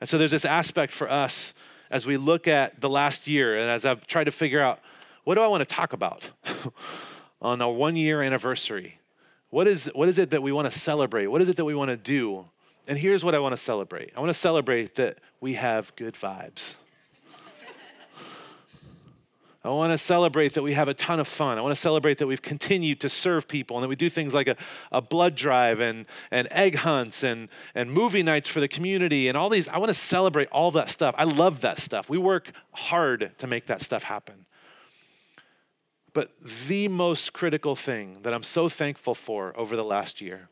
And 0.00 0.08
so 0.08 0.18
there's 0.18 0.32
this 0.32 0.44
aspect 0.44 0.92
for 0.92 1.08
us 1.08 1.54
as 1.88 2.04
we 2.04 2.16
look 2.16 2.48
at 2.48 2.80
the 2.80 2.88
last 2.88 3.28
year 3.28 3.54
and 3.54 3.70
as 3.70 3.84
I've 3.84 4.08
tried 4.08 4.24
to 4.24 4.32
figure 4.32 4.58
out 4.58 4.80
what 5.22 5.36
do 5.36 5.40
I 5.40 5.46
want 5.46 5.60
to 5.60 5.72
talk 5.72 5.92
about 5.92 6.28
on 7.44 7.60
our 7.60 7.70
one 7.70 7.94
year 7.94 8.22
anniversary? 8.22 8.98
What 9.50 9.68
is, 9.68 9.90
what 9.94 10.08
is 10.08 10.18
it 10.18 10.30
that 10.30 10.42
we 10.42 10.50
want 10.50 10.72
to 10.72 10.76
celebrate? 10.76 11.28
What 11.28 11.42
is 11.42 11.48
it 11.48 11.56
that 11.56 11.64
we 11.64 11.74
want 11.74 11.90
to 11.90 11.96
do? 11.96 12.46
And 12.88 12.98
here's 12.98 13.22
what 13.22 13.34
I 13.34 13.38
want 13.38 13.52
to 13.52 13.56
celebrate 13.56 14.12
I 14.16 14.20
want 14.20 14.30
to 14.30 14.34
celebrate 14.34 14.96
that 14.96 15.18
we 15.40 15.54
have 15.54 15.94
good 15.94 16.14
vibes. 16.14 16.74
I 19.66 19.70
want 19.70 19.92
to 19.92 19.98
celebrate 19.98 20.52
that 20.54 20.62
we 20.62 20.74
have 20.74 20.88
a 20.88 20.94
ton 20.94 21.20
of 21.20 21.26
fun. 21.26 21.56
I 21.56 21.62
want 21.62 21.74
to 21.74 21.80
celebrate 21.80 22.18
that 22.18 22.26
we've 22.26 22.42
continued 22.42 23.00
to 23.00 23.08
serve 23.08 23.48
people 23.48 23.78
and 23.78 23.84
that 23.84 23.88
we 23.88 23.96
do 23.96 24.10
things 24.10 24.34
like 24.34 24.46
a, 24.46 24.56
a 24.92 25.00
blood 25.00 25.34
drive 25.34 25.80
and, 25.80 26.04
and 26.30 26.48
egg 26.50 26.74
hunts 26.74 27.22
and, 27.22 27.48
and 27.74 27.90
movie 27.90 28.22
nights 28.22 28.46
for 28.46 28.60
the 28.60 28.68
community 28.68 29.28
and 29.28 29.38
all 29.38 29.48
these. 29.48 29.66
I 29.68 29.78
want 29.78 29.88
to 29.88 29.94
celebrate 29.94 30.48
all 30.48 30.70
that 30.72 30.90
stuff. 30.90 31.14
I 31.16 31.24
love 31.24 31.62
that 31.62 31.78
stuff. 31.78 32.10
We 32.10 32.18
work 32.18 32.52
hard 32.72 33.32
to 33.38 33.46
make 33.46 33.64
that 33.68 33.80
stuff 33.80 34.02
happen. 34.02 34.44
But 36.14 36.30
the 36.68 36.88
most 36.88 37.32
critical 37.32 37.76
thing 37.76 38.20
that 38.22 38.32
I'm 38.32 38.44
so 38.44 38.68
thankful 38.68 39.14
for 39.14 39.52
over 39.58 39.76
the 39.76 39.84
last 39.84 40.20
year 40.20 40.48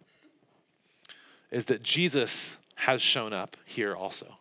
is 1.50 1.66
that 1.66 1.82
Jesus 1.82 2.58
has 2.74 3.00
shown 3.00 3.32
up 3.32 3.56
here 3.64 3.94
also 3.94 4.38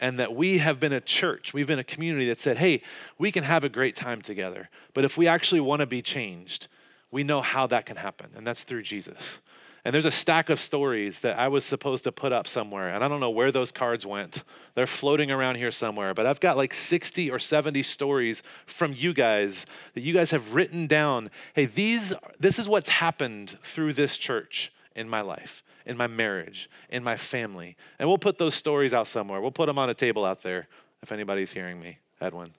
and 0.00 0.18
that 0.18 0.34
we 0.34 0.58
have 0.58 0.80
been 0.80 0.92
a 0.92 1.00
church, 1.00 1.52
we've 1.52 1.66
been 1.66 1.78
a 1.78 1.84
community 1.84 2.26
that 2.26 2.40
said, 2.40 2.58
hey, 2.58 2.82
we 3.18 3.30
can 3.30 3.44
have 3.44 3.64
a 3.64 3.68
great 3.68 3.94
time 3.94 4.22
together. 4.22 4.68
But 4.94 5.04
if 5.04 5.16
we 5.16 5.28
actually 5.28 5.60
want 5.60 5.80
to 5.80 5.86
be 5.86 6.02
changed, 6.02 6.68
we 7.10 7.22
know 7.22 7.40
how 7.40 7.66
that 7.68 7.86
can 7.86 7.96
happen, 7.96 8.30
and 8.34 8.46
that's 8.46 8.64
through 8.64 8.82
Jesus. 8.82 9.40
And 9.84 9.92
there's 9.92 10.04
a 10.04 10.12
stack 10.12 10.48
of 10.48 10.60
stories 10.60 11.20
that 11.20 11.38
I 11.38 11.48
was 11.48 11.64
supposed 11.64 12.04
to 12.04 12.12
put 12.12 12.32
up 12.32 12.46
somewhere, 12.46 12.90
and 12.90 13.02
I 13.02 13.08
don't 13.08 13.18
know 13.18 13.30
where 13.30 13.50
those 13.50 13.72
cards 13.72 14.06
went. 14.06 14.44
They're 14.74 14.86
floating 14.86 15.32
around 15.32 15.56
here 15.56 15.72
somewhere, 15.72 16.14
but 16.14 16.24
I've 16.24 16.38
got 16.38 16.56
like 16.56 16.72
60 16.72 17.30
or 17.30 17.40
70 17.40 17.82
stories 17.82 18.44
from 18.66 18.94
you 18.96 19.12
guys 19.12 19.66
that 19.94 20.02
you 20.02 20.14
guys 20.14 20.30
have 20.30 20.54
written 20.54 20.86
down. 20.86 21.30
Hey, 21.54 21.66
these 21.66 22.14
this 22.38 22.60
is 22.60 22.68
what's 22.68 22.90
happened 22.90 23.58
through 23.62 23.94
this 23.94 24.16
church 24.16 24.72
in 24.94 25.08
my 25.08 25.20
life 25.20 25.62
in 25.84 25.96
my 25.96 26.06
marriage, 26.06 26.70
in 26.90 27.02
my 27.02 27.16
family. 27.16 27.76
And 27.98 28.08
we'll 28.08 28.18
put 28.18 28.38
those 28.38 28.54
stories 28.54 28.94
out 28.94 29.08
somewhere. 29.08 29.40
We'll 29.40 29.50
put 29.50 29.66
them 29.66 29.78
on 29.78 29.90
a 29.90 29.94
table 29.94 30.24
out 30.24 30.42
there 30.42 30.68
if 31.02 31.10
anybody's 31.10 31.50
hearing 31.50 31.80
me, 31.80 31.98
Edwin. 32.20 32.52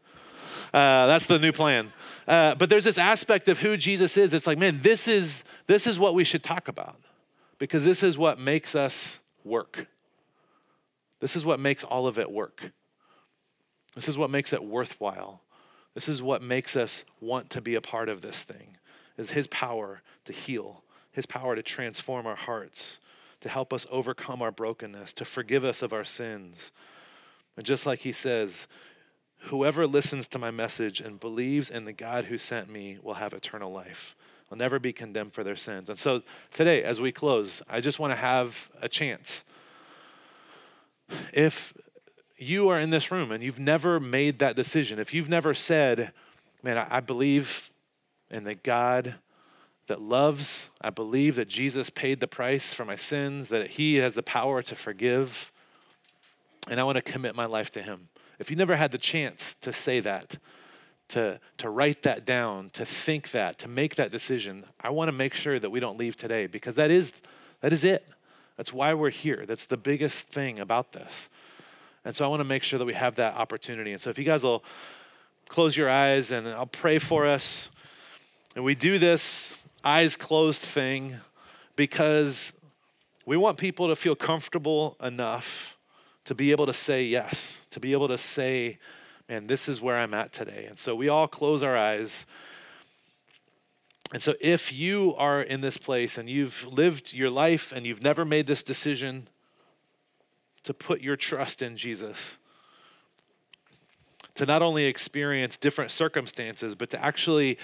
Uh, 0.73 1.07
that's 1.07 1.27
the 1.27 1.39
new 1.39 1.51
plan. 1.51 1.93
Uh, 2.27 2.55
but 2.55 2.69
there's 2.69 2.83
this 2.83 2.97
aspect 2.97 3.47
of 3.47 3.59
who 3.59 3.77
Jesus 3.77 4.17
is. 4.17 4.33
It's 4.33 4.47
like, 4.47 4.57
man, 4.57 4.81
this 4.81 5.07
is 5.07 5.43
this 5.67 5.87
is 5.87 5.99
what 5.99 6.15
we 6.15 6.23
should 6.23 6.43
talk 6.43 6.67
about 6.67 6.97
because 7.63 7.85
this 7.85 8.03
is 8.03 8.17
what 8.17 8.37
makes 8.37 8.75
us 8.75 9.21
work. 9.45 9.87
This 11.21 11.37
is 11.37 11.45
what 11.45 11.61
makes 11.61 11.85
all 11.85 12.07
of 12.07 12.19
it 12.19 12.29
work. 12.29 12.73
This 13.95 14.09
is 14.09 14.17
what 14.17 14.29
makes 14.29 14.51
it 14.51 14.61
worthwhile. 14.61 15.39
This 15.93 16.09
is 16.09 16.21
what 16.21 16.41
makes 16.41 16.75
us 16.75 17.05
want 17.21 17.49
to 17.51 17.61
be 17.61 17.75
a 17.75 17.79
part 17.79 18.09
of 18.09 18.19
this 18.19 18.43
thing. 18.43 18.75
Is 19.15 19.29
his 19.29 19.47
power 19.47 20.01
to 20.25 20.33
heal, 20.33 20.83
his 21.13 21.25
power 21.25 21.55
to 21.55 21.63
transform 21.63 22.27
our 22.27 22.35
hearts, 22.35 22.99
to 23.39 23.47
help 23.47 23.71
us 23.71 23.87
overcome 23.89 24.41
our 24.41 24.51
brokenness, 24.51 25.13
to 25.13 25.23
forgive 25.23 25.63
us 25.63 25.81
of 25.81 25.93
our 25.93 26.03
sins. 26.03 26.73
And 27.55 27.65
just 27.65 27.85
like 27.85 27.99
he 27.99 28.11
says, 28.11 28.67
whoever 29.43 29.87
listens 29.87 30.27
to 30.27 30.37
my 30.37 30.51
message 30.51 30.99
and 30.99 31.17
believes 31.17 31.69
in 31.69 31.85
the 31.85 31.93
God 31.93 32.25
who 32.25 32.37
sent 32.37 32.69
me 32.69 32.97
will 33.01 33.13
have 33.13 33.31
eternal 33.31 33.71
life. 33.71 34.17
Will 34.49 34.57
never 34.57 34.79
be 34.79 34.93
condemned 34.93 35.33
for 35.33 35.43
their 35.43 35.55
sins. 35.55 35.89
And 35.89 35.97
so 35.97 36.21
today, 36.53 36.83
as 36.83 37.01
we 37.01 37.11
close, 37.11 37.61
I 37.67 37.81
just 37.81 37.99
want 37.99 38.11
to 38.11 38.17
have 38.17 38.69
a 38.81 38.89
chance. 38.89 39.43
If 41.33 41.73
you 42.37 42.69
are 42.69 42.79
in 42.79 42.89
this 42.89 43.11
room 43.11 43.31
and 43.31 43.43
you've 43.43 43.59
never 43.59 43.99
made 43.99 44.39
that 44.39 44.55
decision, 44.55 44.99
if 44.99 45.13
you've 45.13 45.29
never 45.29 45.53
said, 45.53 46.11
man, 46.61 46.77
I 46.77 46.99
believe 46.99 47.69
in 48.29 48.43
the 48.43 48.55
God 48.55 49.15
that 49.87 50.01
loves. 50.01 50.69
I 50.81 50.89
believe 50.89 51.35
that 51.35 51.47
Jesus 51.47 51.89
paid 51.89 52.19
the 52.19 52.27
price 52.27 52.73
for 52.73 52.85
my 52.85 52.95
sins, 52.95 53.49
that 53.49 53.71
He 53.71 53.95
has 53.95 54.15
the 54.15 54.23
power 54.23 54.61
to 54.63 54.75
forgive. 54.75 55.51
And 56.69 56.79
I 56.79 56.83
want 56.83 56.95
to 56.95 57.01
commit 57.01 57.35
my 57.35 57.45
life 57.45 57.69
to 57.71 57.81
Him. 57.81 58.07
If 58.39 58.49
you 58.49 58.55
never 58.55 58.75
had 58.75 58.91
the 58.91 58.97
chance 58.97 59.55
to 59.55 59.73
say 59.73 59.99
that, 59.99 60.37
to, 61.09 61.39
to 61.57 61.69
write 61.69 62.03
that 62.03 62.25
down, 62.25 62.69
to 62.71 62.85
think 62.85 63.31
that, 63.31 63.57
to 63.59 63.67
make 63.67 63.95
that 63.95 64.11
decision, 64.11 64.65
I 64.81 64.89
want 64.89 65.09
to 65.09 65.11
make 65.11 65.33
sure 65.33 65.59
that 65.59 65.69
we 65.69 65.79
don't 65.79 65.97
leave 65.97 66.15
today 66.15 66.47
because 66.47 66.75
that 66.75 66.91
is, 66.91 67.11
that 67.61 67.73
is 67.73 67.83
it. 67.83 68.07
That's 68.57 68.73
why 68.73 68.93
we're 68.93 69.09
here. 69.09 69.45
That's 69.45 69.65
the 69.65 69.77
biggest 69.77 70.27
thing 70.27 70.59
about 70.59 70.93
this. 70.93 71.29
And 72.05 72.15
so 72.15 72.25
I 72.25 72.27
want 72.27 72.41
to 72.41 72.45
make 72.45 72.63
sure 72.63 72.79
that 72.79 72.85
we 72.85 72.93
have 72.93 73.15
that 73.15 73.35
opportunity. 73.35 73.91
And 73.91 74.01
so 74.01 74.09
if 74.09 74.17
you 74.17 74.25
guys 74.25 74.43
will 74.43 74.63
close 75.47 75.77
your 75.77 75.89
eyes 75.89 76.31
and 76.31 76.47
I'll 76.47 76.65
pray 76.65 76.99
for 76.99 77.25
us. 77.25 77.69
And 78.55 78.63
we 78.63 78.75
do 78.75 78.97
this 78.97 79.63
eyes 79.83 80.15
closed 80.15 80.61
thing 80.61 81.15
because 81.75 82.53
we 83.25 83.37
want 83.37 83.57
people 83.57 83.87
to 83.87 83.95
feel 83.95 84.15
comfortable 84.15 84.97
enough 85.01 85.77
to 86.25 86.35
be 86.35 86.51
able 86.51 86.65
to 86.65 86.73
say 86.73 87.03
yes, 87.03 87.65
to 87.69 87.79
be 87.79 87.91
able 87.91 88.07
to 88.07 88.17
say, 88.17 88.79
man, 89.29 89.47
this 89.47 89.69
is 89.69 89.81
where 89.81 89.97
I'm 89.97 90.13
at 90.13 90.33
today. 90.33 90.65
And 90.67 90.77
so 90.77 90.95
we 90.95 91.09
all 91.09 91.27
close 91.27 91.63
our 91.63 91.77
eyes. 91.77 92.25
And 94.11 94.21
so 94.21 94.35
if 94.41 94.71
you 94.71 95.15
are 95.17 95.41
in 95.41 95.61
this 95.61 95.77
place 95.77 96.17
and 96.17 96.29
you've 96.29 96.65
lived 96.67 97.13
your 97.13 97.29
life 97.29 97.71
and 97.71 97.85
you've 97.85 98.03
never 98.03 98.25
made 98.25 98.45
this 98.45 98.63
decision 98.63 99.27
to 100.63 100.73
put 100.73 101.01
your 101.01 101.15
trust 101.15 101.61
in 101.61 101.75
Jesus, 101.75 102.37
to 104.35 104.45
not 104.45 104.61
only 104.61 104.85
experience 104.85 105.57
different 105.57 105.91
circumstances, 105.91 106.73
but 106.73 106.89
to 106.89 107.03
actually 107.03 107.57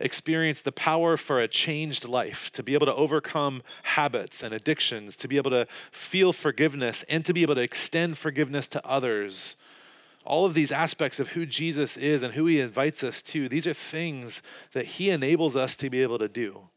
experience 0.00 0.60
the 0.60 0.72
power 0.72 1.16
for 1.16 1.40
a 1.40 1.48
changed 1.48 2.06
life, 2.06 2.50
to 2.52 2.62
be 2.62 2.74
able 2.74 2.86
to 2.86 2.94
overcome 2.94 3.62
habits 3.82 4.42
and 4.42 4.52
addictions, 4.52 5.16
to 5.16 5.28
be 5.28 5.36
able 5.36 5.50
to 5.50 5.66
feel 5.92 6.32
forgiveness, 6.32 7.04
and 7.08 7.24
to 7.24 7.32
be 7.32 7.42
able 7.42 7.54
to 7.54 7.60
extend 7.60 8.18
forgiveness 8.18 8.66
to 8.68 8.84
others. 8.86 9.56
All 10.26 10.44
of 10.44 10.54
these 10.54 10.72
aspects 10.72 11.20
of 11.20 11.28
who 11.28 11.46
Jesus 11.46 11.96
is 11.96 12.22
and 12.22 12.34
who 12.34 12.46
he 12.46 12.60
invites 12.60 13.04
us 13.04 13.22
to, 13.22 13.48
these 13.48 13.66
are 13.66 13.72
things 13.72 14.42
that 14.72 14.86
he 14.86 15.10
enables 15.10 15.56
us 15.56 15.76
to 15.76 15.90
be 15.90 16.02
able 16.02 16.18
to 16.18 16.28
do. 16.28 16.68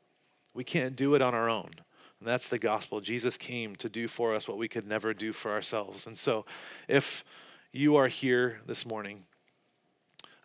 We 0.54 0.64
can't 0.64 0.96
do 0.96 1.16
it 1.16 1.22
on 1.22 1.34
our 1.34 1.50
own. 1.50 1.72
And 2.20 2.28
that's 2.28 2.50
the 2.50 2.60
gospel. 2.60 3.02
Jesus 3.02 3.38
came 3.38 3.76
to 3.78 3.90
do 3.90 4.08
for 4.08 4.34
us 4.34 4.48
what 4.48 4.58
we 4.58 4.68
could 4.68 4.88
never 4.88 5.14
do 5.14 5.34
for 5.34 5.52
ourselves. 5.52 6.06
And 6.06 6.18
so, 6.18 6.46
if 6.88 7.24
you 7.72 7.96
are 7.96 8.08
here 8.08 8.60
this 8.66 8.86
morning 8.86 9.26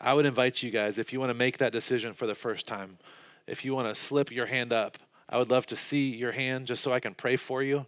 I 0.05 0.13
would 0.13 0.27
invite 0.27 0.63
you 0.63 0.71
guys, 0.71 0.99
if 0.99 1.13
you 1.13 1.19
want 1.19 1.31
to 1.31 1.35
make 1.35 1.59
that 1.59 1.73
decision 1.73 2.13
for 2.13 2.27
the 2.27 2.35
first 2.35 2.67
time, 2.67 2.99
if 3.47 3.65
you 3.65 3.75
want 3.75 3.89
to 3.89 3.95
slip 3.95 4.31
your 4.31 4.45
hand 4.45 4.71
up, 4.71 4.99
I 5.31 5.39
would 5.39 5.51
love 5.51 5.65
to 5.67 5.77
see 5.77 6.15
your 6.15 6.33
hand 6.33 6.67
just 6.67 6.83
so 6.83 6.93
I 6.93 7.01
can 7.01 7.15
pray 7.15 7.37
for 7.37 7.63
you 7.63 7.87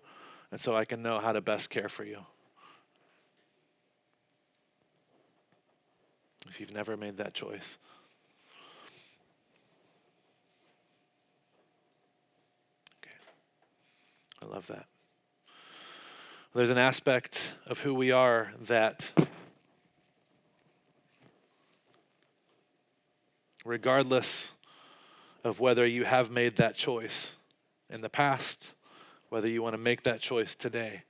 and 0.51 0.59
so 0.59 0.75
I 0.75 0.87
can 0.87 1.03
know 1.03 1.19
how 1.19 1.33
to 1.33 1.43
best 1.43 1.69
care 1.69 1.91
for 1.91 2.05
you. 2.05 2.25
If 6.49 6.61
you've 6.61 6.73
never 6.73 6.97
made 6.97 7.17
that 7.19 7.35
choice. 7.35 7.79
Okay. 13.03 13.15
I 14.43 14.47
love 14.47 14.67
that. 14.69 14.87
There's 16.55 16.71
an 16.71 16.79
aspect 16.79 17.53
of 17.67 17.81
who 17.81 17.95
we 17.95 18.13
are 18.13 18.53
that 18.63 19.11
regardless 23.67 24.53
of 25.45 25.61
whether 25.61 25.85
you 25.85 26.05
have 26.05 26.31
made 26.31 26.57
that 26.57 26.77
choice 26.77 27.35
in 27.91 28.01
the 28.01 28.09
past, 28.09 28.73
whether 29.29 29.49
you 29.49 29.63
want 29.63 29.75
to 29.75 29.79
make 29.79 30.05
that 30.05 30.21
choice 30.21 30.55
today. 30.55 31.03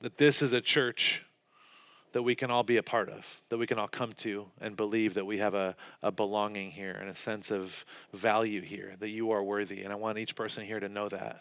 That 0.00 0.18
this 0.18 0.42
is 0.42 0.52
a 0.52 0.60
church 0.60 1.24
that 2.12 2.22
we 2.22 2.34
can 2.34 2.50
all 2.50 2.62
be 2.62 2.78
a 2.78 2.82
part 2.82 3.08
of, 3.08 3.26
that 3.48 3.58
we 3.58 3.66
can 3.66 3.78
all 3.78 3.88
come 3.88 4.12
to 4.12 4.46
and 4.60 4.76
believe 4.76 5.14
that 5.14 5.26
we 5.26 5.38
have 5.38 5.54
a, 5.54 5.76
a 6.02 6.10
belonging 6.10 6.70
here 6.70 6.96
and 7.00 7.08
a 7.08 7.14
sense 7.14 7.50
of 7.50 7.84
value 8.12 8.60
here, 8.60 8.94
that 8.98 9.10
you 9.10 9.30
are 9.30 9.42
worthy. 9.42 9.82
And 9.82 9.92
I 9.92 9.96
want 9.96 10.18
each 10.18 10.34
person 10.34 10.64
here 10.64 10.80
to 10.80 10.88
know 10.88 11.08
that. 11.08 11.40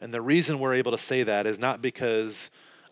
And 0.00 0.12
the 0.12 0.20
reason 0.20 0.58
we're 0.58 0.74
able 0.74 0.92
to 0.92 0.98
say 0.98 1.22
that 1.22 1.46
is 1.46 1.58
not 1.58 1.82
because 1.82 2.50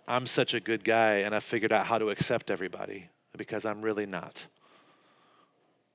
I'm 0.09 0.27
such 0.27 0.55
a 0.55 0.61
good 0.61 0.83
guy 0.83 1.19
and 1.19 1.35
I've 1.35 1.45
figured 1.45 1.73
out 1.73 1.87
how 1.87 1.99
to 1.99 2.11
accept 2.11 2.51
everybody, 2.51 3.09
because 3.37 3.65
I'm 3.65 3.83
really 3.83 4.07
not. 4.07 4.47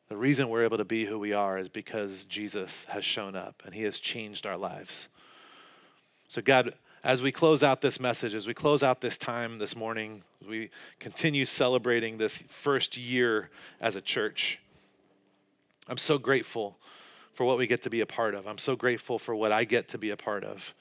The 0.09 0.17
reason 0.17 0.47
we're 0.47 0.63
able 0.63 0.77
to 0.77 0.85
be 0.85 1.05
who 1.05 1.19
we 1.19 1.33
are 1.33 1.57
is 1.57 1.67
because 1.67 2.23
Jesus 2.25 2.85
has 2.85 3.03
shown 3.03 3.35
up 3.35 3.61
and 3.65 3.73
he 3.73 3.83
has 3.83 3.99
changed 3.99 4.45
our 4.45 4.57
lives. 4.57 5.09
So, 6.29 6.41
God, 6.41 6.73
as 7.03 7.21
we 7.21 7.31
close 7.31 7.63
out 7.63 7.81
this 7.81 7.99
message, 7.99 8.33
as 8.33 8.47
we 8.47 8.53
close 8.53 8.83
out 8.83 9.01
this 9.01 9.17
time 9.17 9.59
this 9.59 9.75
morning, 9.75 10.23
we 10.47 10.69
continue 10.99 11.45
celebrating 11.45 12.17
this 12.17 12.43
first 12.49 12.97
year 12.97 13.49
as 13.79 13.95
a 13.95 14.01
church, 14.01 14.59
I'm 15.87 15.97
so 15.97 16.17
grateful 16.17 16.77
for 17.33 17.45
what 17.45 17.57
we 17.57 17.67
get 17.67 17.83
to 17.83 17.89
be 17.89 18.01
a 18.01 18.05
part 18.05 18.35
of. 18.35 18.47
I'm 18.47 18.57
so 18.57 18.75
grateful 18.75 19.19
for 19.19 19.35
what 19.35 19.51
I 19.51 19.63
get 19.63 19.89
to 19.89 19.97
be 19.97 20.09
a 20.09 20.17
part 20.17 20.43
of. 20.43 20.73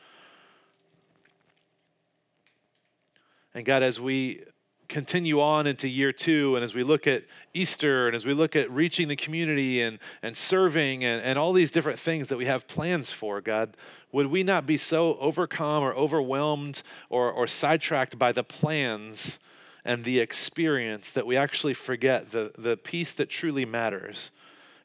And 3.54 3.64
God, 3.64 3.82
as 3.82 4.00
we 4.00 4.42
continue 4.88 5.40
on 5.40 5.66
into 5.66 5.88
year 5.88 6.12
two, 6.12 6.56
and 6.56 6.64
as 6.64 6.74
we 6.74 6.82
look 6.82 7.06
at 7.06 7.24
Easter, 7.54 8.06
and 8.06 8.16
as 8.16 8.24
we 8.24 8.32
look 8.32 8.56
at 8.56 8.70
reaching 8.70 9.08
the 9.08 9.16
community 9.16 9.80
and, 9.80 9.98
and 10.22 10.36
serving, 10.36 11.04
and, 11.04 11.22
and 11.22 11.38
all 11.38 11.52
these 11.52 11.70
different 11.70 11.98
things 11.98 12.28
that 12.28 12.38
we 12.38 12.44
have 12.44 12.66
plans 12.68 13.10
for, 13.10 13.40
God, 13.40 13.76
would 14.12 14.26
we 14.26 14.42
not 14.42 14.66
be 14.66 14.76
so 14.76 15.16
overcome 15.18 15.82
or 15.82 15.94
overwhelmed 15.94 16.82
or, 17.10 17.30
or 17.30 17.46
sidetracked 17.46 18.18
by 18.18 18.32
the 18.32 18.44
plans 18.44 19.38
and 19.84 20.04
the 20.04 20.20
experience 20.20 21.12
that 21.12 21.26
we 21.26 21.36
actually 21.36 21.74
forget 21.74 22.30
the, 22.30 22.52
the 22.58 22.76
piece 22.76 23.14
that 23.14 23.28
truly 23.28 23.64
matters 23.64 24.30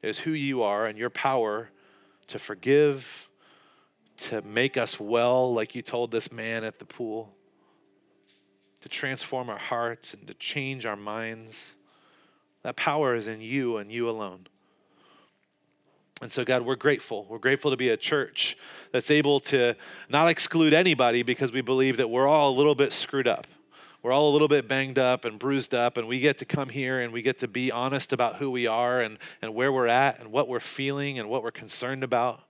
is 0.02 0.20
who 0.20 0.32
you 0.32 0.64
are 0.64 0.86
and 0.86 0.98
your 0.98 1.10
power 1.10 1.70
to 2.28 2.40
forgive, 2.40 3.30
to 4.18 4.42
make 4.44 4.78
us 4.78 5.00
well, 5.00 5.54
like 5.54 5.76
you 5.76 5.82
told 5.82 6.12
this 6.12 6.32
man 6.32 6.64
at 6.64 6.80
the 6.80 6.86
pool 6.86 7.34
to 8.82 8.90
transform 8.90 9.50
our 9.50 9.58
hearts 9.58 10.14
and 10.14 10.28
to 10.28 10.34
change 10.34 10.86
our 10.86 10.96
minds. 10.96 11.76
That 12.64 12.76
power 12.76 13.16
is 13.16 13.28
in 13.28 13.42
you 13.42 13.78
and 13.78 13.92
you 13.92 14.10
alone. 14.10 14.48
And 16.22 16.32
so, 16.32 16.46
God, 16.46 16.64
we're 16.64 16.76
grateful. 16.76 17.26
We're 17.28 17.40
grateful 17.40 17.72
to 17.72 17.78
be 17.78 17.90
a 17.90 17.98
church 17.98 18.56
that's 18.92 19.10
able 19.10 19.40
to 19.42 19.76
not 20.08 20.30
exclude 20.30 20.74
anybody 20.74 21.24
because 21.24 21.52
we 21.52 21.62
believe 21.62 21.98
that 21.98 22.10
we're 22.10 22.28
all 22.28 22.52
a 22.52 22.56
little 22.56 22.76
bit 22.76 22.94
screwed 22.94 23.28
up. 23.28 23.48
We're 24.04 24.12
all 24.12 24.30
a 24.30 24.34
little 24.34 24.48
bit 24.48 24.68
banged 24.68 24.98
up 24.98 25.26
and 25.26 25.38
bruised 25.38 25.76
up, 25.76 25.98
and 25.98 26.08
we 26.08 26.20
get 26.20 26.40
to 26.40 26.46
come 26.46 26.70
here 26.70 27.02
and 27.02 27.14
we 27.14 27.22
get 27.22 27.40
to 27.40 27.48
be 27.48 27.72
honest 27.72 28.14
about 28.14 28.36
who 28.36 28.50
we 28.50 28.66
are 28.66 29.00
and, 29.00 29.18
and 29.42 29.54
where 29.54 29.72
we're 29.72 29.88
at 29.88 30.20
and 30.20 30.32
what 30.32 30.48
we're 30.48 30.60
feeling 30.60 31.20
and 31.20 31.30
what 31.30 31.44
we're 31.44 31.52
concerned 31.52 32.04
about. 32.04 32.42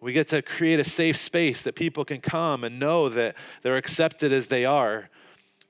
We 0.00 0.12
get 0.12 0.28
to 0.28 0.42
create 0.42 0.78
a 0.78 0.84
safe 0.84 1.16
space 1.16 1.62
that 1.62 1.74
people 1.74 2.04
can 2.04 2.20
come 2.20 2.64
and 2.64 2.78
know 2.78 3.08
that 3.10 3.36
they're 3.62 3.76
accepted 3.76 4.30
as 4.32 4.46
they 4.46 4.64
are 4.64 5.10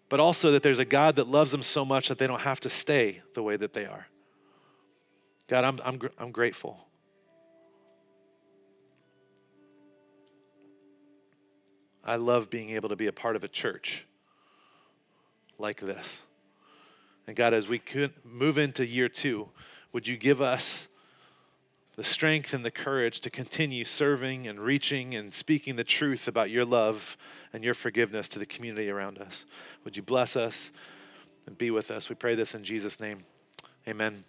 but 0.09 0.21
also 0.21 0.51
that 0.53 0.63
there's 0.63 0.79
a 0.79 0.85
God 0.85 1.17
that 1.17 1.29
loves 1.29 1.53
them 1.53 1.63
so 1.63 1.85
much 1.85 2.09
that 2.09 2.19
they 2.19 2.27
don't 2.27 2.41
have 2.41 2.61
to 2.61 2.69
stay 2.69 3.23
the 3.35 3.43
way 3.43 3.57
that 3.57 3.73
they 3.73 3.85
are. 3.85 4.07
God, 5.49 5.65
I'm, 5.65 5.81
I'm, 5.85 6.01
I'm 6.19 6.31
grateful. 6.31 6.79
I 12.05 12.17
love 12.17 12.49
being 12.49 12.71
able 12.71 12.89
to 12.89 12.97
be 12.97 13.07
a 13.07 13.13
part 13.13 13.37
of 13.37 13.45
a 13.45 13.49
church 13.49 14.07
like 15.59 15.81
this. 15.81 16.23
And 17.27 17.37
God, 17.37 17.53
as 17.53 17.69
we 17.69 17.83
move 18.25 18.57
into 18.57 18.87
year 18.87 19.11
two, 19.11 19.49
would 19.93 20.09
you 20.09 20.17
give 20.17 20.41
us 20.41 20.89
the 21.99 22.05
strength 22.05 22.55
and 22.55 22.65
the 22.65 22.71
courage 22.71 23.19
to 23.19 23.29
continue 23.29 23.85
serving 23.85 24.47
and 24.47 24.61
reaching 24.61 25.17
and 25.17 25.35
speaking 25.35 25.75
the 25.75 25.83
truth 25.83 26.29
about 26.29 26.49
your 26.49 26.65
love 26.65 27.17
and 27.53 27.65
your 27.65 27.75
forgiveness 27.75 28.29
to 28.29 28.39
the 28.39 28.47
community 28.47 28.89
around 28.89 29.19
us. 29.19 29.45
Would 29.83 29.97
you 29.97 30.05
bless 30.05 30.37
us 30.37 30.71
and 31.49 31.59
be 31.59 31.73
with 31.73 31.91
us? 31.91 32.09
We 32.09 32.15
pray 32.15 32.37
this 32.37 32.55
in 32.55 32.63
Jesus' 32.63 33.01
name. 33.01 33.25
Amen. 33.89 34.23